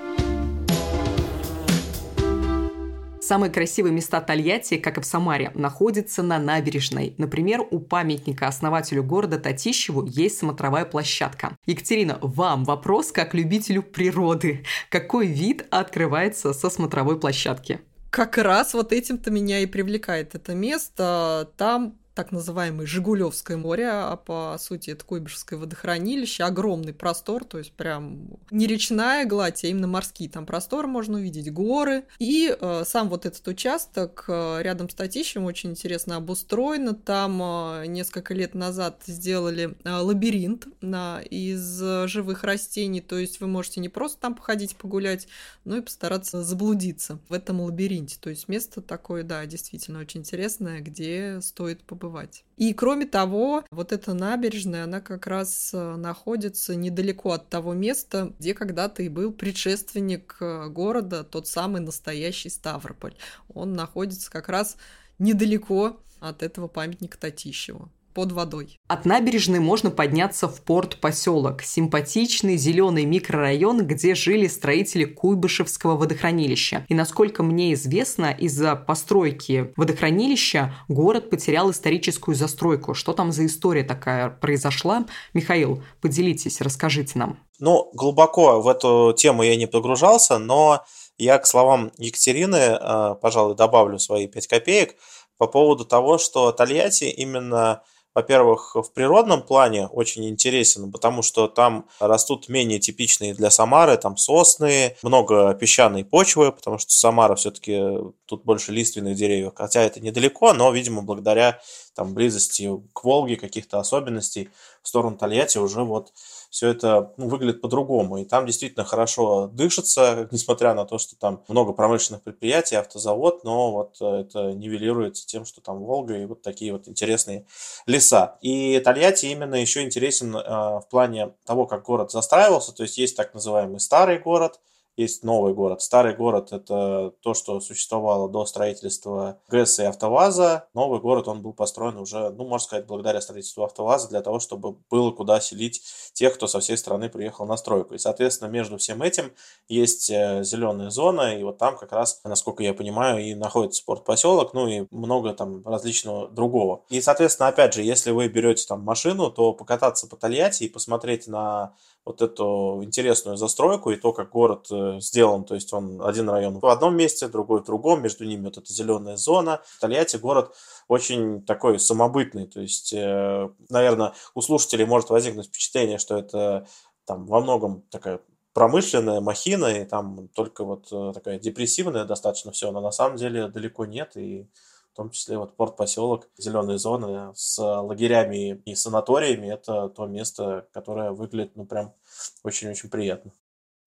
Самые 3.23 3.49
красивые 3.49 3.93
места 3.93 4.19
Тольятти, 4.19 4.75
как 4.75 4.97
и 4.97 5.01
в 5.01 5.05
Самаре, 5.05 5.49
находятся 5.55 6.23
на 6.23 6.39
набережной. 6.39 7.15
Например, 7.17 7.61
у 7.71 7.79
памятника 7.79 8.49
основателю 8.49 9.01
города 9.01 9.39
Татищеву 9.39 10.05
есть 10.05 10.39
смотровая 10.39 10.83
площадка. 10.83 11.57
Екатерина, 11.65 12.19
вам 12.21 12.65
вопрос 12.65 13.13
как 13.13 13.33
любителю 13.33 13.81
природы. 13.81 14.65
Какой 14.89 15.27
вид 15.27 15.65
открывается 15.71 16.51
со 16.51 16.69
смотровой 16.69 17.17
площадки? 17.17 17.79
Как 18.09 18.37
раз 18.37 18.73
вот 18.73 18.91
этим-то 18.91 19.31
меня 19.31 19.59
и 19.59 19.67
привлекает 19.67 20.35
это 20.35 20.53
место. 20.53 21.49
Там 21.55 21.95
так 22.13 22.31
называемое 22.31 22.85
Жигулевское 22.85 23.57
море, 23.57 23.89
а 23.89 24.15
по 24.15 24.55
сути 24.59 24.91
это 24.91 25.03
Куйбышевское 25.03 25.57
водохранилище, 25.57 26.43
огромный 26.43 26.93
простор, 26.93 27.43
то 27.43 27.57
есть 27.57 27.71
прям 27.71 28.27
не 28.51 28.67
речная 28.67 29.25
гладь, 29.25 29.63
а 29.63 29.67
именно 29.67 29.87
морские 29.87 30.29
там 30.29 30.45
просторы 30.45 30.87
можно 30.87 31.17
увидеть, 31.17 31.51
горы. 31.51 32.05
И 32.19 32.55
э, 32.59 32.83
сам 32.85 33.09
вот 33.09 33.25
этот 33.25 33.45
участок 33.47 34.25
э, 34.27 34.59
рядом 34.61 34.89
с 34.89 34.93
Татищем 34.93 35.45
очень 35.45 35.71
интересно 35.71 36.17
обустроено. 36.17 36.93
Там 36.93 37.41
э, 37.41 37.85
несколько 37.87 38.33
лет 38.33 38.53
назад 38.53 39.01
сделали 39.07 39.75
э, 39.83 39.91
лабиринт 39.91 40.67
на, 40.81 41.21
из 41.21 41.79
живых 42.07 42.43
растений, 42.43 43.01
то 43.01 43.17
есть 43.17 43.39
вы 43.39 43.47
можете 43.47 43.79
не 43.79 43.89
просто 43.89 44.21
там 44.21 44.35
походить 44.35 44.75
погулять, 44.75 45.27
но 45.65 45.77
и 45.77 45.81
постараться 45.81 46.43
заблудиться 46.43 47.19
в 47.27 47.33
этом 47.33 47.61
лабиринте. 47.61 48.17
То 48.19 48.29
есть 48.29 48.47
место 48.47 48.81
такое, 48.81 49.23
да, 49.23 49.45
действительно 49.45 49.99
очень 49.99 50.19
интересное, 50.19 50.79
где 50.79 51.39
стоит 51.41 51.83
побывать 51.83 52.02
побывать. 52.03 52.43
И 52.57 52.73
кроме 52.73 53.05
того, 53.05 53.63
вот 53.71 53.93
эта 53.93 54.13
набережная, 54.13 54.83
она 54.83 54.99
как 54.99 55.25
раз 55.25 55.71
э, 55.73 55.95
находится 55.95 56.75
недалеко 56.75 57.31
от 57.31 57.49
того 57.49 57.73
места, 57.73 58.33
где 58.39 58.53
когда-то 58.53 59.03
и 59.03 59.09
был 59.09 59.31
предшественник 59.31 60.35
э, 60.41 60.67
города, 60.67 61.23
тот 61.23 61.47
самый 61.47 61.81
настоящий 61.81 62.49
Ставрополь. 62.49 63.15
Он 63.53 63.73
находится 63.73 64.29
как 64.29 64.49
раз 64.49 64.75
недалеко 65.17 65.97
от 66.19 66.43
этого 66.43 66.67
памятника 66.67 67.17
Татищеву 67.17 67.89
под 68.13 68.31
водой. 68.31 68.79
От 68.87 69.05
набережной 69.05 69.59
можно 69.59 69.91
подняться 69.91 70.47
в 70.47 70.61
порт-поселок, 70.61 71.61
симпатичный 71.63 72.57
зеленый 72.57 73.05
микрорайон, 73.05 73.85
где 73.85 74.15
жили 74.15 74.47
строители 74.47 75.05
Куйбышевского 75.05 75.97
водохранилища. 75.97 76.85
И 76.89 76.93
насколько 76.93 77.43
мне 77.43 77.73
известно, 77.73 78.31
из-за 78.31 78.75
постройки 78.75 79.73
водохранилища 79.77 80.73
город 80.87 81.29
потерял 81.29 81.71
историческую 81.71 82.35
застройку. 82.35 82.93
Что 82.93 83.13
там 83.13 83.31
за 83.31 83.45
история 83.45 83.83
такая 83.83 84.29
произошла? 84.29 85.05
Михаил, 85.33 85.83
поделитесь, 86.01 86.61
расскажите 86.61 87.19
нам. 87.19 87.39
Ну, 87.59 87.89
глубоко 87.93 88.61
в 88.61 88.67
эту 88.67 89.13
тему 89.17 89.43
я 89.43 89.55
не 89.55 89.67
погружался, 89.67 90.37
но 90.37 90.83
я 91.17 91.37
к 91.37 91.45
словам 91.45 91.91
Екатерины, 91.97 92.55
э, 92.55 93.15
пожалуй, 93.21 93.55
добавлю 93.55 93.99
свои 93.99 94.27
5 94.27 94.47
копеек 94.47 94.95
по 95.37 95.47
поводу 95.47 95.85
того, 95.85 96.17
что 96.17 96.51
Тольятти 96.51 97.05
именно 97.05 97.83
во-первых, 98.15 98.75
в 98.75 98.91
природном 98.93 99.41
плане 99.41 99.87
очень 99.87 100.27
интересен, 100.27 100.91
потому 100.91 101.21
что 101.21 101.47
там 101.47 101.87
растут 101.99 102.49
менее 102.49 102.79
типичные 102.79 103.33
для 103.33 103.49
Самары, 103.49 103.97
там 103.97 104.17
сосны, 104.17 104.95
много 105.01 105.53
песчаной 105.53 106.05
почвы, 106.05 106.51
потому 106.51 106.77
что 106.77 106.91
Самара 106.91 107.35
все-таки 107.35 107.79
тут 108.25 108.43
больше 108.43 108.71
лиственных 108.71 109.15
деревьев, 109.15 109.53
хотя 109.55 109.81
это 109.81 109.99
недалеко, 109.99 110.53
но, 110.53 110.71
видимо, 110.71 111.01
благодаря 111.01 111.59
там 111.95 112.13
близости 112.13 112.69
к 112.93 113.03
Волге, 113.03 113.35
каких-то 113.35 113.79
особенностей 113.79 114.49
в 114.81 114.87
сторону 114.87 115.17
Тольятти 115.17 115.57
уже 115.57 115.83
вот 115.83 116.11
все 116.53 116.67
это 116.67 117.11
ну, 117.17 117.29
выглядит 117.29 117.61
по-другому. 117.61 118.19
И 118.19 118.25
там 118.25 118.45
действительно 118.45 118.85
хорошо 118.85 119.47
дышится, 119.47 120.27
несмотря 120.29 120.75
на 120.75 120.85
то, 120.85 120.99
что 120.99 121.15
там 121.15 121.43
много 121.47 121.73
промышленных 121.73 122.21
предприятий, 122.21 122.75
автозавод, 122.75 123.43
но 123.43 123.71
вот 123.71 123.97
э, 123.99 124.21
это 124.21 124.53
нивелируется 124.53 125.25
тем, 125.25 125.45
что 125.45 125.61
там 125.61 125.79
Волга 125.79 126.15
и 126.15 126.25
вот 126.25 126.43
такие 126.43 126.71
вот 126.71 126.87
интересные 126.87 127.47
леса. 127.87 128.37
И 128.41 128.79
Тольятти 128.85 129.25
именно 129.25 129.55
еще 129.55 129.81
интересен 129.81 130.35
э, 130.35 130.41
в 130.41 130.85
плане 130.91 131.33
того, 131.43 131.65
как 131.65 131.85
город 131.85 132.11
застраивался. 132.11 132.71
То 132.71 132.83
есть 132.83 132.99
есть 132.99 133.17
так 133.17 133.33
называемый 133.33 133.79
старый 133.79 134.19
город– 134.19 134.59
есть 134.95 135.23
новый 135.23 135.53
город. 135.53 135.81
Старый 135.81 136.15
город– 136.15 136.49
это 136.51 137.13
то, 137.21 137.33
что 137.33 137.59
существовало 137.59 138.29
до 138.29 138.45
строительства 138.45 139.39
ГЭС 139.49 139.79
и 139.79 139.83
АвтоВАЗа. 139.83 140.67
Новый 140.73 140.99
город, 140.99 141.27
он 141.27 141.41
был 141.41 141.53
построен 141.53 141.97
уже, 141.97 142.29
ну, 142.29 142.45
можно 142.45 142.65
сказать, 142.65 142.85
благодаря 142.85 143.21
строительству 143.21 143.63
АвтоВАЗа, 143.63 144.09
для 144.09 144.21
того, 144.21 144.39
чтобы 144.39 144.77
было 144.89 145.11
куда 145.11 145.39
селить 145.39 145.81
тех, 146.13 146.35
кто 146.35 146.47
со 146.47 146.59
всей 146.59 146.77
страны 146.77 147.09
приехал 147.09 147.45
на 147.45 147.57
стройку. 147.57 147.95
И, 147.95 147.97
соответственно, 147.97 148.49
между 148.49 148.77
всем 148.77 149.01
этим 149.01 149.33
есть 149.67 150.09
э, 150.09 150.43
зеленая 150.43 150.89
зона, 150.89 151.37
и 151.37 151.43
вот 151.43 151.57
там 151.57 151.77
как 151.77 151.91
раз, 151.91 152.21
насколько 152.23 152.63
я 152.63 152.73
понимаю, 152.73 153.23
и 153.23 153.33
находится 153.33 153.81
спортпоселок, 153.81 154.53
ну 154.53 154.67
и 154.67 154.85
много 154.91 155.33
там 155.33 155.65
различного 155.65 156.27
другого. 156.27 156.83
И, 156.89 157.01
соответственно, 157.01 157.49
опять 157.49 157.73
же, 157.73 157.81
если 157.81 158.11
вы 158.11 158.27
берете 158.27 158.65
там 158.67 158.81
машину, 158.81 159.31
то 159.31 159.53
покататься 159.53 160.07
по 160.07 160.15
Тольятти 160.15 160.63
и 160.65 160.69
посмотреть 160.69 161.27
на 161.27 161.73
вот 162.05 162.21
эту 162.21 162.81
интересную 162.83 163.37
застройку 163.37 163.91
и 163.91 163.95
то, 163.95 164.11
как 164.11 164.29
город 164.31 164.67
э, 164.71 164.99
сделан. 164.99 165.45
То 165.45 165.55
есть 165.55 165.71
он 165.73 166.01
один 166.01 166.29
район 166.29 166.59
в 166.59 166.65
одном 166.65 166.95
месте, 166.97 167.27
другой 167.27 167.61
в 167.61 167.65
другом, 167.65 168.01
между 168.01 168.25
ними 168.25 168.45
вот 168.45 168.57
эта 168.57 168.73
зеленая 168.73 169.15
зона. 169.15 169.61
Тольятти 169.79 170.17
город 170.17 170.53
очень 170.87 171.43
такой 171.43 171.79
самобытный. 171.79 172.47
То 172.47 172.59
есть, 172.59 172.93
э, 172.93 173.49
наверное, 173.69 174.13
у 174.35 174.41
слушателей 174.41 174.85
может 174.85 175.09
возникнуть 175.09 175.47
впечатление, 175.47 175.97
что 175.97 176.17
это 176.17 176.67
там 177.05 177.25
во 177.25 177.39
многом 177.39 177.83
такая 177.89 178.19
промышленная 178.53 179.19
махина, 179.19 179.65
и 179.65 179.85
там 179.85 180.27
только 180.29 180.63
вот 180.63 180.87
э, 180.91 181.11
такая 181.13 181.39
депрессивная 181.39 182.05
достаточно 182.05 182.51
все, 182.51 182.71
но 182.71 182.81
на 182.81 182.91
самом 182.91 183.17
деле 183.17 183.47
далеко 183.47 183.85
нет, 183.85 184.15
и 184.15 184.47
в 184.93 184.95
том 184.95 185.09
числе 185.09 185.39
вот 185.39 185.55
порт-поселок, 185.55 186.29
зеленые 186.37 186.77
зоны 186.77 187.33
с 187.35 187.57
лагерями 187.59 188.61
и 188.65 188.75
санаториями, 188.75 189.51
это 189.51 189.89
то 189.89 190.05
место, 190.05 190.67
которое 190.71 191.11
выглядит, 191.11 191.55
ну, 191.55 191.65
прям 191.65 191.95
очень-очень 192.43 192.89
приятно. 192.89 193.31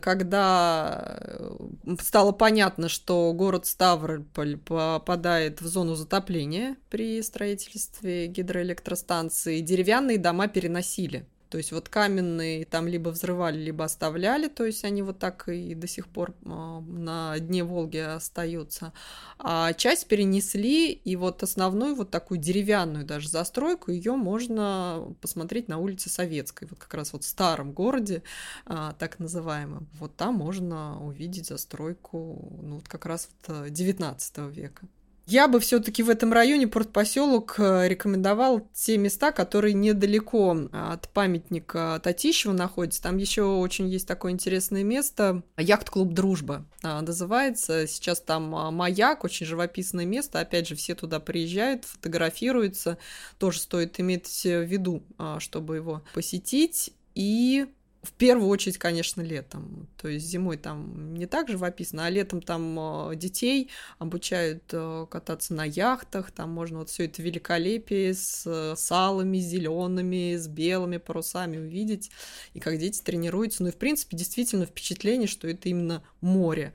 Когда 0.03 1.17
э, 1.19 1.97
стало 2.01 2.33
понятно, 2.33 2.89
что 2.89 3.33
город 3.33 3.67
Ставрополь 3.67 4.59
попадает 4.59 5.63
в 5.63 5.67
зону 5.69 5.95
затопления 5.95 6.77
при 6.91 7.23
строительстве 7.23 8.27
гидроэлектростанции, 8.27 9.61
деревянные 9.61 10.19
дома 10.19 10.49
переносили 10.49 11.27
то 11.49 11.59
есть 11.59 11.73
вот 11.73 11.89
каменные 11.89 12.65
там 12.65 12.89
либо 12.89 13.11
взрывали, 13.11 13.59
либо 13.59 13.85
оставляли, 13.85 14.49
то 14.49 14.65
есть 14.65 14.85
они 14.85 15.03
вот 15.03 15.19
так 15.19 15.49
и 15.49 15.75
до 15.75 15.87
сих 15.87 16.09
пор 16.09 16.35
а, 16.45 16.81
на 16.81 17.39
дне 17.39 17.65
Волги 17.65 17.99
остаются. 17.99 18.93
А 19.39 19.73
часть 19.75 20.09
перенесли, 20.09 20.93
и 20.93 21.17
вот 21.17 21.43
основную 21.43 21.95
вот 21.95 22.11
такую 22.11 22.39
деревянную 22.39 23.05
даже 23.05 23.29
застройку, 23.29 23.91
ее 23.91 24.17
можно 24.17 25.15
посмотреть 25.21 25.69
на 25.69 25.79
улице 25.79 26.11
Советской, 26.11 26.67
вот 26.69 26.79
как 26.79 26.95
раз 26.95 27.13
вот 27.13 27.25
в 27.25 27.29
старом 27.29 27.73
городе, 27.73 28.23
а, 28.65 28.93
так 28.99 29.19
называемом. 29.19 29.89
Вот 29.99 30.17
там 30.17 30.35
можно 30.35 31.05
увидеть 31.05 31.47
застройку, 31.47 32.59
ну 32.63 32.77
вот 32.77 32.89
как 32.89 33.07
раз 33.07 33.29
вот 33.49 33.73
19 33.73 34.33
э, 34.39 34.51
века. 34.51 34.87
Я 35.27 35.49
бы 35.49 35.59
все-таки 35.59 36.05
в 36.05 36.11
этом 36.11 36.33
районе 36.33 36.69
портпоселок 36.69 37.57
э, 37.59 37.89
рекомендовал 37.89 38.69
те 38.73 38.97
места, 38.97 39.33
которые 39.33 39.75
недалеко 39.75 40.57
от 40.73 41.09
памятника 41.09 42.01
Татищева 42.01 42.53
находятся. 42.53 43.03
Там 43.03 43.17
еще 43.17 43.43
очень 43.43 43.89
есть 43.89 44.07
такое 44.07 44.31
интересное 44.31 44.85
место. 44.85 45.43
Яхт-клуб 45.57 46.13
«Дружба» 46.13 46.65
а, 46.85 47.03
называется. 47.03 47.89
Сейчас 47.89 48.21
там 48.21 48.55
а, 48.55 48.71
маяк, 48.71 49.25
очень 49.25 49.47
живописное 49.47 50.05
место. 50.05 50.39
Опять 50.39 50.69
же, 50.69 50.77
все 50.77 50.95
туда 50.95 51.19
приезжают, 51.19 51.87
фотографируются. 51.87 52.97
Тоже 53.39 53.59
стоит 53.59 53.99
иметь 53.99 54.45
в 54.45 54.63
виду, 54.63 55.03
а, 55.19 55.41
чтобы 55.41 55.75
его 55.75 56.05
посетить. 56.15 56.93
И 57.17 57.67
в 58.07 58.13
первую 58.13 58.49
очередь, 58.49 58.79
конечно, 58.79 59.21
летом. 59.21 59.89
То 59.97 60.09
есть 60.09 60.27
зимой 60.27 60.57
там 60.57 61.15
не 61.15 61.27
так 61.27 61.49
живописно, 61.49 62.07
а 62.07 62.11
летом 62.11 62.41
там 62.41 63.11
э, 63.11 63.17
детей 63.17 63.71
обучают 63.99 64.63
э, 64.73 65.07
кататься 65.11 65.55
на 65.55 65.65
яхтах, 65.65 66.31
там 66.31 66.51
можно 66.51 66.79
вот 66.79 66.91
все 66.91 67.07
это 67.07 67.21
великолепие 67.23 68.15
с 68.15 68.45
э, 68.47 68.75
салами 68.77 69.39
зелеными, 69.39 70.37
с 70.37 70.47
белыми 70.47 70.99
парусами 70.99 71.59
увидеть, 71.59 72.11
и 72.55 72.61
как 72.61 72.79
дети 72.79 73.03
тренируются. 73.03 73.63
Ну 73.63 73.71
и, 73.71 73.73
в 73.73 73.77
принципе, 73.77 74.17
действительно 74.17 74.67
впечатление, 74.67 75.27
что 75.27 75.49
это 75.49 75.69
именно 75.69 76.03
море 76.21 76.73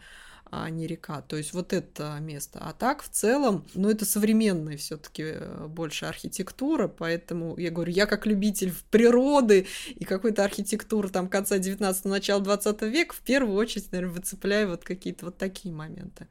а 0.52 0.70
не 0.70 0.86
река. 0.86 1.22
То 1.22 1.38
есть 1.38 1.54
вот 1.54 1.72
это 1.72 2.18
место. 2.20 2.60
А 2.62 2.74
так 2.74 3.02
в 3.02 3.10
целом, 3.10 3.66
ну 3.74 3.90
это 3.90 4.04
современная 4.06 4.76
все-таки 4.76 5.24
э, 5.24 5.68
больше 5.68 6.06
архитектура, 6.06 6.90
поэтому 6.90 7.58
я 7.58 7.72
говорю, 7.72 7.92
я 7.94 8.06
как 8.06 8.26
любитель 8.26 8.74
природы 8.92 9.66
и 9.96 10.04
какой-то 10.04 10.44
архитектуры 10.44 11.10
там 11.10 11.30
конца 11.30 11.58
19 11.58 12.06
начала 12.06 12.42
20 12.42 12.82
века 12.84 13.16
в 13.16 13.22
первую 13.22 13.56
очередь, 13.58 13.92
наверное, 13.94 14.14
выцепляю 14.14 14.70
вот 14.70 14.84
какие-то 14.84 15.26
вот 15.26 15.38
такие 15.38 15.74
моменты. 15.74 16.28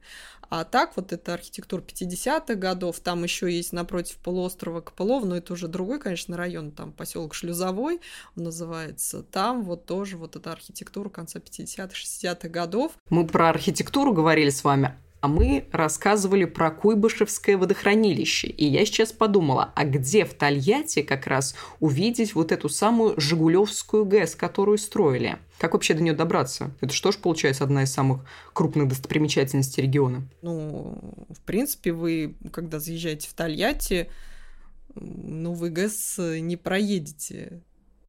А 0.51 0.65
так 0.65 0.97
вот 0.97 1.13
это 1.13 1.33
архитектура 1.33 1.81
50-х 1.81 2.55
годов, 2.55 2.99
там 2.99 3.23
еще 3.23 3.49
есть 3.49 3.71
напротив 3.71 4.17
полуострова 4.17 4.81
Копылов, 4.81 5.23
но 5.23 5.37
это 5.37 5.53
уже 5.53 5.69
другой, 5.69 5.97
конечно, 5.97 6.35
район, 6.35 6.71
там 6.71 6.91
поселок 6.91 7.33
Шлюзовой 7.33 8.01
называется. 8.35 9.23
Там 9.23 9.63
вот 9.63 9.85
тоже 9.85 10.17
вот 10.17 10.35
эта 10.35 10.51
архитектура 10.51 11.07
конца 11.07 11.39
50-х, 11.39 11.93
60-х 11.93 12.49
годов. 12.49 12.91
Мы 13.09 13.25
про 13.25 13.47
архитектуру 13.47 14.11
говорили 14.11 14.49
с 14.49 14.65
вами, 14.65 14.93
а 15.21 15.27
мы 15.27 15.67
рассказывали 15.71 16.45
про 16.45 16.71
Куйбышевское 16.71 17.55
водохранилище. 17.55 18.47
И 18.47 18.65
я 18.65 18.85
сейчас 18.85 19.11
подумала, 19.11 19.71
а 19.75 19.85
где 19.85 20.25
в 20.25 20.33
Тольятти 20.33 21.03
как 21.03 21.27
раз 21.27 21.55
увидеть 21.79 22.33
вот 22.33 22.51
эту 22.51 22.69
самую 22.69 23.13
Жигулевскую 23.19 24.03
ГЭС, 24.03 24.35
которую 24.35 24.79
строили? 24.79 25.37
Как 25.59 25.73
вообще 25.73 25.93
до 25.93 26.01
нее 26.01 26.13
добраться? 26.13 26.71
Это 26.81 26.91
что 26.91 27.11
ж 27.11 27.17
получается 27.17 27.63
одна 27.63 27.83
из 27.83 27.93
самых 27.93 28.25
крупных 28.53 28.87
достопримечательностей 28.87 29.83
региона? 29.83 30.27
Ну, 30.41 30.99
в 31.29 31.41
принципе, 31.41 31.93
вы, 31.93 32.35
когда 32.51 32.79
заезжаете 32.79 33.29
в 33.29 33.33
Тольятти, 33.33 34.09
ну, 34.95 35.53
вы 35.53 35.69
ГЭС 35.69 36.15
не 36.17 36.57
проедете. 36.57 37.61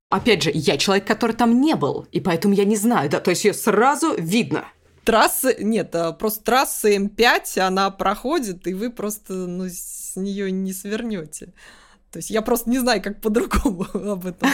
Опять 0.08 0.42
же, 0.44 0.50
я 0.54 0.78
человек, 0.78 1.06
который 1.06 1.36
там 1.36 1.60
не 1.60 1.74
был, 1.74 2.06
и 2.10 2.20
поэтому 2.20 2.54
я 2.54 2.64
не 2.64 2.76
знаю, 2.76 3.10
да, 3.10 3.20
то 3.20 3.30
есть 3.30 3.44
ее 3.44 3.52
сразу 3.52 4.14
видно. 4.16 4.64
Трасса, 5.04 5.54
нет, 5.62 5.94
а 5.94 6.12
просто 6.12 6.44
трасса 6.44 6.92
М5, 6.92 7.58
она 7.58 7.90
проходит, 7.90 8.66
и 8.66 8.74
вы 8.74 8.90
просто 8.90 9.32
ну, 9.32 9.64
с 9.68 10.14
нее 10.16 10.50
не 10.50 10.72
свернете. 10.72 11.52
То 12.12 12.18
есть 12.18 12.28
я 12.28 12.42
просто 12.42 12.68
не 12.68 12.78
знаю, 12.78 13.02
как 13.02 13.22
по-другому 13.22 13.86
об 13.94 14.26
этом 14.26 14.48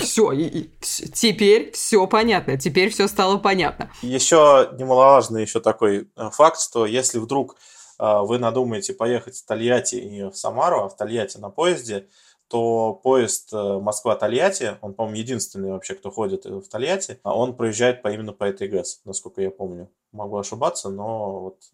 Все, 0.00 0.32
теперь 0.80 1.70
все 1.72 2.06
понятно, 2.06 2.56
теперь 2.56 2.88
все 2.88 3.08
стало 3.08 3.36
понятно. 3.36 3.90
Еще 4.00 4.70
немаловажный 4.78 5.42
еще 5.42 5.60
такой 5.60 6.08
э, 6.16 6.30
факт, 6.30 6.58
что 6.58 6.86
если 6.86 7.18
вдруг 7.18 7.56
э, 7.98 8.20
вы 8.22 8.38
надумаете 8.38 8.94
поехать 8.94 9.36
в 9.36 9.44
Тольятти 9.44 9.96
и 9.96 10.22
в 10.24 10.34
Самару, 10.34 10.80
а 10.80 10.88
в 10.88 10.96
Тольятти 10.96 11.36
на 11.36 11.50
поезде, 11.50 12.06
то 12.52 12.92
поезд 13.02 13.50
э, 13.54 13.56
Москва-Тольятти, 13.56 14.76
он, 14.82 14.92
по-моему, 14.92 15.18
единственный 15.18 15.72
вообще, 15.72 15.94
кто 15.94 16.10
ходит 16.10 16.44
в 16.44 16.68
Тольятти, 16.68 17.18
а 17.22 17.34
он 17.34 17.56
проезжает 17.56 18.02
по, 18.02 18.08
именно 18.12 18.34
по 18.34 18.44
этой 18.44 18.68
ГЭС, 18.68 19.00
насколько 19.06 19.40
я 19.40 19.50
помню. 19.50 19.90
Могу 20.12 20.36
ошибаться, 20.36 20.90
но 20.90 21.40
вот 21.40 21.70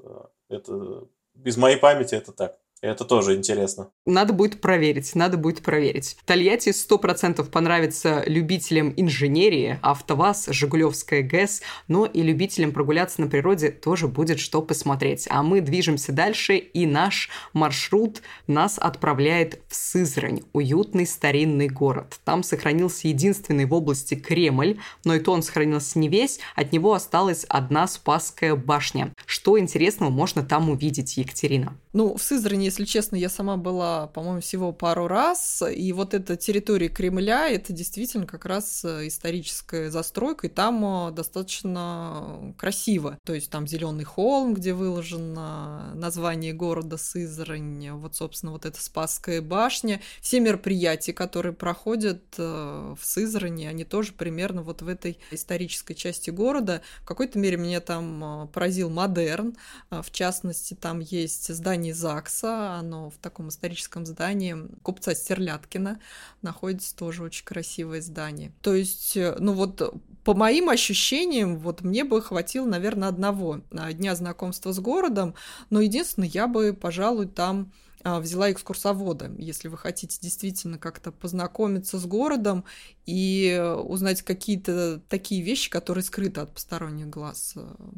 это 0.49 1.09
без 1.35 1.57
моей 1.57 1.77
памяти 1.79 2.15
это 2.15 2.33
так. 2.33 2.59
Это 2.81 3.05
тоже 3.05 3.35
интересно. 3.35 3.91
Надо 4.07 4.33
будет 4.33 4.61
проверить, 4.61 5.15
надо 5.17 5.37
будет 5.37 5.63
проверить. 5.63 6.17
Тольятти 6.25 6.69
100% 6.69 7.45
понравится 7.51 8.23
любителям 8.27 8.95
инженерии, 8.97 9.79
АвтоВАЗ, 9.83 10.49
Жигулевская 10.51 11.23
ГЭС, 11.23 11.63
но 11.89 12.07
и 12.07 12.23
любителям 12.23 12.73
прогуляться 12.73 13.21
на 13.21 13.27
природе 13.27 13.71
тоже 13.71 14.07
будет 14.07 14.39
что 14.39 14.63
посмотреть. 14.63 15.27
А 15.29 15.43
мы 15.43 15.61
движемся 15.61 16.13
дальше, 16.13 16.57
и 16.57 16.87
наш 16.87 17.31
маршрут 17.53 18.23
нас 18.47 18.79
отправляет 18.79 19.61
в 19.69 19.75
Сызрань, 19.75 20.43
уютный 20.53 21.07
старинный 21.07 21.69
город. 21.69 22.21
Там 22.25 22.45
сохранился 22.45 23.09
единственный 23.09 23.65
в 23.65 23.75
области 23.75 24.15
Кремль, 24.15 24.79
но 25.05 25.15
и 25.17 25.21
то 25.21 25.33
он 25.33 25.43
сохранился 25.43 25.99
не 25.99 26.09
весь, 26.09 26.39
от 26.55 26.73
него 26.73 26.95
осталась 26.95 27.45
одна 27.49 27.89
Спасская 27.89 28.55
башня. 28.55 29.13
Что 29.27 29.59
интересного 29.59 30.11
можно 30.11 30.45
там 30.45 30.71
увидеть, 30.71 31.17
Екатерина? 31.17 31.77
Ну, 31.93 32.17
в 32.17 32.23
Сызрани 32.23 32.68
если 32.69 32.85
честно, 32.85 33.17
я 33.17 33.31
сама 33.31 33.57
была, 33.57 34.09
по-моему, 34.09 34.43
всего 34.43 34.73
пару 34.73 35.09
раз, 35.09 35.63
и 35.75 35.91
вот 35.95 36.13
эта 36.13 36.37
территория 36.37 36.91
Кремля, 36.91 37.49
это 37.49 37.73
действительно 37.73 38.27
как 38.27 38.45
раз 38.45 38.85
э, 38.85 39.07
историческая 39.07 39.91
застройка, 39.91 40.49
и 40.49 40.51
там 40.51 41.09
э, 41.09 41.13
достаточно 41.13 42.55
красиво. 42.59 43.19
То 43.25 43.33
есть 43.33 43.51
там 43.51 43.67
зеленый 43.67 44.05
холм, 44.05 44.53
где 44.53 44.75
выложено 44.75 45.93
название 45.95 46.53
города 46.53 46.99
Сызрань, 46.99 47.91
вот, 47.93 48.17
собственно, 48.17 48.53
вот 48.53 48.67
эта 48.67 48.79
Спасская 48.83 49.41
башня. 49.41 50.03
Все 50.21 50.39
мероприятия, 50.39 51.15
которые 51.15 51.55
проходят 51.55 52.23
э, 52.37 52.95
в 53.01 53.03
Сызрани, 53.03 53.65
они 53.65 53.85
тоже 53.85 54.13
примерно 54.13 54.61
вот 54.61 54.83
в 54.83 54.89
этой 54.89 55.19
исторической 55.31 55.95
части 55.95 56.29
города. 56.29 56.83
В 57.01 57.07
какой-то 57.07 57.39
мере 57.39 57.57
меня 57.57 57.81
там 57.81 58.51
поразил 58.53 58.91
модерн, 58.91 59.57
в 59.89 60.11
частности, 60.11 60.75
там 60.75 61.01
есть 61.01 61.55
здание 61.55 61.95
ЗАГСа, 61.95 62.58
оно 62.59 63.11
в 63.11 63.17
таком 63.19 63.49
историческом 63.49 64.07
здании 64.07 64.57
купца 64.83 65.15
Стерляткина 65.15 66.01
находится 66.43 66.95
тоже 66.97 67.23
очень 67.23 67.45
красивое 67.45 68.01
здание. 68.01 68.53
То 68.63 68.75
есть, 68.75 69.17
э, 69.17 69.37
ну 69.39 69.53
вот 69.53 69.95
по 70.25 70.35
моим 70.35 70.69
ощущениям, 70.69 71.59
вот 71.59 71.83
мне 71.83 72.05
бы 72.05 72.21
хватило, 72.21 72.67
наверное, 72.67 73.09
одного 73.09 73.61
дня 73.71 74.15
знакомства 74.15 74.73
с 74.73 74.79
городом, 74.79 75.35
но 75.71 75.81
единственное, 75.81 76.29
я 76.29 76.47
бы, 76.47 76.75
пожалуй, 76.75 77.27
там 77.27 77.73
а, 77.73 77.88
взяла 78.05 78.53
экскурсовода, 78.53 79.31
если 79.39 79.69
вы 79.69 79.77
хотите 79.77 80.19
действительно 80.21 80.79
как-то 80.79 81.13
познакомиться 81.13 81.99
с 81.99 82.07
городом 82.07 82.65
и 83.07 83.61
узнать 83.85 84.23
какие-то 84.23 85.01
такие 85.09 85.43
вещи, 85.43 85.71
которые 85.71 86.05
скрыты 86.05 86.41
от 86.41 86.53
посторонних 86.53 87.09
глаз. 87.09 87.55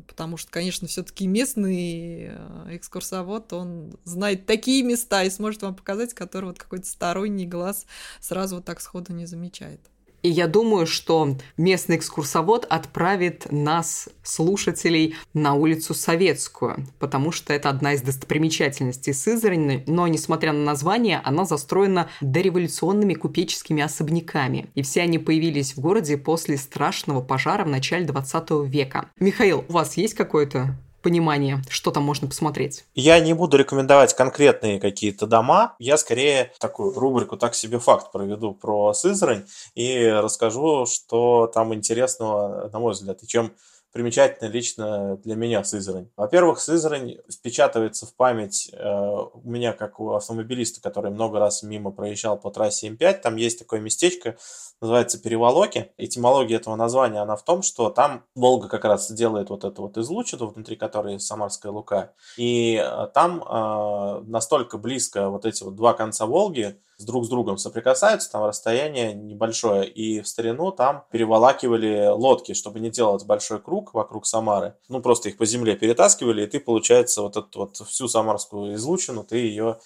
Потому 0.06 0.36
что, 0.36 0.50
конечно, 0.50 0.88
все-таки 0.88 1.26
местный 1.26 2.30
э, 2.30 2.76
экскурсовод, 2.76 3.52
он 3.52 3.98
знает 4.04 4.46
такие 4.46 4.82
места 4.82 5.24
и 5.24 5.30
сможет 5.30 5.62
вам 5.62 5.74
показать, 5.74 6.14
которые 6.14 6.50
вот 6.50 6.58
какой-то 6.58 6.86
сторонний 6.86 7.46
глаз 7.46 7.86
сразу 8.20 8.56
вот 8.56 8.64
так 8.64 8.80
сходу 8.80 9.12
не 9.12 9.26
замечает. 9.26 9.80
И 10.22 10.28
я 10.28 10.46
думаю, 10.46 10.86
что 10.86 11.36
местный 11.56 11.96
экскурсовод 11.96 12.66
отправит 12.68 13.46
нас, 13.50 14.08
слушателей, 14.22 15.16
на 15.32 15.54
улицу 15.54 15.94
Советскую, 15.94 16.86
потому 16.98 17.32
что 17.32 17.52
это 17.52 17.70
одна 17.70 17.94
из 17.94 18.02
достопримечательностей 18.02 19.14
Сызрани, 19.14 19.84
но, 19.86 20.06
несмотря 20.06 20.52
на 20.52 20.64
название, 20.64 21.20
она 21.24 21.44
застроена 21.44 22.08
дореволюционными 22.20 23.14
купеческими 23.14 23.82
особняками. 23.82 24.68
И 24.74 24.82
все 24.82 25.02
они 25.02 25.18
появились 25.18 25.74
в 25.74 25.80
городе 25.80 26.16
после 26.16 26.56
страшного 26.56 27.20
пожара 27.22 27.64
в 27.64 27.68
начале 27.68 28.04
20 28.06 28.50
века. 28.66 29.10
Михаил, 29.18 29.64
у 29.68 29.72
вас 29.72 29.96
есть 29.96 30.14
какое-то 30.14 30.76
понимание, 31.00 31.62
что 31.68 31.90
там 31.90 32.02
можно 32.04 32.28
посмотреть. 32.28 32.84
Я 32.94 33.20
не 33.20 33.34
буду 33.34 33.56
рекомендовать 33.56 34.14
конкретные 34.14 34.80
какие-то 34.80 35.26
дома. 35.26 35.74
Я 35.78 35.96
скорее 35.96 36.52
такую 36.58 36.92
рубрику 36.98 37.36
«Так 37.36 37.54
себе 37.54 37.78
факт» 37.78 38.12
проведу 38.12 38.52
про 38.52 38.92
Сызрань 38.92 39.44
и 39.74 40.06
расскажу, 40.06 40.86
что 40.86 41.50
там 41.52 41.74
интересного, 41.74 42.68
на 42.72 42.78
мой 42.78 42.92
взгляд, 42.92 43.22
и 43.22 43.26
чем 43.26 43.52
примечательно 43.92 44.48
лично 44.48 45.16
для 45.18 45.34
меня 45.34 45.64
Сызрань. 45.64 46.08
Во-первых, 46.16 46.60
Сызрань 46.60 47.16
впечатывается 47.30 48.06
в 48.06 48.14
память 48.14 48.70
э, 48.72 48.88
у 48.88 49.42
меня, 49.44 49.72
как 49.72 49.98
у 50.00 50.12
автомобилиста, 50.12 50.80
который 50.80 51.10
много 51.10 51.38
раз 51.38 51.62
мимо 51.62 51.90
проезжал 51.90 52.38
по 52.38 52.50
трассе 52.50 52.88
М5. 52.88 53.14
Там 53.20 53.36
есть 53.36 53.58
такое 53.58 53.80
местечко, 53.80 54.36
называется 54.80 55.20
Переволоки. 55.20 55.92
Этимология 55.96 56.56
этого 56.56 56.76
названия, 56.76 57.20
она 57.20 57.36
в 57.36 57.44
том, 57.44 57.62
что 57.62 57.90
там 57.90 58.24
Волга 58.34 58.68
как 58.68 58.84
раз 58.84 59.10
делает 59.10 59.50
вот 59.50 59.64
эту 59.64 59.82
вот 59.82 59.98
излучину, 59.98 60.46
внутри 60.46 60.76
которой 60.76 61.18
Самарская 61.18 61.72
Лука. 61.72 62.12
И 62.36 62.76
э, 62.76 63.08
там 63.12 63.42
э, 63.42 64.22
настолько 64.26 64.78
близко 64.78 65.30
вот 65.30 65.44
эти 65.46 65.64
вот 65.64 65.74
два 65.74 65.94
конца 65.94 66.26
Волги, 66.26 66.78
с 67.00 67.04
друг 67.04 67.24
с 67.24 67.28
другом 67.28 67.56
соприкасаются, 67.56 68.30
там 68.30 68.44
расстояние 68.44 69.14
небольшое, 69.14 69.88
и 69.88 70.20
в 70.20 70.28
старину 70.28 70.70
там 70.70 71.04
переволакивали 71.10 72.08
лодки, 72.08 72.52
чтобы 72.52 72.78
не 72.78 72.90
делать 72.90 73.24
большой 73.24 73.58
круг 73.60 73.94
вокруг 73.94 74.26
Самары. 74.26 74.74
Ну, 74.88 75.00
просто 75.00 75.30
их 75.30 75.38
по 75.38 75.46
земле 75.46 75.76
перетаскивали, 75.76 76.44
и 76.44 76.46
ты, 76.46 76.60
получается, 76.60 77.22
вот 77.22 77.36
эту 77.36 77.60
вот 77.60 77.76
всю 77.76 78.06
самарскую 78.06 78.74
излучину, 78.74 79.24
ты 79.24 79.38
ее 79.38 79.78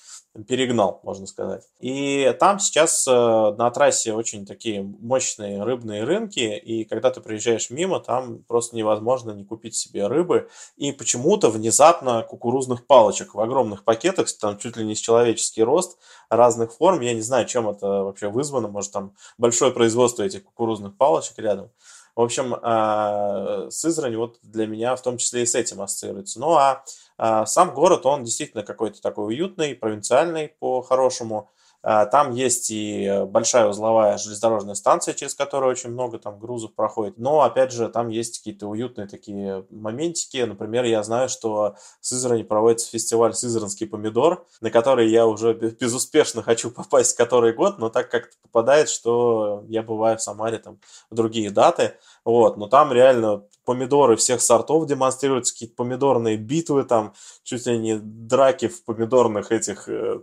перегнал, 0.43 1.01
можно 1.05 1.27
сказать. 1.27 1.63
И 1.79 2.35
там 2.41 2.59
сейчас 2.59 3.07
э, 3.07 3.11
на 3.13 3.71
трассе 3.71 4.13
очень 4.13 4.45
такие 4.45 4.83
мощные 4.83 5.63
рыбные 5.63 6.03
рынки, 6.03 6.41
и 6.41 6.85
когда 6.85 7.11
ты 7.11 7.21
приезжаешь 7.21 7.71
мимо, 7.71 8.01
там 8.01 8.43
просто 8.43 8.75
невозможно 8.75 9.31
не 9.31 9.45
купить 9.45 9.77
себе 9.77 10.09
рыбы. 10.09 10.49
И 10.77 10.91
почему-то 10.91 11.51
внезапно 11.51 12.23
кукурузных 12.23 12.87
палочек 12.87 13.35
в 13.35 13.41
огромных 13.41 13.85
пакетах, 13.85 14.27
там 14.41 14.59
чуть 14.59 14.77
ли 14.77 14.85
не 14.85 14.97
с 14.97 15.01
человеческий 15.01 15.63
рост, 15.63 15.99
разных 16.29 16.73
форм. 16.73 17.01
Я 17.01 17.15
не 17.15 17.23
знаю, 17.23 17.47
чем 17.47 17.69
это 17.69 17.87
вообще 17.87 18.29
вызвано. 18.29 18.67
Может, 18.67 18.91
там 18.91 19.15
большое 19.39 19.71
производство 19.73 20.25
этих 20.25 20.45
кукурузных 20.45 20.97
палочек 20.97 21.39
рядом. 21.39 21.71
В 22.17 22.21
общем, 22.21 22.55
э, 22.55 23.71
Сызрань 23.71 24.17
вот 24.17 24.39
для 24.43 24.67
меня 24.67 24.95
в 24.97 25.03
том 25.03 25.19
числе 25.19 25.43
и 25.43 25.47
с 25.47 25.55
этим 25.55 25.83
ассоциируется. 25.83 26.41
Ну 26.41 26.55
а 26.55 26.65
а, 26.75 26.85
сам 27.19 27.75
город, 27.75 28.07
он 28.07 28.25
действительно 28.25 28.63
какой-то 28.63 29.01
такой 29.01 29.27
уютный, 29.27 29.75
провинциальный 29.75 30.49
по-хорошему. 30.59 31.51
А, 31.87 32.07
там 32.07 32.31
есть 32.31 32.71
и 32.71 33.25
большая 33.29 33.69
узловая 33.69 34.17
железнодорожная 34.17 34.75
станция, 34.75 35.13
через 35.13 35.35
которую 35.35 35.71
очень 35.71 35.91
много 35.91 36.19
там 36.19 36.39
грузов 36.39 36.75
проходит. 36.75 37.19
Но, 37.19 37.43
опять 37.43 37.73
же, 37.73 37.91
там 37.91 38.09
есть 38.09 38.39
какие-то 38.39 38.69
уютные 38.69 39.07
такие 39.07 39.67
моментики. 39.69 40.39
Например, 40.39 40.85
я 40.85 41.03
знаю, 41.03 41.29
что 41.29 41.77
в 42.01 42.07
Сызрани 42.07 42.43
проводится 42.43 42.89
фестиваль 42.89 43.35
«Сызранский 43.35 43.87
помидор», 43.87 44.47
на 44.63 44.71
который 44.71 45.11
я 45.11 45.27
уже 45.27 45.53
безуспешно 45.53 46.43
хочу 46.43 46.71
попасть 46.71 47.19
который 47.19 47.53
год, 47.53 47.79
но 47.79 47.91
так 47.91 48.11
как-то 48.11 48.35
попадает, 48.41 48.89
что 48.89 49.63
я 49.69 49.83
бываю 49.83 50.17
в 50.17 50.23
Самаре 50.23 50.57
там 50.57 50.79
в 51.11 51.15
другие 51.15 51.51
даты. 51.51 51.99
Вот, 52.25 52.57
но 52.57 52.67
там 52.67 52.95
реально 52.95 53.45
помидоры 53.65 54.17
всех 54.17 54.41
сортов 54.41 54.87
демонстрируются, 54.87 55.53
какие-то 55.53 55.75
помидорные 55.75 56.37
битвы, 56.37 56.85
там 56.85 57.15
чуть 57.43 57.67
ли 57.67 57.79
не 57.79 57.99
драки 57.99 58.69
в 58.69 58.85
помидорных 58.85 59.53
этих 59.53 59.89
э, 59.89 60.21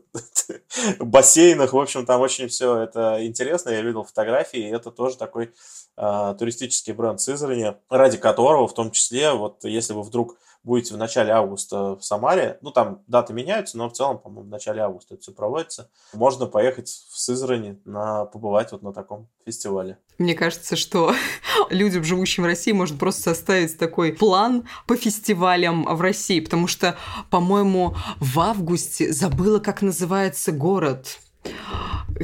бассейнах. 0.99 1.73
В 1.73 1.79
общем, 1.79 2.05
там 2.05 2.21
очень 2.21 2.47
все 2.47 2.77
это 2.77 3.25
интересно. 3.25 3.69
Я 3.69 3.81
видел 3.81 4.03
фотографии, 4.03 4.59
и 4.59 4.71
это 4.71 4.91
тоже 4.91 5.17
такой 5.17 5.53
э, 5.97 6.35
туристический 6.37 6.93
бренд 6.93 7.19
Сызрани, 7.19 7.75
ради 7.89 8.17
которого, 8.17 8.67
в 8.67 8.73
том 8.73 8.91
числе, 8.91 9.31
вот 9.33 9.63
если 9.63 9.93
вы 9.93 10.03
вдруг 10.03 10.37
будете 10.63 10.93
в 10.93 10.97
начале 10.97 11.31
августа 11.31 11.95
в 11.95 12.03
Самаре, 12.03 12.57
ну 12.61 12.71
там 12.71 13.03
даты 13.07 13.33
меняются, 13.33 13.77
но 13.77 13.89
в 13.89 13.93
целом, 13.93 14.19
по-моему, 14.19 14.47
в 14.47 14.51
начале 14.51 14.81
августа 14.81 15.15
это 15.15 15.23
все 15.23 15.31
проводится, 15.31 15.89
можно 16.13 16.45
поехать 16.45 16.87
в 16.87 17.19
Сызрани 17.19 17.79
на 17.85 18.25
побывать 18.25 18.71
вот 18.71 18.81
на 18.83 18.93
таком 18.93 19.27
фестивале. 19.45 19.97
Мне 20.17 20.35
кажется, 20.35 20.75
что 20.75 21.13
людям, 21.69 22.03
живущим 22.03 22.43
в 22.43 22.45
России, 22.45 22.71
можно 22.71 22.97
просто 22.97 23.21
составить 23.21 23.77
такой 23.77 24.13
план 24.13 24.67
по 24.87 24.95
фестивалям 24.95 25.85
в 25.85 26.01
России, 26.01 26.39
потому 26.39 26.67
что, 26.67 26.95
по-моему, 27.29 27.95
в 28.19 28.39
августе 28.39 29.11
забыла, 29.11 29.59
как 29.59 29.81
называется 29.81 30.51
город 30.51 31.19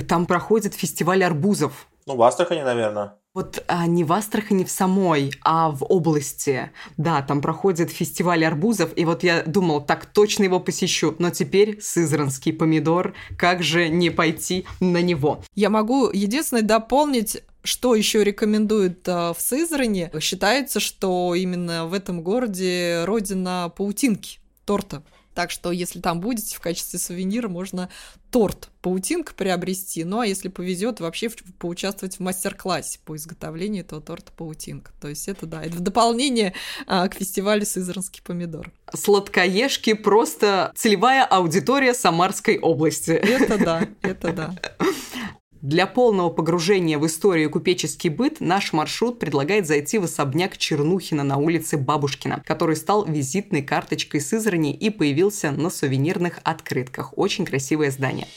Там 0.07 0.25
проходит 0.25 0.75
фестиваль 0.75 1.23
арбузов. 1.23 1.88
Ну, 2.05 2.15
в 2.15 2.23
Астрахани, 2.23 2.61
наверное. 2.61 3.15
Вот 3.38 3.63
а, 3.67 3.85
не 3.85 4.03
в 4.03 4.11
Астрахани 4.13 4.63
в 4.63 4.71
самой, 4.71 5.31
а 5.43 5.69
в 5.69 5.83
области. 5.83 6.71
Да, 6.97 7.21
там 7.21 7.39
проходит 7.39 7.91
фестиваль 7.91 8.43
арбузов, 8.43 8.89
и 8.95 9.05
вот 9.05 9.21
я 9.21 9.43
думал, 9.43 9.79
так 9.79 10.07
точно 10.07 10.45
его 10.45 10.59
посещу, 10.59 11.15
но 11.19 11.29
теперь 11.29 11.79
сызранский 11.79 12.51
помидор, 12.51 13.13
как 13.38 13.61
же 13.61 13.89
не 13.89 14.09
пойти 14.09 14.65
на 14.79 15.03
него? 15.03 15.43
Я 15.53 15.69
могу 15.69 16.09
единственное 16.11 16.63
дополнить 16.63 17.43
что 17.63 17.93
еще 17.93 18.23
рекомендуют 18.23 19.07
а, 19.07 19.33
в 19.33 19.39
Сызрани? 19.41 20.09
Считается, 20.19 20.79
что 20.79 21.35
именно 21.35 21.85
в 21.85 21.93
этом 21.93 22.23
городе 22.23 23.03
родина 23.05 23.71
паутинки, 23.75 24.39
торта. 24.65 25.03
Так 25.38 25.51
что, 25.51 25.71
если 25.71 25.99
там 25.99 26.19
будете 26.19 26.55
в 26.55 26.59
качестве 26.59 26.97
сувенира, 26.97 27.47
можно 27.47 27.89
торт 28.31 28.71
паутинка 28.81 29.35
приобрести. 29.35 30.03
Ну, 30.03 30.21
а 30.21 30.25
если 30.25 30.47
повезет, 30.47 30.99
вообще 30.99 31.29
поучаствовать 31.59 32.15
в 32.15 32.21
мастер-классе 32.21 32.97
по 33.05 33.15
изготовлению 33.15 33.83
этого 33.83 34.01
торта 34.01 34.31
паутинка. 34.31 34.91
То 34.99 35.09
есть 35.09 35.27
это, 35.27 35.45
да, 35.45 35.63
это 35.63 35.75
в 35.75 35.81
дополнение 35.81 36.55
а, 36.88 37.07
к 37.07 37.13
фестивалю 37.13 37.67
Сызранский 37.67 38.23
помидор. 38.23 38.71
Сладкоежки 38.91 39.93
просто 39.93 40.71
целевая 40.75 41.23
аудитория 41.23 41.93
Самарской 41.93 42.57
области. 42.57 43.11
Это 43.11 43.63
да, 43.63 43.88
это 44.01 44.33
да. 44.33 44.55
Для 45.62 45.88
полного 45.88 46.30
погружения 46.30 46.99
в 46.99 47.05
историю 47.08 47.49
купеческий 47.49 48.10
быт 48.10 48.39
наш 48.39 48.74
маршрут 48.74 49.20
предлагает 49.20 49.66
зайти 49.66 49.97
в 49.97 50.03
особняк 50.03 50.58
Чернухина 50.58 51.24
на 51.24 51.38
улице 51.38 51.78
Бабушкина, 51.78 52.43
который 52.45 52.76
стал 52.76 53.05
визитной 53.05 53.64
карточкой 53.64 54.22
Сызрани 54.22 54.74
и 54.74 54.89
появился 54.89 55.51
на 55.51 55.70
сувенирных 55.70 56.39
открытках. 56.43 57.18
Очень 57.18 57.45
красивое 57.45 57.89
здание. 57.89 58.28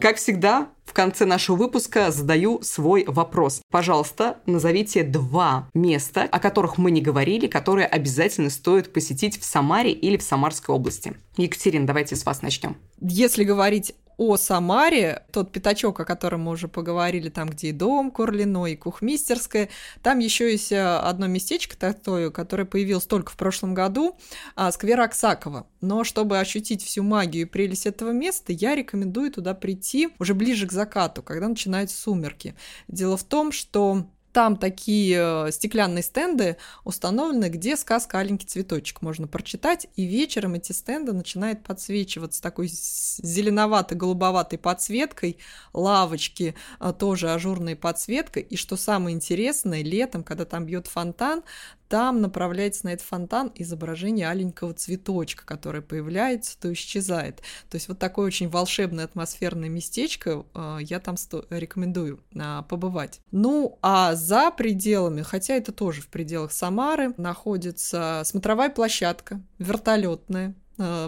Как 0.00 0.16
всегда, 0.16 0.68
в 0.86 0.92
конце 0.92 1.26
нашего 1.26 1.56
выпуска 1.56 2.10
задаю 2.10 2.62
свой 2.62 3.04
вопрос. 3.06 3.60
Пожалуйста, 3.70 4.38
назовите 4.46 5.02
два 5.02 5.68
места, 5.74 6.22
о 6.22 6.38
которых 6.38 6.78
мы 6.78 6.90
не 6.90 7.00
говорили, 7.00 7.48
которые 7.48 7.86
обязательно 7.86 8.50
стоит 8.50 8.92
посетить 8.92 9.38
в 9.38 9.44
Самаре 9.44 9.92
или 9.92 10.16
в 10.16 10.22
Самарской 10.22 10.74
области. 10.74 11.14
Екатерина, 11.36 11.86
давайте 11.86 12.16
с 12.16 12.24
вас 12.24 12.42
начнем. 12.42 12.76
Если 13.00 13.44
говорить 13.44 13.94
о 14.20 14.36
Самаре, 14.36 15.22
тот 15.32 15.50
пятачок, 15.50 15.98
о 15.98 16.04
котором 16.04 16.42
мы 16.42 16.52
уже 16.52 16.68
поговорили, 16.68 17.30
там, 17.30 17.48
где 17.48 17.68
и 17.68 17.72
дом 17.72 18.10
Курлино, 18.10 18.66
и 18.66 18.76
Кухмистерская, 18.76 19.70
там 20.02 20.18
еще 20.18 20.52
есть 20.52 20.72
э, 20.72 20.98
одно 20.98 21.26
местечко 21.26 21.74
такое, 21.74 22.28
которое 22.28 22.66
появилось 22.66 23.06
только 23.06 23.32
в 23.32 23.36
прошлом 23.38 23.72
году, 23.72 24.18
а, 24.56 24.70
сквер 24.72 25.00
Аксакова. 25.00 25.66
Но 25.80 26.04
чтобы 26.04 26.38
ощутить 26.38 26.84
всю 26.84 27.02
магию 27.02 27.46
и 27.46 27.50
прелесть 27.50 27.86
этого 27.86 28.10
места, 28.10 28.52
я 28.52 28.74
рекомендую 28.74 29.32
туда 29.32 29.54
прийти 29.54 30.10
уже 30.18 30.34
ближе 30.34 30.66
к 30.66 30.72
закату, 30.72 31.22
когда 31.22 31.48
начинаются 31.48 31.96
сумерки. 31.96 32.54
Дело 32.88 33.16
в 33.16 33.24
том, 33.24 33.52
что 33.52 34.04
там 34.32 34.56
такие 34.56 35.46
э, 35.48 35.52
стеклянные 35.52 36.02
стенды 36.02 36.56
установлены, 36.84 37.48
где 37.48 37.76
сказка 37.76 38.18
«Аленький 38.18 38.46
цветочек» 38.46 39.02
можно 39.02 39.26
прочитать, 39.26 39.86
и 39.96 40.04
вечером 40.04 40.54
эти 40.54 40.72
стенды 40.72 41.12
начинают 41.12 41.64
подсвечиваться 41.64 42.40
такой 42.40 42.68
зеленовато-голубоватой 42.68 44.58
подсветкой, 44.58 45.38
лавочки 45.72 46.54
э, 46.78 46.92
тоже 46.98 47.32
ажурной 47.32 47.76
подсветкой, 47.76 48.42
и 48.42 48.56
что 48.56 48.76
самое 48.76 49.16
интересное, 49.16 49.82
летом, 49.82 50.22
когда 50.22 50.44
там 50.44 50.66
бьет 50.66 50.86
фонтан, 50.86 51.42
там 51.90 52.20
направляется 52.20 52.86
на 52.86 52.92
этот 52.92 53.04
фонтан 53.04 53.50
изображение 53.56 54.28
аленького 54.28 54.72
цветочка, 54.72 55.44
который 55.44 55.82
появляется, 55.82 56.56
то 56.58 56.72
исчезает. 56.72 57.42
То 57.68 57.74
есть 57.74 57.88
вот 57.88 57.98
такое 57.98 58.28
очень 58.28 58.48
волшебное 58.48 59.04
атмосферное 59.04 59.68
местечко 59.68 60.46
э, 60.54 60.78
я 60.82 61.00
там 61.00 61.16
рекомендую 61.50 62.20
э, 62.32 62.62
побывать. 62.68 63.20
Ну, 63.32 63.76
а 63.82 64.14
за 64.14 64.52
пределами, 64.52 65.22
хотя 65.22 65.54
это 65.54 65.72
тоже 65.72 66.00
в 66.00 66.06
пределах 66.06 66.52
Самары, 66.52 67.12
находится 67.16 68.22
смотровая 68.24 68.70
площадка, 68.70 69.42
вертолетная, 69.58 70.54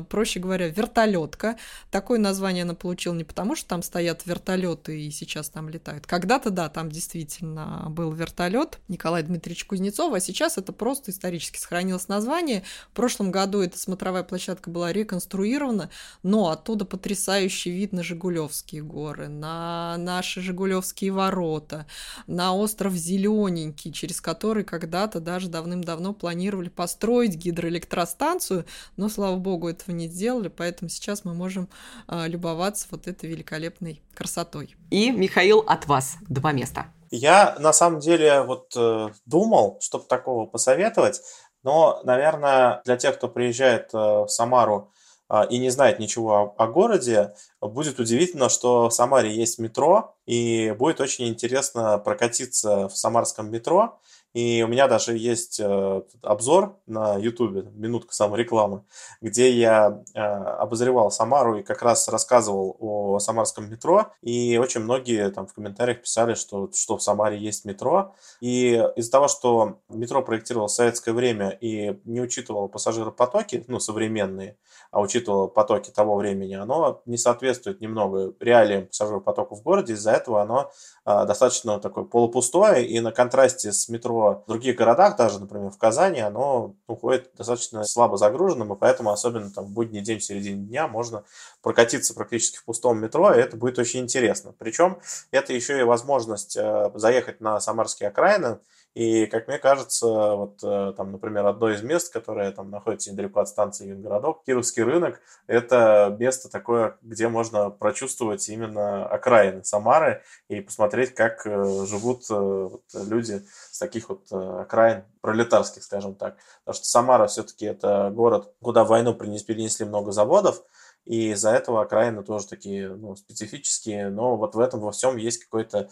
проще 0.09 0.41
говоря, 0.41 0.69
вертолетка. 0.69 1.57
Такое 1.91 2.19
название 2.19 2.63
она 2.63 2.75
получила 2.75 3.15
не 3.15 3.25
потому, 3.25 3.57
что 3.57 3.69
там 3.69 3.83
стоят 3.83 4.27
вертолеты 4.27 5.01
и 5.01 5.11
сейчас 5.11 5.49
там 5.49 5.69
летают. 5.69 6.07
Когда-то, 6.07 6.51
да, 6.51 6.69
там 6.69 6.91
действительно 6.91 7.87
был 7.89 8.13
вертолет 8.13 8.79
Николай 8.89 9.23
Дмитриевич 9.23 9.65
Кузнецов, 9.65 10.13
а 10.15 10.21
сейчас 10.21 10.59
это 10.59 10.73
просто 10.73 11.11
исторически 11.11 11.59
сохранилось 11.59 12.09
название. 12.09 12.63
В 12.91 12.95
прошлом 12.95 13.31
году 13.31 13.61
эта 13.61 13.79
смотровая 13.79 14.23
площадка 14.23 14.71
была 14.71 14.93
реконструирована, 14.93 15.91
но 16.23 16.51
оттуда 16.51 16.85
потрясающий 16.85 17.71
вид 17.71 17.93
на 17.93 18.03
Жигулевские 18.03 18.83
горы, 18.83 19.29
на 19.29 19.97
наши 19.99 20.41
Жигулевские 20.41 21.13
ворота, 21.13 21.87
на 22.27 22.55
остров 22.55 22.95
Зелененький, 22.95 23.93
через 23.93 24.21
который 24.21 24.65
когда-то 24.65 25.21
даже 25.21 25.49
давным-давно 25.49 26.13
планировали 26.15 26.69
построить 26.69 27.37
гидроэлектростанцию, 27.37 28.67
но, 28.97 29.09
слава 29.09 29.37
богу, 29.37 29.62
богу, 29.63 29.69
этого 29.69 29.95
не 29.95 30.09
сделали, 30.09 30.49
поэтому 30.49 30.89
сейчас 30.89 31.25
мы 31.25 31.35
можем 31.35 31.69
э, 32.09 32.29
любоваться 32.29 32.87
вот 32.91 33.07
этой 33.07 33.31
великолепной 33.31 34.03
красотой. 34.15 34.77
И, 34.91 35.11
Михаил, 35.11 35.61
от 35.61 35.87
вас 35.87 36.17
два 36.29 36.53
места. 36.53 36.87
Я 37.11 37.57
на 37.59 37.73
самом 37.73 38.01
деле 38.01 38.43
вот 38.43 38.73
э, 38.77 39.11
думал, 39.27 39.79
чтобы 39.81 40.05
такого 40.05 40.47
посоветовать, 40.47 41.23
но, 41.63 42.01
наверное, 42.05 42.83
для 42.85 42.97
тех, 42.97 43.17
кто 43.17 43.29
приезжает 43.29 43.91
э, 43.95 43.99
в 43.99 44.29
Самару 44.29 44.91
э, 45.31 45.47
и 45.51 45.59
не 45.59 45.71
знает 45.71 45.99
ничего 45.99 46.33
о, 46.33 46.55
о 46.59 46.67
городе, 46.67 47.35
будет 47.61 48.01
удивительно, 48.01 48.49
что 48.49 48.89
в 48.89 48.95
Самаре 48.95 49.31
есть 49.31 49.59
метро, 49.59 50.17
и 50.27 50.75
будет 50.79 51.01
очень 51.01 51.29
интересно 51.29 51.99
прокатиться 51.99 52.89
в 52.89 52.97
самарском 52.97 53.51
метро. 53.51 54.01
И 54.35 54.63
у 54.63 54.69
меня 54.69 54.89
даже 54.89 55.17
есть 55.17 55.61
э, 55.61 56.03
обзор 56.23 56.77
на 56.87 57.17
YouTube, 57.17 57.73
минутка 57.75 58.15
саморекламы, 58.15 58.85
где 59.21 59.53
я 59.53 60.03
э, 60.15 60.21
обозревал 60.21 61.11
Самару 61.11 61.59
и 61.59 61.63
как 61.63 61.83
раз 61.83 62.09
рассказывал 62.09 62.77
о 62.81 63.19
самарском 63.19 63.71
метро. 63.71 64.13
И 64.23 64.57
очень 64.57 64.81
многие 64.81 65.31
там 65.31 65.47
в 65.47 65.53
комментариях 65.53 66.03
писали, 66.03 66.35
что, 66.35 66.71
что 66.73 66.97
в 66.97 67.03
Самаре 67.03 67.39
есть 67.39 67.65
метро. 67.65 68.15
И 68.41 68.83
из-за 68.97 69.11
того, 69.11 69.29
что 69.29 69.81
метро 69.89 70.23
проектировал 70.23 70.69
в 70.69 70.73
советское 70.73 71.13
время 71.13 71.51
и 71.51 72.01
не 72.05 72.21
учитывал 72.21 72.69
пассажиропотоки, 72.69 73.65
ну, 73.69 73.81
современные, 73.81 74.57
а 74.93 75.01
учитывал 75.01 75.49
потоки 75.49 75.91
того 75.91 76.17
времени, 76.17 76.53
оно 76.53 77.01
не 77.07 77.17
соответствует 77.17 77.81
немного 77.81 78.35
реалиям 78.39 78.87
пассажиропотока 78.87 79.57
в 79.57 79.63
городе. 79.63 79.95
Из-за 79.95 80.13
этого 80.13 80.43
оно 80.43 80.71
э, 81.07 81.25
достаточно 81.27 81.81
такое 81.81 82.05
полупустое. 82.05 82.87
И 82.87 83.01
на 83.01 83.11
контрасте 83.11 83.73
с 83.73 83.89
метро 83.89 84.43
в 84.45 84.49
других 84.49 84.77
городах, 84.77 85.17
даже, 85.17 85.41
например, 85.41 85.71
в 85.71 85.79
Казани, 85.79 86.21
оно 86.21 86.75
уходит 86.87 87.31
достаточно 87.39 87.85
слабо 87.85 88.19
загруженным, 88.19 88.75
и 88.75 88.77
поэтому, 88.77 89.11
особенно 89.11 89.51
там 89.51 89.65
в 89.65 89.71
будний 89.71 90.03
день, 90.03 90.19
в 90.19 90.25
середине 90.25 90.67
дня, 90.67 90.87
можно 90.87 91.25
прокатиться 91.63 92.13
практически 92.13 92.59
в 92.59 92.65
пустом 92.67 92.99
метро, 93.01 93.33
и 93.33 93.41
это 93.41 93.57
будет 93.57 93.79
очень 93.79 94.01
интересно. 94.01 94.55
Причем 94.59 94.99
это 95.31 95.55
еще 95.55 95.81
и 95.81 95.85
возможность 95.85 96.55
э, 96.55 96.91
заехать 96.97 97.41
на 97.41 97.61
Самарские 97.61 98.11
окраины, 98.11 98.59
и, 98.95 99.25
как 99.27 99.49
мне 99.49 99.59
кажется, 99.59 100.07
вот 100.07 100.59
э, 100.63 100.93
там, 100.97 101.13
например, 101.13 101.47
одно 101.47 101.71
из 101.71 101.83
мест, 101.83 102.13
которое 102.13 102.51
там 102.53 102.71
находится 102.71 103.11
недалеко 103.11 103.41
от 103.41 103.49
станции 103.49 103.89
Юнгородок, 103.89 104.45
Кировский 104.45 104.83
рынок, 104.83 105.21
это 105.47 106.15
место 106.19 106.51
такое, 106.51 106.99
где 107.01 107.29
можно 107.29 107.71
прочувствовать 107.71 108.47
именно 108.51 109.07
окраины 109.07 109.65
Самары 109.65 110.23
и 110.49 110.61
посмотреть, 110.61 111.15
как 111.15 111.47
э, 111.47 111.87
живут 111.87 112.25
э, 112.31 112.35
вот, 112.35 112.83
люди 112.93 113.43
с 113.71 113.79
таких 113.79 114.11
вот 114.11 114.31
окраин 114.31 115.05
пролетарских, 115.23 115.83
скажем 115.83 116.15
так. 116.15 116.37
Потому 116.65 116.75
что 116.75 116.87
Самара 116.87 117.27
все-таки 117.29 117.65
это 117.65 118.11
город, 118.11 118.53
куда 118.61 118.85
войну 118.85 119.15
перенесли 119.15 119.87
много 119.87 120.13
заводов, 120.13 120.63
и 121.05 121.33
из-за 121.33 121.51
этого 121.51 121.83
окраины 121.83 122.23
тоже 122.23 122.47
такие 122.47 122.89
ну, 122.91 123.17
специфические, 123.17 124.11
но 124.11 124.37
вот 124.37 124.55
в 124.55 124.61
этом 124.61 124.81
во 124.81 124.93
всем 124.93 125.17
есть 125.17 125.45
какой-то 125.45 125.89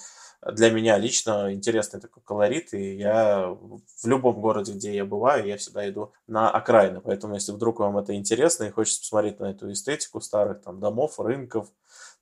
для 0.47 0.71
меня 0.71 0.97
лично 0.97 1.53
интересный 1.53 2.01
такой 2.01 2.23
колорит, 2.23 2.73
и 2.73 2.97
я 2.97 3.47
в 3.49 4.07
любом 4.07 4.41
городе, 4.41 4.73
где 4.73 4.95
я 4.95 5.05
бываю, 5.05 5.47
я 5.47 5.57
всегда 5.57 5.89
иду 5.89 6.13
на 6.27 6.51
окраины. 6.51 7.01
Поэтому, 7.01 7.35
если 7.35 7.53
вдруг 7.53 7.81
вам 7.81 7.99
это 7.99 8.15
интересно 8.15 8.65
и 8.65 8.71
хочется 8.71 9.01
посмотреть 9.01 9.41
на 9.41 9.51
эту 9.51 9.71
эстетику 9.71 10.21
старых 10.21 10.63
там 10.63 10.81
домов, 10.81 11.21
рынков, 11.21 11.69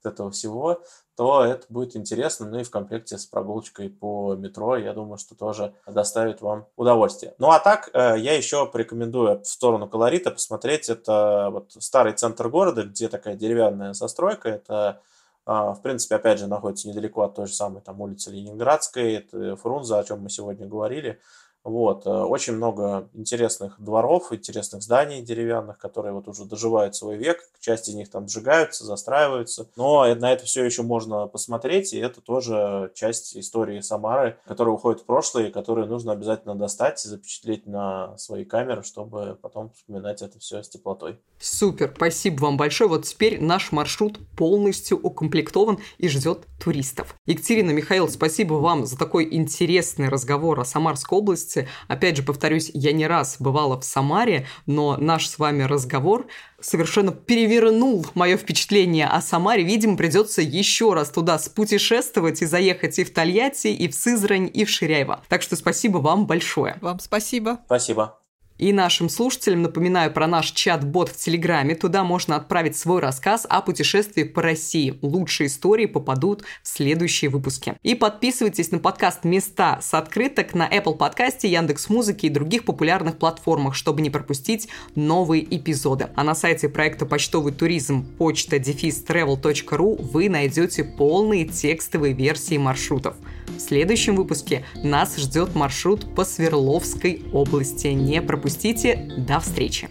вот 0.03 0.13
этого 0.13 0.31
всего, 0.31 0.83
то 1.17 1.45
это 1.45 1.67
будет 1.69 1.97
интересно. 1.97 2.47
Ну 2.47 2.61
и 2.61 2.65
в 2.65 2.71
комплекте 2.71 3.19
с 3.19 3.27
прогулочкой 3.27 3.91
по 3.91 4.35
метро, 4.35 4.77
я 4.77 4.93
думаю, 4.93 5.19
что 5.19 5.35
тоже 5.35 5.75
доставит 5.87 6.41
вам 6.41 6.67
удовольствие. 6.77 7.35
Ну 7.39 7.51
а 7.51 7.59
так, 7.59 7.91
э, 7.93 8.17
я 8.19 8.35
еще 8.35 8.67
порекомендую 8.67 9.41
в 9.41 9.47
сторону 9.47 9.89
колорита 9.89 10.31
посмотреть. 10.31 10.89
Это 10.89 11.49
вот 11.51 11.73
старый 11.79 12.13
центр 12.13 12.49
города, 12.49 12.85
где 12.85 13.09
такая 13.09 13.35
деревянная 13.35 13.95
застройка. 13.95 14.49
Это 14.49 15.01
в 15.49 15.81
принципе, 15.83 16.17
опять 16.17 16.39
же, 16.39 16.47
находится 16.47 16.89
недалеко 16.89 17.23
от 17.23 17.35
той 17.35 17.47
же 17.47 17.55
самой 17.55 17.81
там, 17.81 18.01
улицы 18.03 18.31
Ленинградской, 18.31 19.15
это 19.15 19.57
Фрунзе, 19.57 19.95
о 19.95 20.05
чем 20.05 20.21
мы 20.21 20.29
сегодня 20.29 20.67
говорили. 20.67 21.21
Вот. 21.65 22.07
Э, 22.07 22.23
очень 22.23 22.55
много 22.55 23.09
интересных 23.15 23.81
дворов, 23.81 24.33
интересных 24.33 24.83
зданий 24.83 25.23
деревянных, 25.23 25.79
которые 25.79 26.13
вот 26.13 26.29
уже 26.29 26.45
доживают 26.45 26.95
свой 26.97 27.17
век. 27.17 27.43
Часть 27.61 27.89
из 27.89 27.95
них 27.95 28.11
там 28.11 28.29
сжигаются, 28.29 28.85
застраиваются. 28.85 29.69
Но 29.77 30.07
на 30.15 30.33
это 30.33 30.45
все 30.45 30.65
еще 30.65 30.83
можно 30.83 31.27
посмотреть, 31.27 31.93
и 31.93 31.99
это 31.99 32.21
тоже 32.21 32.91
часть 32.95 33.37
истории 33.37 33.81
Самары, 33.81 34.39
которая 34.47 34.75
уходит 34.75 35.03
в 35.03 35.05
прошлое, 35.05 35.49
и 35.49 35.53
которую 35.53 35.87
нужно 35.89 36.13
обязательно 36.13 36.55
достать 36.55 37.05
и 37.05 37.09
запечатлеть 37.09 37.67
на 37.67 38.17
свои 38.17 38.45
камеры, 38.45 38.83
чтобы 38.83 39.39
потом 39.41 39.71
вспоминать 39.71 40.23
это 40.23 40.39
все 40.39 40.63
с 40.63 40.69
теплотой. 40.69 41.19
Супер, 41.41 41.93
спасибо 41.95 42.43
вам 42.43 42.57
большое. 42.57 42.91
Вот 42.91 43.05
теперь 43.05 43.41
наш 43.41 43.73
маршрут 43.73 44.19
полностью 44.37 44.99
укомплектован 44.99 45.79
и 45.99 46.09
ждет 46.09 46.47
туристов. 46.63 47.15
Екатерина, 47.27 47.71
Михаил, 47.71 48.09
спасибо 48.09 48.55
вам 48.55 48.87
за 48.87 48.99
такой 48.99 49.29
интересный 49.35 50.09
разговор 50.09 50.59
о 50.59 50.65
Самарской 50.65 51.19
области. 51.19 51.48
Опять 51.87 52.17
же, 52.17 52.23
повторюсь, 52.23 52.71
я 52.75 52.93
не 52.93 53.07
раз 53.07 53.37
бывала 53.39 53.81
в 53.81 53.85
Самаре, 53.85 54.47
но 54.67 54.97
наш 54.97 55.29
с 55.29 55.39
вами 55.39 55.63
разговор 55.63 56.27
совершенно 56.61 57.13
перевернул 57.13 58.07
мое 58.15 58.37
впечатление 58.37 59.07
о 59.07 59.21
Самаре. 59.21 59.63
Видимо, 59.63 59.97
придется 59.97 60.43
еще 60.43 60.95
раз 60.95 61.11
туда 61.11 61.39
спутешествовать 61.39 62.43
и 62.43 62.47
заехать 62.47 62.99
и 62.99 63.05
в 63.05 63.13
Тольятти, 63.13 63.69
и 63.69 63.89
в 63.89 63.95
Сызрань, 63.95 64.51
и 64.53 64.65
в 64.65 64.71
Ширяево. 64.71 65.23
Так 65.29 65.43
что 65.43 65.57
спасибо 65.57 65.99
вам 65.99 66.27
большое. 66.27 66.77
Вам 66.81 67.01
спасибо. 67.01 67.61
Спасибо. 67.67 68.19
И 68.59 68.73
нашим 68.73 69.09
слушателям 69.09 69.63
напоминаю 69.63 70.13
про 70.13 70.27
наш 70.27 70.51
чат-бот 70.51 71.11
в 71.11 71.17
Телеграме. 71.17 71.77
Туда 71.77 72.03
можно 72.03 72.35
отправить 72.35 72.77
свой 72.77 73.01
рассказ 73.01 73.47
о 73.49 73.63
путешествии 73.63 74.25
по 74.25 74.43
России. 74.43 74.99
Лучшие 75.01 75.47
истории 75.47 75.87
попадут 75.87 76.43
в 76.65 76.69
следующие 76.69 77.31
выпуски. 77.31 77.77
И 77.85 77.95
подписывайтесь 77.95 78.73
на 78.73 78.81
подкаст 78.81 79.23
«Места 79.23 79.79
с 79.81 79.95
открыток» 79.95 80.55
на 80.55 80.69
Apple 80.69 80.97
подкасте, 80.97 81.49
Яндекс 81.49 81.89
Музыки 81.89 82.27
и 82.27 82.31
других 82.31 82.65
популярных 82.65 83.19
платформах, 83.19 83.77
чтобы 83.77 84.03
не 84.03 84.11
пропустить 84.11 84.69
новые 84.97 85.45
эпизоды. 85.57 86.09
А 86.17 86.25
на 86.25 86.35
сайте 86.35 86.69
проекта 86.69 87.07
«Почтовый 87.07 87.53
туризм» 87.53 88.05
почта 88.17 88.59
дефис 88.59 89.05
travel.ru 89.07 90.03
вы 90.03 90.29
найдете 90.29 90.83
полные 90.83 91.47
текстовые 91.47 92.13
версии 92.13 92.59
маршрутов. 92.59 93.15
В 93.47 93.61
следующем 93.61 94.15
выпуске 94.15 94.65
нас 94.85 95.17
ждет 95.17 95.55
маршрут 95.55 96.15
по 96.15 96.25
Свердловской 96.25 97.23
области. 97.33 97.89
Не 97.89 98.21
пропустите. 98.49 99.07
До 99.19 99.41
встречи! 99.41 99.89